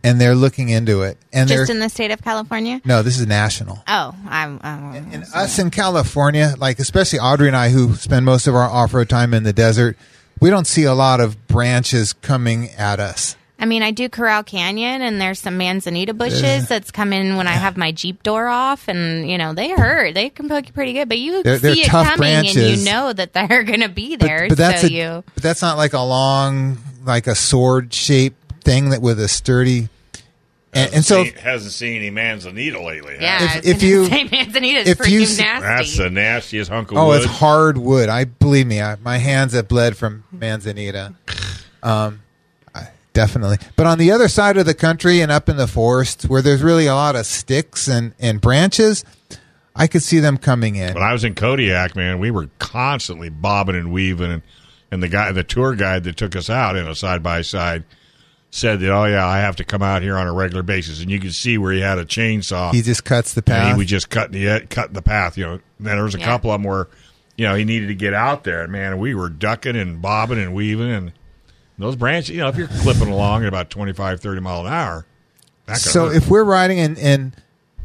and 0.02 0.20
they're 0.20 0.34
looking 0.34 0.68
into 0.68 1.02
it. 1.02 1.16
And 1.32 1.48
Just 1.48 1.70
in 1.70 1.78
the 1.78 1.88
state 1.88 2.10
of 2.10 2.20
California? 2.20 2.80
no, 2.84 3.02
this 3.02 3.18
is 3.18 3.26
national. 3.26 3.82
Oh, 3.88 4.14
I'm. 4.28 4.60
I'm 4.62 4.94
And 5.12 5.24
us 5.34 5.58
in 5.58 5.70
California, 5.70 6.54
like 6.58 6.78
especially 6.78 7.20
Audrey 7.20 7.46
and 7.48 7.56
I, 7.56 7.70
who 7.70 7.94
spend 7.94 8.26
most 8.26 8.46
of 8.46 8.54
our 8.54 8.68
off 8.68 8.92
road 8.92 9.08
time 9.08 9.32
in 9.32 9.44
the 9.44 9.52
desert, 9.54 9.96
we 10.44 10.50
don't 10.50 10.66
see 10.66 10.82
a 10.84 10.92
lot 10.92 11.20
of 11.20 11.48
branches 11.48 12.12
coming 12.12 12.68
at 12.72 13.00
us. 13.00 13.34
I 13.58 13.64
mean, 13.64 13.82
I 13.82 13.92
do 13.92 14.10
Corral 14.10 14.42
Canyon, 14.42 15.00
and 15.00 15.18
there's 15.18 15.38
some 15.38 15.56
manzanita 15.56 16.12
bushes 16.12 16.68
that's 16.68 16.90
coming 16.90 17.36
when 17.36 17.46
I 17.46 17.52
have 17.52 17.78
my 17.78 17.92
Jeep 17.92 18.22
door 18.22 18.46
off, 18.46 18.86
and 18.86 19.26
you 19.30 19.38
know 19.38 19.54
they 19.54 19.70
hurt. 19.70 20.12
They 20.12 20.28
can 20.28 20.50
poke 20.50 20.66
you 20.66 20.74
pretty 20.74 20.92
good, 20.92 21.08
but 21.08 21.18
you 21.18 21.42
They're- 21.42 21.56
they're 21.56 21.74
see 21.74 21.80
it 21.80 21.86
tough 21.86 22.08
coming, 22.08 22.28
and 22.46 22.54
you 22.54 22.84
know 22.84 23.10
that 23.14 23.32
they're 23.32 23.62
going 23.70 23.80
to 23.80 23.88
be 23.88 24.16
But, 24.16 24.26
there. 24.26 24.48
but 24.50 24.58
that's 24.58 24.82
so 24.82 24.88
a, 24.88 24.90
you. 24.90 25.24
but 25.34 25.42
that's 25.42 25.62
not 25.62 25.78
like 25.78 25.94
a 25.94 26.00
long, 26.02 26.76
like 27.06 27.26
a 27.26 27.34
sword 27.34 27.94
shaped 27.94 28.64
thing 28.64 28.90
that 28.90 29.00
with 29.00 29.18
a 29.20 29.28
sturdy. 29.28 29.88
And, 30.74 30.94
and 30.94 31.04
so, 31.04 31.24
hasn't 31.24 31.72
seen 31.72 31.96
any 31.96 32.10
manzanita 32.10 32.80
lately. 32.82 33.16
Yeah, 33.20 33.58
If- 33.58 33.66
if 33.66 33.82
you- 33.82 34.06
say 34.08 34.24
manzanita 34.24 34.80
is 34.80 34.88
if 34.88 35.08
you 35.08 35.22
s- 35.22 35.38
nasty. 35.38 35.66
That's 35.66 35.96
the 35.96 36.10
nastiest 36.10 36.70
hunk 36.70 36.90
of 36.90 36.98
oh, 36.98 37.08
wood. 37.08 37.22
it's 37.22 37.30
hard 37.30 37.78
wood. 37.78 38.08
I 38.08 38.24
believe 38.24 38.66
me. 38.66 38.80
I, 38.82 38.96
my 38.96 39.18
hands 39.18 39.52
have 39.52 39.68
bled 39.68 39.96
from 39.96 40.24
manzanita. 40.32 41.14
Um, 41.82 42.22
I, 42.74 42.88
definitely. 43.12 43.58
But 43.76 43.86
on 43.86 43.98
the 43.98 44.10
other 44.10 44.28
side 44.28 44.56
of 44.56 44.66
the 44.66 44.74
country 44.74 45.20
and 45.20 45.30
up 45.30 45.48
in 45.48 45.56
the 45.56 45.66
forests 45.66 46.26
where 46.26 46.42
there's 46.42 46.62
really 46.62 46.86
a 46.86 46.94
lot 46.94 47.14
of 47.16 47.26
sticks 47.26 47.88
and 47.88 48.14
and 48.18 48.40
branches, 48.40 49.04
I 49.76 49.86
could 49.86 50.02
see 50.02 50.20
them 50.20 50.38
coming 50.38 50.76
in. 50.76 50.94
When 50.94 51.02
I 51.02 51.12
was 51.12 51.24
in 51.24 51.34
Kodiak, 51.34 51.94
man, 51.96 52.18
we 52.18 52.30
were 52.30 52.48
constantly 52.58 53.28
bobbing 53.28 53.76
and 53.76 53.92
weaving, 53.92 54.30
and, 54.30 54.42
and 54.90 55.02
the 55.02 55.08
guy, 55.08 55.32
the 55.32 55.44
tour 55.44 55.74
guide 55.74 56.04
that 56.04 56.16
took 56.16 56.36
us 56.36 56.48
out 56.48 56.76
in 56.76 56.86
a 56.86 56.94
side 56.94 57.22
by 57.22 57.42
side, 57.42 57.84
said 58.54 58.78
that, 58.78 58.90
oh 58.92 59.04
yeah, 59.06 59.26
I 59.26 59.38
have 59.40 59.56
to 59.56 59.64
come 59.64 59.82
out 59.82 60.02
here 60.02 60.16
on 60.16 60.28
a 60.28 60.32
regular 60.32 60.62
basis, 60.62 61.00
and 61.02 61.10
you 61.10 61.18
could 61.18 61.34
see 61.34 61.58
where 61.58 61.72
he 61.72 61.80
had 61.80 61.98
a 61.98 62.04
chainsaw. 62.04 62.72
He 62.72 62.82
just 62.82 63.04
cuts 63.04 63.34
the 63.34 63.40
and 63.40 63.46
path. 63.46 63.72
he 63.72 63.78
was 63.78 63.86
just 63.88 64.10
cutting 64.10 64.40
the 64.40 64.66
cutting 64.68 64.94
the 64.94 65.02
path. 65.02 65.36
You 65.36 65.44
know, 65.44 65.52
then 65.80 65.96
there 65.96 66.04
was 66.04 66.14
a 66.14 66.18
Yeah. 66.20 66.24
couple 66.26 66.52
of 66.52 66.60
them 66.60 66.70
where, 66.70 66.86
you 67.36 67.46
know, 67.46 67.54
he 67.56 67.64
needed 67.64 67.88
to 67.88 67.94
get 67.96 68.14
out 68.14 68.44
there, 68.44 68.62
and 68.62 68.70
man, 68.70 68.98
we 68.98 69.12
were 69.14 69.28
ducking 69.28 69.74
and 69.76 70.00
bobbing 70.00 70.38
and 70.38 70.54
weaving, 70.54 70.90
and 70.90 71.12
those 71.78 71.96
branches. 71.96 72.30
You 72.36 72.42
know, 72.42 72.48
if 72.48 72.56
you're 72.56 72.68
clipping 72.68 73.08
along 73.08 73.42
at 73.42 73.48
about 73.48 73.70
25, 73.70 74.20
30 74.20 74.40
mile 74.40 74.66
an 74.66 74.72
hour, 74.72 75.04
so 75.74 76.06
hurt. 76.06 76.16
if 76.16 76.28
we're 76.28 76.44
riding 76.44 76.78
in, 76.78 76.96
in 76.96 77.34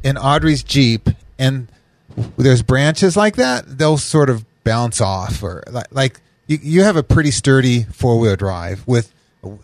in 0.03 0.17
Audrey's 0.17 0.61
Jeep 0.63 1.09
and 1.39 1.67
there's 2.37 2.61
branches 2.61 3.17
like 3.17 3.37
that, 3.37 3.77
they'll 3.79 3.97
sort 3.97 4.29
of 4.29 4.45
bounce 4.63 5.01
off 5.01 5.41
or 5.41 5.63
like, 5.71 5.87
like 5.89 6.21
you, 6.45 6.59
you 6.61 6.83
have 6.83 6.95
a 6.95 7.01
pretty 7.03 7.31
sturdy 7.31 7.83
four 7.91 8.19
wheel 8.19 8.35
drive 8.35 8.85
with 8.85 9.11
a 9.11 9.13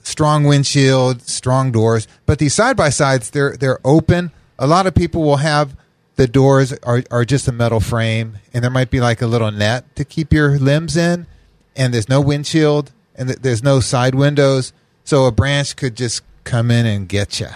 strong 0.04 0.46
windshield, 0.46 1.22
strong 1.22 1.72
doors, 1.72 2.08
but 2.26 2.40
these 2.40 2.54
side 2.54 2.78
by 2.78 2.90
sides 2.90 3.30
they're 3.30 3.56
they're 3.58 3.80
open. 3.84 4.32
A 4.58 4.68
lot 4.68 4.88
of 4.88 4.96
people 4.96 5.24
will 5.24 5.38
have 5.38 5.76
the 6.16 6.28
doors 6.28 6.72
are, 6.84 7.04
are 7.12 7.26
just 7.26 7.48
a 7.48 7.52
metal 7.52 7.82
frame 7.82 8.38
and 8.54 8.64
there 8.64 8.72
might 8.72 8.90
be 8.90 9.02
like 9.02 9.22
a 9.22 9.28
little 9.28 9.52
net 9.52 9.96
to 9.98 10.06
keep 10.06 10.32
your 10.32 10.58
limbs 10.58 10.96
in 10.96 11.28
and 11.76 11.94
there's 11.94 12.08
no 12.08 12.22
windshield 12.22 12.94
and 13.16 13.28
th- 13.28 13.40
there's 13.42 13.62
no 13.62 13.82
side 13.82 14.16
windows 14.16 14.72
so 15.04 15.26
a 15.26 15.32
branch 15.32 15.76
could 15.76 15.94
just 15.94 16.24
come 16.46 16.72
in 16.72 16.86
and 16.86 17.10
get 17.10 17.42
you 17.42 17.50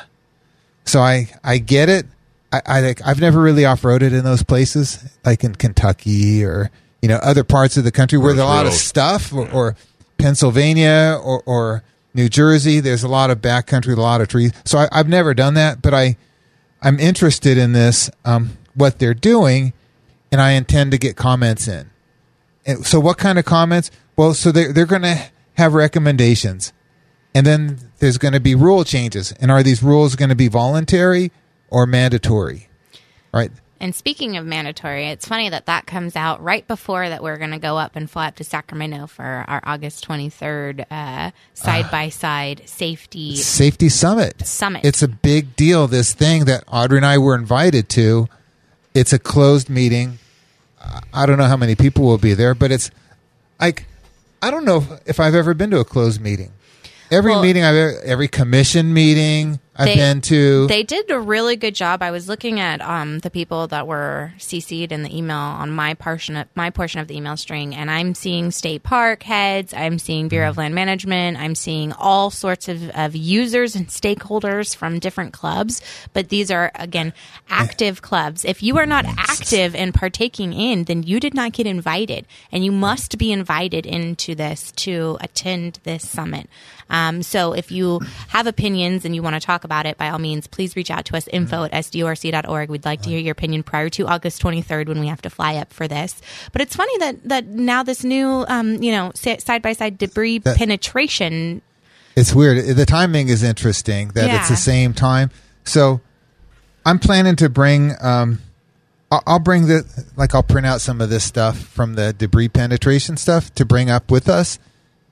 so 0.89 1.01
I 1.01 1.29
I 1.43 1.59
get 1.59 1.87
it. 1.87 2.07
I, 2.51 2.61
I 2.65 2.81
like 2.81 3.01
I've 3.05 3.21
never 3.21 3.39
really 3.39 3.63
off 3.65 3.83
roaded 3.83 4.11
in 4.11 4.23
those 4.23 4.43
places, 4.43 5.03
like 5.23 5.43
in 5.43 5.53
Kentucky 5.55 6.43
or 6.43 6.71
you 7.01 7.07
know 7.07 7.17
other 7.17 7.43
parts 7.43 7.77
of 7.77 7.83
the 7.83 7.91
country 7.91 8.17
where 8.17 8.33
there's 8.33 8.43
a 8.43 8.47
lot 8.47 8.65
of 8.65 8.73
stuff, 8.73 9.31
or, 9.31 9.49
or 9.51 9.75
Pennsylvania 10.17 11.19
or, 11.23 11.43
or 11.45 11.83
New 12.13 12.29
Jersey. 12.29 12.79
There's 12.79 13.03
a 13.03 13.07
lot 13.07 13.29
of 13.29 13.39
backcountry, 13.39 13.95
a 13.95 14.01
lot 14.01 14.21
of 14.21 14.27
trees. 14.27 14.51
So 14.65 14.79
I, 14.79 14.89
I've 14.91 15.07
never 15.07 15.33
done 15.33 15.53
that, 15.55 15.81
but 15.81 15.93
I 15.93 16.17
I'm 16.81 16.99
interested 16.99 17.57
in 17.57 17.73
this. 17.73 18.09
Um, 18.25 18.57
what 18.75 18.99
they're 18.99 19.13
doing 19.13 19.73
and 20.31 20.41
I 20.41 20.51
intend 20.51 20.91
to 20.91 20.97
get 20.97 21.15
comments 21.15 21.67
in. 21.67 21.89
And 22.65 22.85
so, 22.85 22.99
what 22.99 23.17
kind 23.17 23.39
of 23.39 23.45
comments? 23.45 23.91
Well, 24.15 24.33
so 24.33 24.51
they're, 24.51 24.71
they're 24.71 24.85
going 24.85 25.01
to 25.03 25.29
have 25.55 25.73
recommendations, 25.73 26.73
and 27.33 27.45
then 27.45 27.91
there's 27.99 28.17
going 28.17 28.33
to 28.33 28.39
be 28.39 28.53
rule 28.53 28.83
changes. 28.83 29.31
And 29.33 29.49
are 29.49 29.63
these 29.63 29.81
rules 29.81 30.15
going 30.15 30.29
to 30.29 30.35
be 30.35 30.47
voluntary 30.47 31.31
or 31.69 31.85
mandatory? 31.85 32.69
Right. 33.33 33.51
And 33.81 33.95
speaking 33.95 34.35
of 34.35 34.45
mandatory, 34.45 35.07
it's 35.07 35.25
funny 35.27 35.49
that 35.49 35.67
that 35.67 35.85
comes 35.85 36.15
out 36.15 36.43
right 36.43 36.67
before 36.67 37.07
that 37.07 37.23
we're 37.23 37.37
going 37.37 37.51
to 37.51 37.59
go 37.59 37.77
up 37.77 37.95
and 37.95 38.09
fly 38.11 38.27
up 38.27 38.35
to 38.35 38.43
Sacramento 38.43 39.07
for 39.07 39.23
our 39.47 39.61
August 39.63 40.05
23rd 40.07 40.85
uh, 40.91 41.31
side 41.53 41.89
by 41.89 42.09
side 42.09 42.63
safety 42.65 43.35
Safety 43.37 43.87
Summit. 43.87 44.45
Summit. 44.45 44.83
It's 44.83 45.01
a 45.01 45.07
big 45.07 45.55
deal. 45.55 45.87
This 45.87 46.13
thing 46.13 46.45
that 46.45 46.63
Audrey 46.67 46.97
and 46.97 47.05
I 47.05 47.17
were 47.17 47.35
invited 47.35 47.87
to. 47.89 48.27
It's 48.93 49.13
a 49.13 49.19
closed 49.19 49.69
meeting. 49.69 50.19
I 51.13 51.25
don't 51.25 51.37
know 51.37 51.45
how 51.45 51.57
many 51.57 51.75
people 51.75 52.03
will 52.05 52.17
be 52.17 52.33
there, 52.33 52.53
but 52.55 52.71
it's 52.71 52.91
like 53.61 53.85
I 54.41 54.51
don't 54.51 54.65
know 54.65 54.83
if 55.05 55.19
I've 55.19 55.35
ever 55.35 55.53
been 55.53 55.71
to 55.71 55.79
a 55.79 55.85
closed 55.85 56.19
meeting. 56.21 56.51
Every 57.11 57.31
Well- 57.31 57.41
meeting 57.41 57.63
I've 57.63 57.75
ever, 57.75 58.01
every 58.01 58.27
commission 58.27 58.93
meeting 58.93 59.59
I've 59.79 59.85
They- 59.85 59.95
been 59.95 60.19
to. 60.21 60.67
They 60.67 60.83
did 60.83 61.09
a 61.09 61.17
really 61.17 61.55
good 61.55 61.73
job. 61.73 62.03
I 62.03 62.11
was 62.11 62.27
looking 62.27 62.59
at 62.59 62.81
um, 62.81 63.19
the 63.19 63.29
people 63.29 63.67
that 63.67 63.87
were 63.87 64.33
CC'd 64.37 64.91
in 64.91 65.03
the 65.03 65.17
email 65.17 65.37
on 65.37 65.71
my 65.71 65.93
portion 65.93 66.35
of 66.35 66.47
my 66.53 66.69
portion 66.69 66.99
of 66.99 67.07
the 67.07 67.15
email 67.15 67.37
string, 67.37 67.73
and 67.73 67.89
I'm 67.89 68.13
seeing 68.13 68.51
state 68.51 68.83
park 68.83 69.23
heads. 69.23 69.73
I'm 69.73 69.97
seeing 69.97 70.27
Bureau 70.27 70.49
of 70.49 70.57
Land 70.57 70.75
Management. 70.75 71.37
I'm 71.39 71.55
seeing 71.55 71.93
all 71.93 72.29
sorts 72.29 72.67
of, 72.67 72.89
of 72.89 73.15
users 73.15 73.73
and 73.73 73.87
stakeholders 73.87 74.75
from 74.75 74.99
different 74.99 75.31
clubs. 75.31 75.81
But 76.11 76.27
these 76.27 76.51
are 76.51 76.71
again 76.75 77.13
active 77.49 78.01
clubs. 78.01 78.43
If 78.43 78.61
you 78.61 78.77
are 78.79 78.85
not 78.85 79.05
active 79.05 79.75
and 79.75 79.93
partaking 79.93 80.51
in, 80.51 80.83
then 80.83 81.03
you 81.03 81.21
did 81.21 81.33
not 81.33 81.53
get 81.53 81.65
invited, 81.67 82.27
and 82.51 82.65
you 82.65 82.73
must 82.73 83.17
be 83.17 83.31
invited 83.31 83.85
into 83.85 84.35
this 84.35 84.73
to 84.73 85.17
attend 85.21 85.79
this 85.83 86.05
summit. 86.09 86.49
Um, 86.89 87.21
so 87.21 87.53
if 87.53 87.71
you 87.71 88.01
have 88.29 88.47
opinions 88.47 89.05
and 89.05 89.13
you 89.15 89.21
want 89.21 89.35
to 89.35 89.39
talk 89.39 89.63
about 89.63 89.68
it, 89.85 89.97
by 89.97 90.09
all 90.09 90.19
means, 90.19 90.47
please 90.47 90.75
reach 90.75 90.91
out 90.91 91.05
to 91.05 91.17
us, 91.17 91.27
info 91.27 91.63
at 91.63 91.71
sdorc.org. 91.71 92.69
We'd 92.69 92.85
like 92.85 93.01
to 93.03 93.09
hear 93.09 93.19
your 93.19 93.31
opinion 93.31 93.63
prior 93.63 93.89
to 93.89 94.07
August 94.07 94.41
23rd 94.41 94.87
when 94.87 94.99
we 94.99 95.07
have 95.07 95.21
to 95.23 95.29
fly 95.29 95.55
up 95.55 95.71
for 95.71 95.87
this. 95.87 96.21
But 96.51 96.61
it's 96.61 96.75
funny 96.75 96.97
that, 96.99 97.23
that 97.29 97.45
now 97.47 97.83
this 97.83 98.03
new, 98.03 98.45
um, 98.47 98.81
you 98.81 98.91
know, 98.91 99.11
side 99.15 99.61
by 99.61 99.73
side 99.73 99.97
debris 99.97 100.39
That- 100.39 100.57
penetration. 100.57 101.61
it's 102.15 102.33
weird. 102.33 102.75
The 102.75 102.85
timing 102.85 103.29
is 103.29 103.43
interesting 103.43 104.09
that 104.09 104.29
it's 104.39 104.49
the 104.49 104.55
same 104.57 104.93
time. 104.93 105.29
So 105.63 106.01
I'm 106.85 106.99
planning 106.99 107.35
to 107.37 107.49
bring. 107.49 107.93
Um, 108.01 108.39
I'll 109.11 109.23
I'll 109.25 109.39
bring 109.39 109.67
the 109.67 109.83
like 110.15 110.35
I'll 110.35 110.43
print 110.43 110.65
out 110.67 110.81
some 110.81 111.01
of 111.01 111.09
this 111.09 111.23
stuff 111.23 111.57
from 111.57 111.95
the 111.95 112.13
debris 112.13 112.49
penetration 112.49 113.17
stuff 113.17 113.53
to 113.55 113.65
bring 113.65 113.89
up 113.89 114.11
with 114.11 114.29
us, 114.29 114.59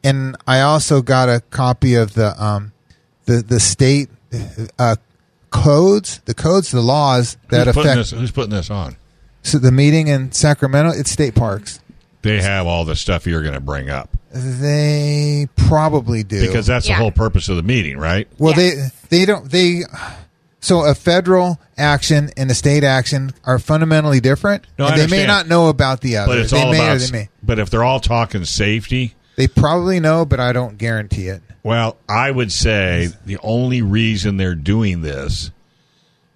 and 0.03 0.36
I 0.47 0.62
also 0.62 1.01
got 1.01 1.30
a 1.30 1.41
copy 1.49 1.95
of 1.95 2.14
the 2.14 2.41
um, 2.43 2.74
the 3.26 3.41
the 3.41 3.60
state 3.60 4.10
uh, 4.80 4.96
codes, 5.50 6.20
the 6.26 6.34
codes, 6.34 6.72
the 6.72 6.82
laws 6.82 7.38
that 7.50 7.68
who's 7.68 7.76
putting 7.76 7.92
affect. 7.92 8.10
this? 8.12 8.20
Who's 8.20 8.32
putting 8.32 8.52
this 8.52 8.70
on? 8.70 8.96
So 9.44 9.58
the 9.60 9.72
meeting 9.72 10.08
in 10.08 10.32
Sacramento, 10.32 10.92
it's 10.96 11.10
state 11.12 11.36
parks. 11.36 11.80
They 12.22 12.42
have 12.42 12.68
all 12.68 12.84
the 12.84 12.96
stuff 12.96 13.26
you're 13.26 13.42
going 13.44 13.54
to 13.54 13.62
bring 13.62 13.90
up 13.90 14.10
They 14.34 15.48
probably 15.56 16.24
do 16.24 16.46
because 16.46 16.66
that's 16.66 16.88
Yeah. 16.88 16.96
the 16.96 17.02
whole 17.04 17.12
purpose 17.12 17.48
of 17.48 17.56
the 17.56 17.64
meeting, 17.64 17.98
right? 17.98 18.28
Well, 18.38 18.54
Yes. 18.58 18.92
they 19.10 19.20
they 19.20 19.26
don't 19.26 19.50
they. 19.50 19.84
So 20.60 20.84
a 20.86 20.94
federal 20.96 21.60
action 21.78 22.32
and 22.36 22.52
a 22.52 22.54
state 22.56 22.84
action 22.84 23.32
are 23.46 23.60
fundamentally 23.60 24.20
different, 24.20 24.66
No, 24.78 24.86
I 24.88 24.90
and 24.94 25.02
they 25.02 25.08
may 25.08 25.26
not 25.26 25.48
know 25.48 25.70
about 25.70 26.02
the 26.02 26.18
other. 26.18 26.34
But 26.34 26.38
it's 26.40 26.52
they 26.52 26.62
all 26.62 26.72
may 26.72 26.80
about. 26.80 26.96
or 26.98 27.00
they 27.00 27.12
may. 27.12 27.30
But 27.44 27.60
if 27.60 27.70
they're 27.70 27.84
all 27.84 28.00
talking 28.02 28.44
safety, 28.44 29.16
They 29.38 29.48
probably 29.48 30.00
know, 30.00 30.26
but 30.26 30.40
I 30.42 30.52
don't 30.52 30.78
guarantee 30.78 31.28
it. 31.28 31.42
well, 31.64 31.98
I 32.10 32.30
would 32.32 32.52
say 32.52 33.10
the 33.26 33.38
only 33.44 33.82
reason 33.82 34.38
they're 34.38 34.56
doing 34.56 35.02
this 35.02 35.52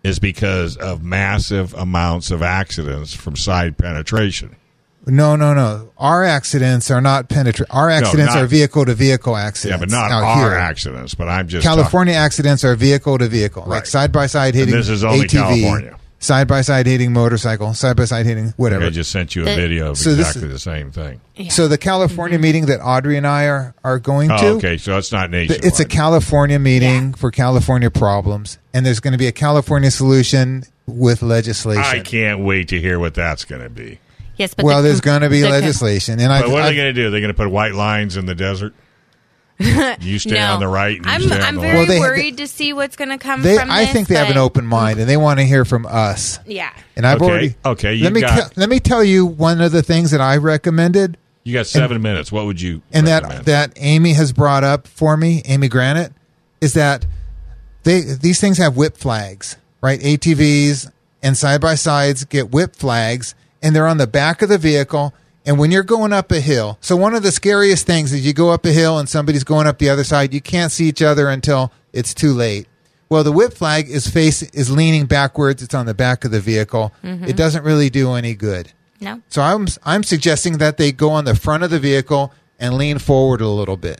is 0.03 0.19
because 0.19 0.77
of 0.77 1.03
massive 1.03 1.73
amounts 1.73 2.31
of 2.31 2.41
accidents 2.41 3.13
from 3.13 3.35
side 3.35 3.77
penetration. 3.77 4.55
No, 5.07 5.35
no, 5.35 5.53
no. 5.53 5.91
Our 5.97 6.23
accidents 6.23 6.91
are 6.91 7.01
not 7.01 7.27
penetrate. 7.27 7.69
Our 7.71 7.89
accidents 7.89 8.35
not- 8.35 8.43
are 8.43 8.47
vehicle 8.47 8.85
to 8.85 8.93
vehicle 8.93 9.35
accidents. 9.35 9.79
Yeah, 9.79 9.79
but 9.79 9.89
not 9.89 10.11
our 10.11 10.35
here. 10.37 10.53
accidents. 10.57 11.15
But 11.15 11.27
I'm 11.27 11.47
just 11.47 11.65
California 11.65 12.13
accidents 12.13 12.63
are 12.63 12.75
vehicle 12.75 13.17
to 13.17 13.27
vehicle, 13.27 13.63
like 13.65 13.87
side 13.87 14.11
by 14.11 14.27
side 14.27 14.53
hitting 14.53 14.75
this 14.75 14.89
is 14.89 15.03
only 15.03 15.25
ATV, 15.25 15.31
California. 15.31 15.97
Side 16.21 16.47
by 16.47 16.61
side 16.61 16.85
hitting 16.85 17.11
motorcycle, 17.11 17.73
side 17.73 17.97
by 17.97 18.05
side 18.05 18.25
hitting 18.25 18.53
whatever. 18.55 18.85
I 18.85 18.89
just 18.89 19.11
sent 19.11 19.35
you 19.35 19.41
a 19.41 19.55
video 19.55 19.91
of 19.91 19.97
So 19.97 20.11
exactly 20.11 20.43
is- 20.43 20.53
the 20.53 20.59
same 20.59 20.91
thing. 20.91 21.19
So 21.49 21.67
the 21.67 21.77
California 21.77 22.37
mm-hmm. 22.37 22.43
meeting 22.43 22.65
that 22.67 22.81
Audrey 22.81 23.17
and 23.17 23.25
I 23.25 23.45
are 23.47 23.73
are 23.83 23.99
going 23.99 24.31
oh, 24.31 24.37
to. 24.37 24.47
Oh, 24.47 24.55
okay, 24.57 24.77
so 24.77 24.97
it's 24.97 25.11
not 25.11 25.31
nationwide. 25.31 25.65
It's 25.65 25.79
a 25.79 25.85
California 25.85 26.59
meeting 26.59 27.13
for 27.13 27.31
California 27.31 27.89
problems, 27.89 28.59
and 28.73 28.85
there's 28.85 28.99
going 28.99 29.13
to 29.13 29.17
be 29.17 29.27
a 29.27 29.31
California 29.31 29.89
solution 29.89 30.63
with 30.85 31.23
legislation. 31.23 31.83
I 31.83 31.99
can't 31.99 32.41
wait 32.41 32.69
to 32.69 32.79
hear 32.79 32.99
what 32.99 33.15
that's 33.15 33.43
going 33.43 33.63
to 33.63 33.69
be. 33.69 33.99
Yes, 34.37 34.53
but 34.53 34.65
well, 34.65 34.81
the- 34.81 34.89
there's 34.89 35.01
going 35.01 35.21
to 35.21 35.29
be 35.29 35.41
the- 35.41 35.49
legislation, 35.49 36.19
and 36.19 36.31
I. 36.31 36.41
But 36.41 36.51
what 36.51 36.61
are 36.61 36.69
they 36.69 36.75
going 36.75 36.93
to 36.93 37.01
do? 37.01 37.09
They're 37.09 37.21
going 37.21 37.33
to 37.33 37.37
put 37.37 37.49
white 37.49 37.73
lines 37.73 38.15
in 38.17 38.27
the 38.27 38.35
desert. 38.35 38.75
You 40.01 40.19
stay 40.19 40.31
No. 40.35 40.53
on 40.53 40.59
the 40.59 40.67
right. 40.67 40.97
And 40.97 41.05
I'm, 41.07 41.21
stay 41.21 41.39
I'm 41.39 41.55
the 41.55 41.61
very 41.61 41.77
Well, 41.77 41.85
they- 41.85 41.99
worried 41.99 42.37
to 42.37 42.47
see 42.47 42.73
what's 42.73 42.95
going 42.95 43.09
to 43.09 43.17
come 43.17 43.41
They, 43.41 43.57
from 43.57 43.69
I 43.71 43.83
this, 43.85 43.93
think 43.93 44.07
they 44.07 44.15
have 44.15 44.29
an 44.29 44.37
open 44.37 44.65
mind, 44.65 44.99
and 44.99 45.07
they 45.09 45.17
want 45.17 45.39
to 45.39 45.45
hear 45.45 45.65
from 45.65 45.85
us. 45.85 46.39
Yeah. 46.45 46.71
And 46.95 47.05
I've 47.05 47.21
Okay, 47.21 47.25
already 47.31 47.55
okay, 47.65 47.93
you 47.93 48.03
Let 48.03 48.13
me 48.13 48.21
got- 48.21 48.51
te- 48.53 48.59
let 48.59 48.69
me 48.69 48.79
tell 48.79 49.03
you 49.03 49.25
one 49.25 49.61
of 49.61 49.71
the 49.71 49.81
things 49.83 50.11
that 50.11 50.21
I 50.21 50.37
recommended, 50.37 51.17
You 51.43 51.53
got 51.53 51.67
seven 51.67 52.01
minutes. 52.01 52.31
What 52.31 52.45
would 52.45 52.59
you? 52.61 52.81
and 52.91 53.07
that 53.07 53.45
that 53.45 53.73
Amy 53.77 54.13
has 54.13 54.31
brought 54.33 54.63
up 54.63 54.87
for 54.87 55.15
me, 55.17 55.41
Amy 55.45 55.69
Granat, 55.69 56.11
is 56.61 56.73
that 56.73 57.05
they 57.83 58.01
these 58.01 58.39
things 58.39 58.57
have 58.57 58.75
whip 58.77 58.97
flags, 58.97 59.57
right? 59.81 59.99
ATVs 59.99 60.91
and 61.23 61.37
side 61.37 61.61
by 61.61 61.75
sides 61.75 62.25
get 62.25 62.51
whip 62.51 62.75
flags, 62.75 63.33
and 63.63 63.75
they're 63.75 63.87
on 63.87 63.97
the 63.97 64.07
back 64.07 64.41
of 64.41 64.49
the 64.49 64.57
vehicle. 64.57 65.13
And 65.45 65.57
when 65.57 65.71
you're 65.71 65.83
going 65.83 66.13
up 66.13 66.31
a 66.31 66.39
hill, 66.39 66.77
so 66.81 66.95
one 66.95 67.15
of 67.15 67.23
the 67.23 67.31
scariest 67.31 67.87
things 67.87 68.13
is 68.13 68.25
you 68.25 68.33
go 68.33 68.49
up 68.51 68.65
a 68.65 68.71
hill 68.71 68.99
and 68.99 69.09
somebody's 69.09 69.43
going 69.43 69.65
up 69.65 69.79
the 69.79 69.89
other 69.89 70.03
side. 70.03 70.33
You 70.33 70.41
can't 70.41 70.71
see 70.71 70.85
each 70.87 71.01
other 71.01 71.29
until 71.29 71.71
it's 71.93 72.13
too 72.13 72.31
late. 72.33 72.67
Well, 73.09 73.23
the 73.23 73.31
whip 73.31 73.53
flag 73.53 73.89
is 73.89 74.07
face 74.07 74.41
is 74.43 74.71
leaning 74.71 75.05
backwards. 75.05 75.61
It's 75.63 75.73
on 75.73 75.85
the 75.85 75.93
back 75.93 76.23
of 76.23 76.31
the 76.31 76.39
vehicle. 76.39 76.93
Mm-hmm. 77.03 77.25
It 77.25 77.35
doesn't 77.35 77.63
really 77.63 77.89
do 77.89 78.13
any 78.13 78.35
good. 78.35 78.71
No. 79.01 79.21
So 79.29 79.41
I'm 79.41 79.67
I'm 79.83 80.03
suggesting 80.03 80.59
that 80.59 80.77
they 80.77 80.91
go 80.91 81.09
on 81.09 81.25
the 81.25 81.35
front 81.35 81.63
of 81.63 81.71
the 81.71 81.79
vehicle 81.79 82.31
and 82.59 82.75
lean 82.75 82.99
forward 82.99 83.41
a 83.41 83.47
little 83.49 83.77
bit. 83.77 83.99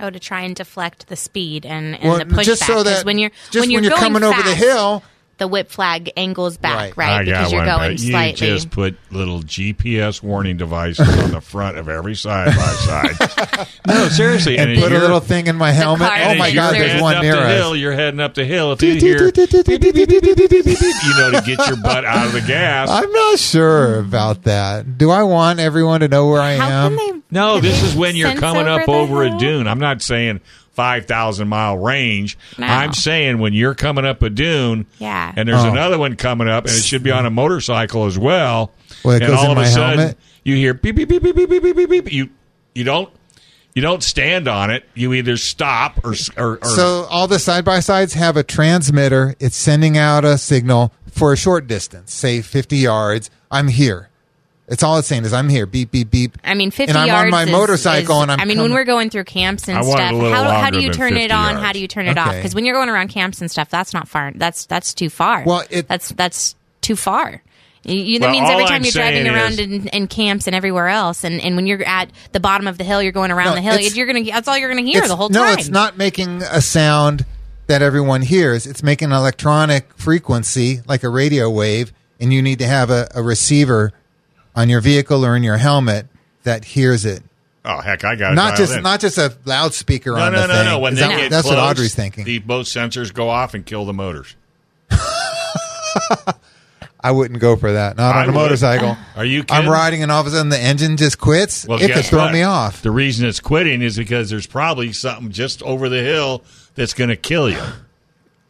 Oh, 0.00 0.10
to 0.10 0.18
try 0.20 0.42
and 0.42 0.54
deflect 0.54 1.08
the 1.08 1.16
speed 1.16 1.64
and, 1.64 1.94
and 1.94 2.04
Well, 2.04 2.18
the 2.18 2.24
pushback. 2.26 2.44
just 2.44 2.66
so 2.66 2.82
that 2.82 3.04
when 3.04 3.18
you're 3.18 3.30
just 3.50 3.60
when 3.60 3.70
you're, 3.70 3.80
when 3.80 3.90
you're 3.90 3.98
coming 3.98 4.22
over 4.24 4.42
the 4.42 4.54
hill, 4.54 5.02
the 5.38 5.48
whip 5.48 5.70
flag 5.70 6.12
angles 6.16 6.56
back, 6.56 6.96
right? 6.96 7.08
right? 7.08 7.24
Because 7.24 7.52
you're 7.52 7.64
going 7.64 7.96
slightly. 7.96 8.46
You 8.46 8.54
just 8.54 8.70
put 8.70 8.96
little 9.10 9.40
GPS 9.40 10.22
warning 10.22 10.56
devices 10.56 11.08
on 11.08 11.30
the 11.30 11.40
front 11.40 11.78
of 11.78 11.88
every 11.88 12.14
side 12.14 12.46
by 12.46 12.52
side. 12.52 13.68
no, 13.86 14.08
seriously, 14.08 14.58
and, 14.58 14.72
and 14.72 14.80
put 14.80 14.92
a 14.92 14.98
little 14.98 15.20
thing 15.20 15.46
in 15.46 15.56
my 15.56 15.70
helmet. 15.72 16.10
Oh 16.12 16.34
my 16.34 16.52
god, 16.52 16.74
there's 16.74 17.00
one 17.00 17.22
near 17.22 17.36
us. 17.36 17.52
Hill, 17.52 17.76
you're 17.76 17.92
heading 17.92 18.20
up 18.20 18.34
the 18.34 18.44
hill. 18.44 18.72
If 18.72 18.82
you 18.82 18.96
hear, 18.96 19.18
you 19.18 19.32
know, 21.16 21.30
to 21.30 21.42
get 21.46 21.66
your 21.66 21.76
butt 21.76 22.04
out 22.04 22.26
of 22.26 22.32
the 22.32 22.44
gas. 22.46 22.88
I'm 22.90 23.10
not 23.10 23.38
sure 23.38 24.00
about 24.00 24.42
that. 24.44 24.98
Do 24.98 25.10
I 25.10 25.22
want 25.22 25.60
everyone 25.60 26.00
to 26.00 26.08
know 26.08 26.28
where 26.28 26.42
I 26.42 26.52
am? 26.52 27.22
No, 27.30 27.60
this 27.60 27.82
is 27.82 27.94
when 27.94 28.16
you're 28.16 28.34
coming 28.34 28.66
up 28.66 28.88
over 28.88 29.22
a 29.24 29.38
dune. 29.38 29.68
I'm 29.68 29.78
not 29.78 30.02
saying 30.02 30.40
5,000 30.78 31.48
mile 31.48 31.76
range. 31.76 32.38
No. 32.56 32.64
I'm 32.64 32.92
saying 32.92 33.40
when 33.40 33.52
you're 33.52 33.74
coming 33.74 34.04
up 34.04 34.22
a 34.22 34.30
dune 34.30 34.86
yeah. 35.00 35.32
and 35.34 35.48
there's 35.48 35.64
oh. 35.64 35.72
another 35.72 35.98
one 35.98 36.14
coming 36.14 36.48
up 36.48 36.66
and 36.66 36.72
it 36.72 36.84
should 36.84 37.02
be 37.02 37.10
on 37.10 37.26
a 37.26 37.30
motorcycle 37.30 38.06
as 38.06 38.16
well. 38.16 38.70
well 39.02 39.20
and 39.20 39.24
all 39.24 39.50
of 39.50 39.58
a 39.58 39.66
sudden 39.66 39.98
helmet? 39.98 40.18
you 40.44 40.54
hear 40.54 40.74
beep, 40.74 40.94
beep, 40.94 41.08
beep, 41.08 41.20
beep, 41.20 41.34
beep, 41.34 41.50
beep, 41.50 41.74
beep, 41.74 41.90
beep. 41.90 42.12
You, 42.12 42.30
you 42.76 42.84
don't 42.84 43.12
you 43.74 43.82
don't 43.82 44.04
stand 44.04 44.46
on 44.46 44.70
it. 44.70 44.84
You 44.94 45.14
either 45.14 45.36
stop 45.36 45.98
or, 46.04 46.14
or, 46.36 46.58
or 46.62 46.64
so 46.64 47.08
all 47.10 47.26
the 47.26 47.40
side 47.40 47.64
by 47.64 47.80
sides 47.80 48.14
have 48.14 48.36
a 48.36 48.44
transmitter. 48.44 49.34
It's 49.40 49.56
sending 49.56 49.98
out 49.98 50.24
a 50.24 50.38
signal 50.38 50.92
for 51.10 51.32
a 51.32 51.36
short 51.36 51.66
distance, 51.66 52.14
say 52.14 52.40
50 52.40 52.76
yards. 52.76 53.30
I'm 53.50 53.66
here. 53.66 54.07
It's 54.70 54.82
all 54.82 54.98
it's 54.98 55.08
saying 55.08 55.24
is 55.24 55.32
I'm 55.32 55.48
here. 55.48 55.64
Beep 55.66 55.90
beep 55.90 56.10
beep. 56.10 56.36
I 56.44 56.54
mean, 56.54 56.70
50 56.70 56.90
and 56.90 56.98
I'm 56.98 57.08
yards 57.08 57.24
on 57.24 57.30
my 57.30 57.44
is- 57.44 57.50
motorcycle, 57.50 58.16
is- 58.16 58.22
and 58.24 58.32
I'm. 58.32 58.40
I 58.40 58.44
mean, 58.44 58.56
coming- 58.58 58.70
when 58.72 58.78
we're 58.78 58.84
going 58.84 59.08
through 59.10 59.24
camps 59.24 59.66
and 59.68 59.78
I 59.78 59.82
stuff, 59.82 60.12
how, 60.12 60.44
how 60.50 60.70
do 60.70 60.80
you 60.80 60.92
turn 60.92 61.16
it 61.16 61.30
on? 61.30 61.52
yards. 61.52 61.64
How 61.64 61.72
do 61.72 61.80
you 61.80 61.88
turn 61.88 62.06
it 62.06 62.18
off? 62.18 62.34
Because 62.34 62.54
when 62.54 62.64
you're 62.66 62.74
going 62.74 62.88
around 62.90 63.08
camps 63.08 63.40
and 63.40 63.50
stuff, 63.50 63.70
that's 63.70 63.94
not 63.94 64.08
far. 64.08 64.32
That's 64.34 64.66
that's 64.66 64.92
too 64.94 65.08
far. 65.10 65.44
Well, 65.44 65.64
it- 65.70 65.88
that's 65.88 66.10
that's 66.10 66.54
too 66.82 66.96
far. 66.96 67.42
You, 67.84 67.94
you, 67.94 68.18
that 68.18 68.26
Well, 68.26 68.32
means 68.32 68.50
every 68.50 68.64
time 68.64 68.74
I'm 68.74 68.82
you're 68.84 68.92
driving 68.92 69.24
saying 69.24 69.34
around 69.34 69.52
is- 69.52 69.58
in, 69.60 69.88
in 69.88 70.06
camps 70.08 70.46
and 70.46 70.54
everywhere 70.54 70.88
else, 70.88 71.24
and, 71.24 71.40
and 71.40 71.56
when 71.56 71.66
you're 71.66 71.82
at 71.84 72.10
the 72.32 72.40
bottom 72.40 72.66
of 72.66 72.76
the 72.76 72.84
hill, 72.84 73.02
you're 73.02 73.12
going 73.12 73.30
around 73.30 73.46
No, 73.46 73.54
the 73.54 73.60
hill. 73.62 73.78
You're 73.80 74.06
gonna 74.06 74.24
that's 74.24 74.48
all 74.48 74.58
you're 74.58 74.68
gonna 74.68 74.82
hear 74.82 75.06
the 75.08 75.16
whole 75.16 75.30
no, 75.30 75.44
time. 75.44 75.58
it's 75.58 75.68
not 75.68 75.96
making 75.96 76.42
a 76.42 76.60
sound 76.60 77.24
that 77.68 77.80
everyone 77.80 78.20
hears. 78.20 78.66
It's 78.66 78.82
making 78.82 79.06
an 79.12 79.16
electronic 79.16 79.94
frequency 79.96 80.80
like 80.86 81.04
a 81.04 81.08
radio 81.08 81.48
wave, 81.48 81.92
and 82.20 82.32
you 82.34 82.42
need 82.42 82.58
to 82.58 82.66
have 82.66 82.90
a, 82.90 83.08
a 83.14 83.22
receiver 83.22 83.92
on 84.54 84.68
your 84.68 84.80
vehicle 84.80 85.24
or 85.24 85.36
in 85.36 85.42
your 85.42 85.56
helmet 85.58 86.06
that 86.44 86.64
hears 86.64 87.04
it. 87.04 87.22
Oh 87.64 87.80
heck, 87.80 88.04
I 88.04 88.14
got 88.16 88.32
it 88.32 88.36
Not 88.36 88.44
dialed 88.54 88.56
just 88.56 88.76
in. 88.76 88.82
not 88.82 89.00
just 89.00 89.18
a 89.18 89.36
loudspeaker 89.44 90.12
no, 90.12 90.16
on 90.18 90.32
no, 90.32 90.40
the 90.42 90.46
no, 90.46 90.54
thing. 90.54 90.64
no. 90.66 90.78
When 90.78 90.92
Is 90.94 90.98
they 91.00 91.06
that- 91.08 91.16
get 91.16 91.30
that's 91.30 91.46
what 91.46 91.54
close, 91.56 91.70
Audrey's 91.72 91.94
thinking. 91.94 92.24
The, 92.24 92.38
both 92.38 92.66
sensors 92.66 93.12
go 93.12 93.28
off 93.28 93.54
and 93.54 93.66
kill 93.66 93.84
the 93.84 93.92
motors. 93.92 94.34
I 97.00 97.12
wouldn't 97.12 97.38
go 97.40 97.54
for 97.56 97.72
that. 97.72 97.96
Not 97.96 98.14
I 98.16 98.22
on 98.22 98.24
a 98.24 98.26
would. 98.28 98.34
motorcycle. 98.34 98.96
Are 99.16 99.24
you 99.24 99.44
I'm 99.50 99.68
riding 99.68 100.02
and 100.02 100.10
all 100.10 100.20
of 100.20 100.26
a 100.26 100.30
sudden 100.30 100.48
the 100.48 100.58
engine 100.58 100.96
just 100.96 101.18
quits. 101.18 101.64
Well, 101.66 101.78
it 101.78 101.82
could 101.86 101.94
guess 101.94 102.10
throw 102.10 102.24
what? 102.24 102.32
me 102.32 102.42
off. 102.42 102.82
The 102.82 102.90
reason 102.90 103.26
it's 103.28 103.38
quitting 103.40 103.82
is 103.82 103.96
because 103.96 104.30
there's 104.30 104.46
probably 104.48 104.92
something 104.92 105.30
just 105.30 105.62
over 105.62 105.88
the 105.88 106.02
hill 106.02 106.42
that's 106.74 106.94
going 106.94 107.10
to 107.10 107.16
kill 107.16 107.48
you. 107.50 107.62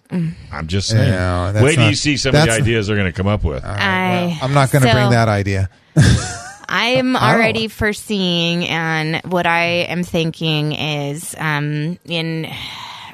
Mm. 0.08 0.32
I'm 0.50 0.66
just 0.66 0.88
saying. 0.88 1.12
Yeah, 1.12 1.52
that's 1.52 1.62
Wait 1.62 1.74
till 1.74 1.84
not- 1.84 1.90
you 1.90 1.94
see 1.96 2.16
some 2.16 2.30
of 2.30 2.34
the 2.34 2.38
that's- 2.46 2.60
ideas 2.62 2.86
they're 2.86 2.96
going 2.96 3.12
to 3.12 3.16
come 3.16 3.26
up 3.26 3.44
with. 3.44 3.62
I, 3.64 4.38
I'm 4.40 4.54
not 4.54 4.70
going 4.72 4.82
to 4.82 4.88
so 4.88 4.94
bring 4.94 5.10
that 5.10 5.28
idea. 5.28 5.68
I'm 6.68 7.16
I 7.16 7.20
don't- 7.32 7.40
already 7.40 7.68
foreseeing, 7.68 8.66
and 8.66 9.22
what 9.24 9.46
I 9.46 9.86
am 9.88 10.02
thinking 10.04 10.72
is, 10.72 11.34
um, 11.38 11.98
in. 12.04 12.46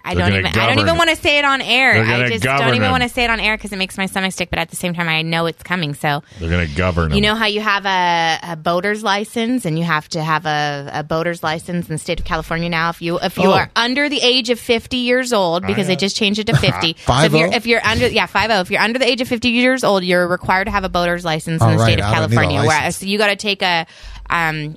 I 0.06 0.12
don't 0.14 0.24
gonna 0.28 0.38
even. 0.40 0.46
I 0.58 0.66
don't 0.66 0.78
even 0.80 0.96
want 0.98 1.08
to 1.10 1.16
say 1.16 1.38
it 1.38 1.44
on 1.46 1.62
air. 1.62 1.94
I 2.04 2.28
just 2.28 2.44
don't 2.44 2.68
even 2.68 2.82
them. 2.82 2.90
want 2.90 3.02
to 3.04 3.08
say 3.08 3.24
it 3.24 3.30
on 3.30 3.40
air 3.40 3.56
because 3.56 3.72
it 3.72 3.76
makes 3.78 3.96
my 3.96 4.04
stomach 4.06 4.32
stick. 4.32 4.50
But 4.50 4.58
at 4.58 4.68
the 4.68 4.76
same 4.76 4.92
time, 4.92 5.08
I 5.08 5.22
know 5.22 5.46
it's 5.46 5.62
coming. 5.62 5.94
So 5.94 6.22
They're 6.38 6.50
going 6.50 6.68
to 6.68 6.74
govern 6.74 7.08
them. 7.08 7.16
you 7.16 7.22
know 7.22 7.34
how 7.34 7.46
you 7.46 7.60
have 7.62 7.86
a, 7.86 8.38
a 8.52 8.56
boater's 8.56 9.02
license, 9.02 9.64
and 9.64 9.78
you 9.78 9.84
have 9.84 10.06
to 10.10 10.22
have 10.22 10.44
a, 10.44 10.90
a 10.92 11.02
boater's 11.04 11.42
license 11.42 11.88
in 11.88 11.94
the 11.94 11.98
state 11.98 12.20
of 12.20 12.26
California 12.26 12.68
now. 12.68 12.90
If 12.90 13.00
you 13.00 13.18
if 13.18 13.38
you 13.38 13.44
Oh. 13.48 13.52
are 13.54 13.70
under 13.76 14.08
the 14.10 14.20
age 14.20 14.50
of 14.50 14.60
fifty 14.60 14.98
years 14.98 15.32
old, 15.32 15.66
because 15.66 15.86
they 15.86 15.96
just 15.96 16.16
changed 16.16 16.38
it 16.38 16.48
to 16.48 16.56
fifty. 16.56 16.96
so 17.06 17.18
if 17.22 17.32
you're 17.32 17.52
if 17.52 17.66
you're 17.66 17.84
under 17.86 18.06
yeah 18.08 18.26
five 18.26 18.50
zero, 18.50 18.60
if 18.60 18.70
you're 18.70 18.82
under 18.82 18.98
the 18.98 19.06
age 19.08 19.22
of 19.22 19.28
fifty 19.28 19.48
years 19.50 19.84
old, 19.84 20.04
you're 20.04 20.28
required 20.28 20.66
to 20.66 20.70
have 20.70 20.84
a 20.84 20.90
boater's 20.90 21.24
license 21.24 21.62
in 21.62 21.68
Oh, 21.68 21.72
the 21.72 21.78
right. 21.78 21.92
state 21.92 22.00
of 22.00 22.06
I 22.06 22.20
don't 22.20 22.30
need 22.30 22.36
a 22.36 22.40
California. 22.40 22.58
license. 22.58 22.68
Whereas 22.68 22.96
so 22.96 23.06
you 23.06 23.16
got 23.16 23.28
to 23.28 23.36
take 23.36 23.62
a 23.62 23.86
um, 24.28 24.76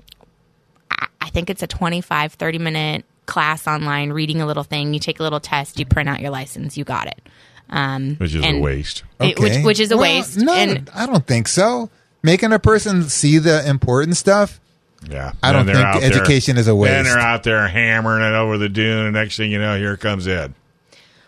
I- 0.90 1.08
I 1.20 1.30
think 1.30 1.50
it's 1.50 1.62
a 1.64 1.68
25, 1.68 2.34
30 2.34 2.60
minute 2.60 3.06
class 3.28 3.68
online, 3.68 4.12
reading 4.12 4.42
a 4.42 4.48
little 4.48 4.64
thing. 4.64 4.94
You 4.96 5.00
take 5.00 5.20
a 5.20 5.24
little 5.24 5.40
test, 5.40 5.78
you 5.78 5.86
print 5.86 6.10
out 6.10 6.20
your 6.20 6.32
license, 6.32 6.76
you 6.78 6.84
got 6.84 7.06
it. 7.08 7.20
Um, 7.70 8.16
which 8.16 8.34
is 8.34 8.44
a 8.44 8.60
waste. 8.60 9.04
it- 9.20 9.38
which, 9.40 9.52
Okay. 9.52 9.64
which 9.64 9.80
is 9.80 9.92
a 9.92 9.98
Well, 9.98 10.16
waste. 10.16 10.38
No, 10.38 10.54
and 10.54 10.90
I 10.96 11.06
don't 11.06 11.28
think 11.28 11.48
so. 11.48 11.90
Making 12.24 12.54
a 12.54 12.60
person 12.60 13.08
see 13.10 13.38
the 13.38 13.68
important 13.68 14.18
stuff. 14.18 14.60
Yeah. 15.08 15.34
I 15.44 15.52
don't 15.52 15.66
think 15.68 15.78
education 15.78 16.58
is 16.58 16.68
a 16.68 16.72
Then 16.72 16.78
waste. 16.80 17.04
they're 17.04 17.20
out 17.20 17.44
there 17.44 17.68
hammering 17.68 18.24
it 18.24 18.36
over 18.36 18.58
the 18.58 18.70
dune, 18.70 19.06
and 19.06 19.14
next 19.14 19.38
thing 19.38 19.52
you 19.52 19.60
know, 19.60 19.78
here 19.78 19.96
comes 19.98 20.28
Ed. 20.28 20.54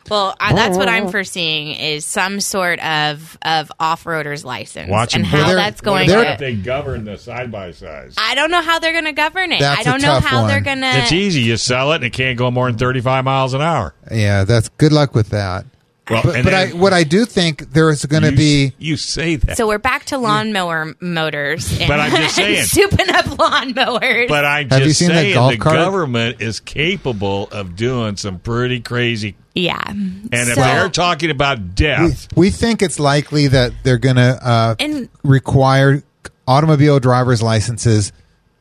Well, 0.09 0.35
I, 0.39 0.53
that's 0.53 0.77
what 0.77 0.87
I'm 0.89 1.07
foreseeing 1.11 1.69
is 1.69 2.05
some 2.05 2.39
sort 2.39 2.79
of 2.79 3.37
of 3.41 3.71
off 3.79 4.05
roader's 4.05 4.45
license 4.45 4.89
Watch 4.89 5.15
and 5.15 5.23
them 5.25 5.31
how 5.31 5.45
build- 5.47 5.57
that's 5.57 5.81
going. 5.81 6.07
they're- 6.07 6.23
to, 6.23 6.31
If 6.33 6.39
they 6.39 6.55
govern 6.55 7.05
the 7.05 7.17
side 7.17 7.51
by 7.51 7.71
sides. 7.71 8.15
I 8.17 8.35
don't 8.35 8.51
know 8.51 8.61
how 8.61 8.79
they're 8.79 8.93
going 8.93 9.05
to 9.05 9.11
govern 9.11 9.51
it. 9.51 9.59
That's 9.59 9.79
I 9.79 9.81
a 9.81 9.93
don't 9.93 10.01
know 10.01 10.19
tough 10.19 10.25
how 10.25 10.47
they're 10.47 10.57
one. 10.57 10.63
going 10.63 10.81
to. 10.81 10.97
It's 10.99 11.11
easy. 11.11 11.41
You 11.41 11.57
sell 11.57 11.91
it, 11.91 11.95
and 11.97 12.05
it 12.05 12.13
can't 12.13 12.37
go 12.37 12.49
more 12.51 12.69
than 12.69 12.77
35 12.77 13.23
miles 13.25 13.53
an 13.53 13.61
hour. 13.61 13.93
Yeah, 14.11 14.43
that's 14.45 14.69
good 14.69 14.91
luck 14.91 15.13
with 15.15 15.29
that. 15.29 15.65
Well, 16.09 16.23
But, 16.23 16.35
and 16.35 16.43
but 16.43 16.53
I, 16.53 16.67
what 16.69 16.93
I 16.93 17.03
do 17.03 17.25
think 17.25 17.71
there 17.71 17.89
is 17.89 18.05
going 18.05 18.23
to 18.23 18.31
be 18.31 18.73
You 18.79 18.97
say 18.97 19.35
that. 19.37 19.57
So 19.57 19.67
we're 19.67 19.77
back 19.77 20.05
to 20.05 20.17
lawnmower 20.17 20.95
motors. 20.99 21.71
And, 21.79 21.87
But 21.87 21.99
I'm 21.99 22.11
just 22.11 22.35
saying. 22.35 22.57
and 22.59 22.67
souping 22.67 23.09
up 23.13 23.25
lawnmowers. 23.25 24.27
But 24.27 24.45
I'm 24.45 24.69
Have 24.69 24.79
just 24.83 24.87
you 24.87 24.93
seen 24.93 25.09
that 25.09 25.21
saying 25.21 25.33
golf 25.35 25.51
the 25.51 25.57
cart? 25.57 25.75
government 25.75 26.41
is 26.41 26.59
capable 26.59 27.47
of 27.51 27.75
doing 27.75 28.15
some 28.17 28.39
pretty 28.39 28.79
crazy. 28.81 29.35
yeah. 29.55 29.81
And 29.89 30.29
if 30.31 30.55
they're 30.55 30.89
talking 30.89 31.29
about 31.31 31.59
we, 31.59 31.65
death, 31.65 32.27
we 32.35 32.49
think 32.49 32.81
it's 32.81 32.99
likely 32.99 33.47
that 33.47 33.73
they're 33.83 33.97
going 33.97 34.15
to 34.17 34.39
uh, 34.47 34.75
And- 34.79 35.09
require 35.23 36.03
automobile 36.47 36.99
driver's 36.99 37.41
licenses 37.43 38.11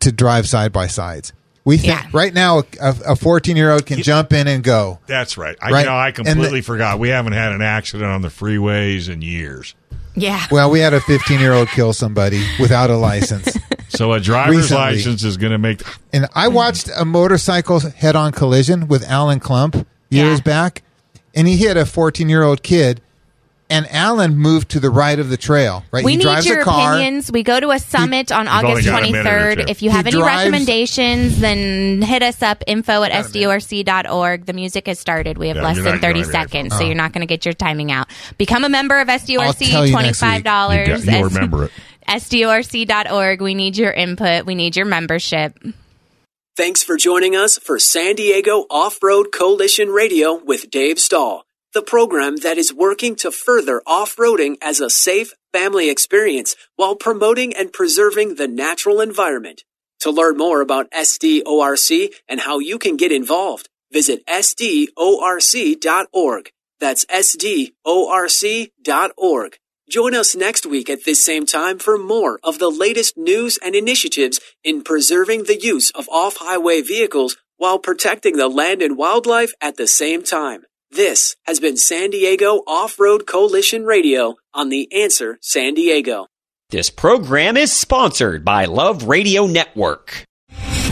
to 0.00 0.12
drive 0.12 0.48
side 0.48 0.72
by 0.72 0.86
sides. 0.86 1.32
We 1.68 1.76
think 1.76 1.92
Yeah. 1.92 2.06
right 2.12 2.32
now 2.32 2.62
a 2.80 3.14
14 3.14 3.54
year 3.54 3.70
old 3.70 3.84
can 3.84 4.02
jump 4.02 4.32
in 4.32 4.46
and 4.48 4.64
go. 4.64 5.00
that's 5.06 5.36
right. 5.36 5.54
I 5.60 5.70
Right. 5.70 5.80
you 5.80 5.84
know 5.90 5.96
I 5.96 6.06
And 6.08 6.16
the- 6.16 6.24
completely 6.24 6.62
forgot. 6.62 6.98
We 6.98 7.10
haven't 7.10 7.34
had 7.34 7.52
an 7.52 7.60
accident 7.60 8.10
on 8.10 8.22
the 8.22 8.28
freeways 8.28 9.10
in 9.10 9.20
years. 9.20 9.74
yeah. 10.14 10.46
Well, 10.50 10.70
we 10.70 10.80
had 10.80 10.94
a 10.94 11.00
15 11.02 11.38
year 11.40 11.52
old 11.52 11.68
kill 11.68 11.92
somebody 11.92 12.42
without 12.58 12.88
a 12.88 12.96
license. 12.96 13.54
So 13.90 14.12
a 14.12 14.20
driver's 14.20 14.56
Recently. 14.56 14.82
license 14.82 15.24
is 15.24 15.36
going 15.38 15.52
to 15.52 15.58
make. 15.58 15.82
And 16.12 16.26
I 16.34 16.46
mm-hmm. 16.46 16.54
watched 16.54 16.90
a 16.94 17.04
motorcycle 17.06 17.80
head 17.80 18.16
on 18.16 18.32
collision 18.32 18.86
with 18.86 19.02
Alan 19.08 19.40
Klump 19.40 19.84
years 20.10 20.38
Yeah. 20.38 20.42
back, 20.42 20.82
and 21.34 21.48
he 21.48 21.56
hit 21.56 21.76
a 21.78 21.84
14 21.86 22.28
year 22.30 22.42
old 22.42 22.62
kid. 22.62 23.00
And 23.70 23.86
Alan 23.90 24.38
moved 24.38 24.70
to 24.70 24.80
the 24.80 24.88
right 24.88 25.18
of 25.18 25.28
the 25.28 25.36
trail. 25.36 25.84
Right, 25.92 26.02
We 26.02 26.12
he 26.12 26.16
need 26.16 26.22
drives 26.22 26.46
your 26.46 26.60
a 26.60 26.64
car. 26.64 26.94
opinions. 26.94 27.30
We 27.30 27.42
go 27.42 27.60
to 27.60 27.70
a 27.70 27.78
summit 27.78 28.32
on 28.32 28.48
August 28.48 28.86
got 28.86 29.02
a 29.02 29.12
minute 29.12 29.26
or 29.26 29.30
23rd. 29.56 29.68
If 29.70 29.82
you 29.82 29.90
He 29.90 29.96
have 29.96 30.06
any 30.06 30.16
drives- 30.16 30.44
recommendations, 30.44 31.38
then 31.38 32.00
hit 32.00 32.22
us 32.22 32.40
up 32.42 32.64
info 32.66 33.02
at 33.02 33.12
sdorc.org. 33.12 34.46
The 34.46 34.52
music 34.54 34.86
has 34.86 34.98
started. 34.98 35.36
We 35.36 35.48
have 35.48 35.58
Yeah, 35.58 35.64
less 35.64 35.76
than 35.82 35.98
30 36.00 36.24
seconds, 36.24 36.72
so 36.74 36.82
oh. 36.82 36.86
you're 36.86 36.94
not 36.94 37.12
going 37.12 37.20
to 37.20 37.26
get 37.26 37.44
your 37.44 37.52
timing 37.52 37.92
out. 37.92 38.06
Become 38.38 38.64
a 38.64 38.70
member 38.70 39.00
of 39.00 39.10
I'll 39.10 39.18
SDORC, 39.18 39.70
tell 39.70 39.86
you 39.86 39.92
next 39.92 40.22
week. 40.22 40.30
$25. 40.44 40.86
You 40.88 41.04
got- 41.04 41.04
you'll 41.14 41.24
remember 41.24 41.64
it. 41.66 41.70
SDORC.org. 42.08 43.42
We 43.42 43.54
need 43.54 43.76
your 43.76 43.90
input. 43.92 44.46
We 44.46 44.54
need 44.54 44.76
your 44.76 44.86
membership. 44.86 45.58
Thanks 46.56 46.82
for 46.82 46.96
joining 46.96 47.36
us 47.36 47.58
for 47.58 47.78
San 47.78 48.16
Diego 48.16 48.64
Off 48.70 48.98
Road 49.02 49.26
Coalition 49.32 49.90
Radio 49.90 50.34
with 50.42 50.70
Dave 50.70 50.98
Stahl, 50.98 51.44
the 51.78 51.82
program 51.84 52.38
that 52.38 52.58
is 52.58 52.74
working 52.74 53.14
to 53.14 53.30
further 53.30 53.80
off 53.86 54.16
roading 54.16 54.56
as 54.60 54.80
a 54.80 54.90
safe 54.90 55.32
family 55.52 55.88
experience 55.88 56.56
while 56.74 56.96
promoting 56.96 57.54
and 57.54 57.72
preserving 57.72 58.34
the 58.34 58.48
natural 58.48 59.00
environment. 59.00 59.62
To 60.00 60.10
learn 60.10 60.36
more 60.36 60.60
about 60.60 60.90
SDORC 60.90 62.12
and 62.28 62.40
how 62.40 62.58
you 62.58 62.80
can 62.80 62.96
get 62.96 63.12
involved, 63.12 63.68
visit 63.92 64.26
SDORC.org. 64.26 64.90
That's 66.80 67.04
SDORC.org. 67.04 67.70
Join 69.88 70.14
us 70.16 70.34
next 70.34 70.66
week 70.66 70.90
at 70.90 71.04
this 71.04 71.24
same 71.24 71.46
time 71.46 71.78
for 71.78 71.96
more 71.96 72.40
of 72.42 72.58
the 72.58 72.70
latest 72.70 73.16
news 73.16 73.56
and 73.62 73.76
initiatives 73.76 74.40
in 74.64 74.82
preserving 74.82 75.44
the 75.44 75.60
use 75.60 75.92
of 75.92 76.08
off-highway 76.08 76.80
vehicles 76.82 77.36
while 77.56 77.78
protecting 77.78 78.36
the 78.36 78.48
land 78.48 78.82
and 78.82 78.96
wildlife 78.96 79.52
at 79.60 79.76
the 79.76 79.86
same 79.86 80.24
time. 80.24 80.64
This 80.90 81.36
has 81.44 81.60
been 81.60 81.76
San 81.76 82.08
Diego 82.08 82.62
Off-Road 82.66 83.26
Coalition 83.26 83.84
Radio 83.84 84.36
on 84.54 84.70
The 84.70 84.90
Answer 84.90 85.38
San 85.42 85.74
Diego. 85.74 86.28
This 86.70 86.88
program 86.88 87.58
is 87.58 87.70
sponsored 87.70 88.42
by 88.42 88.64
Love 88.64 89.04
Radio 89.04 89.46
Network. 89.46 90.24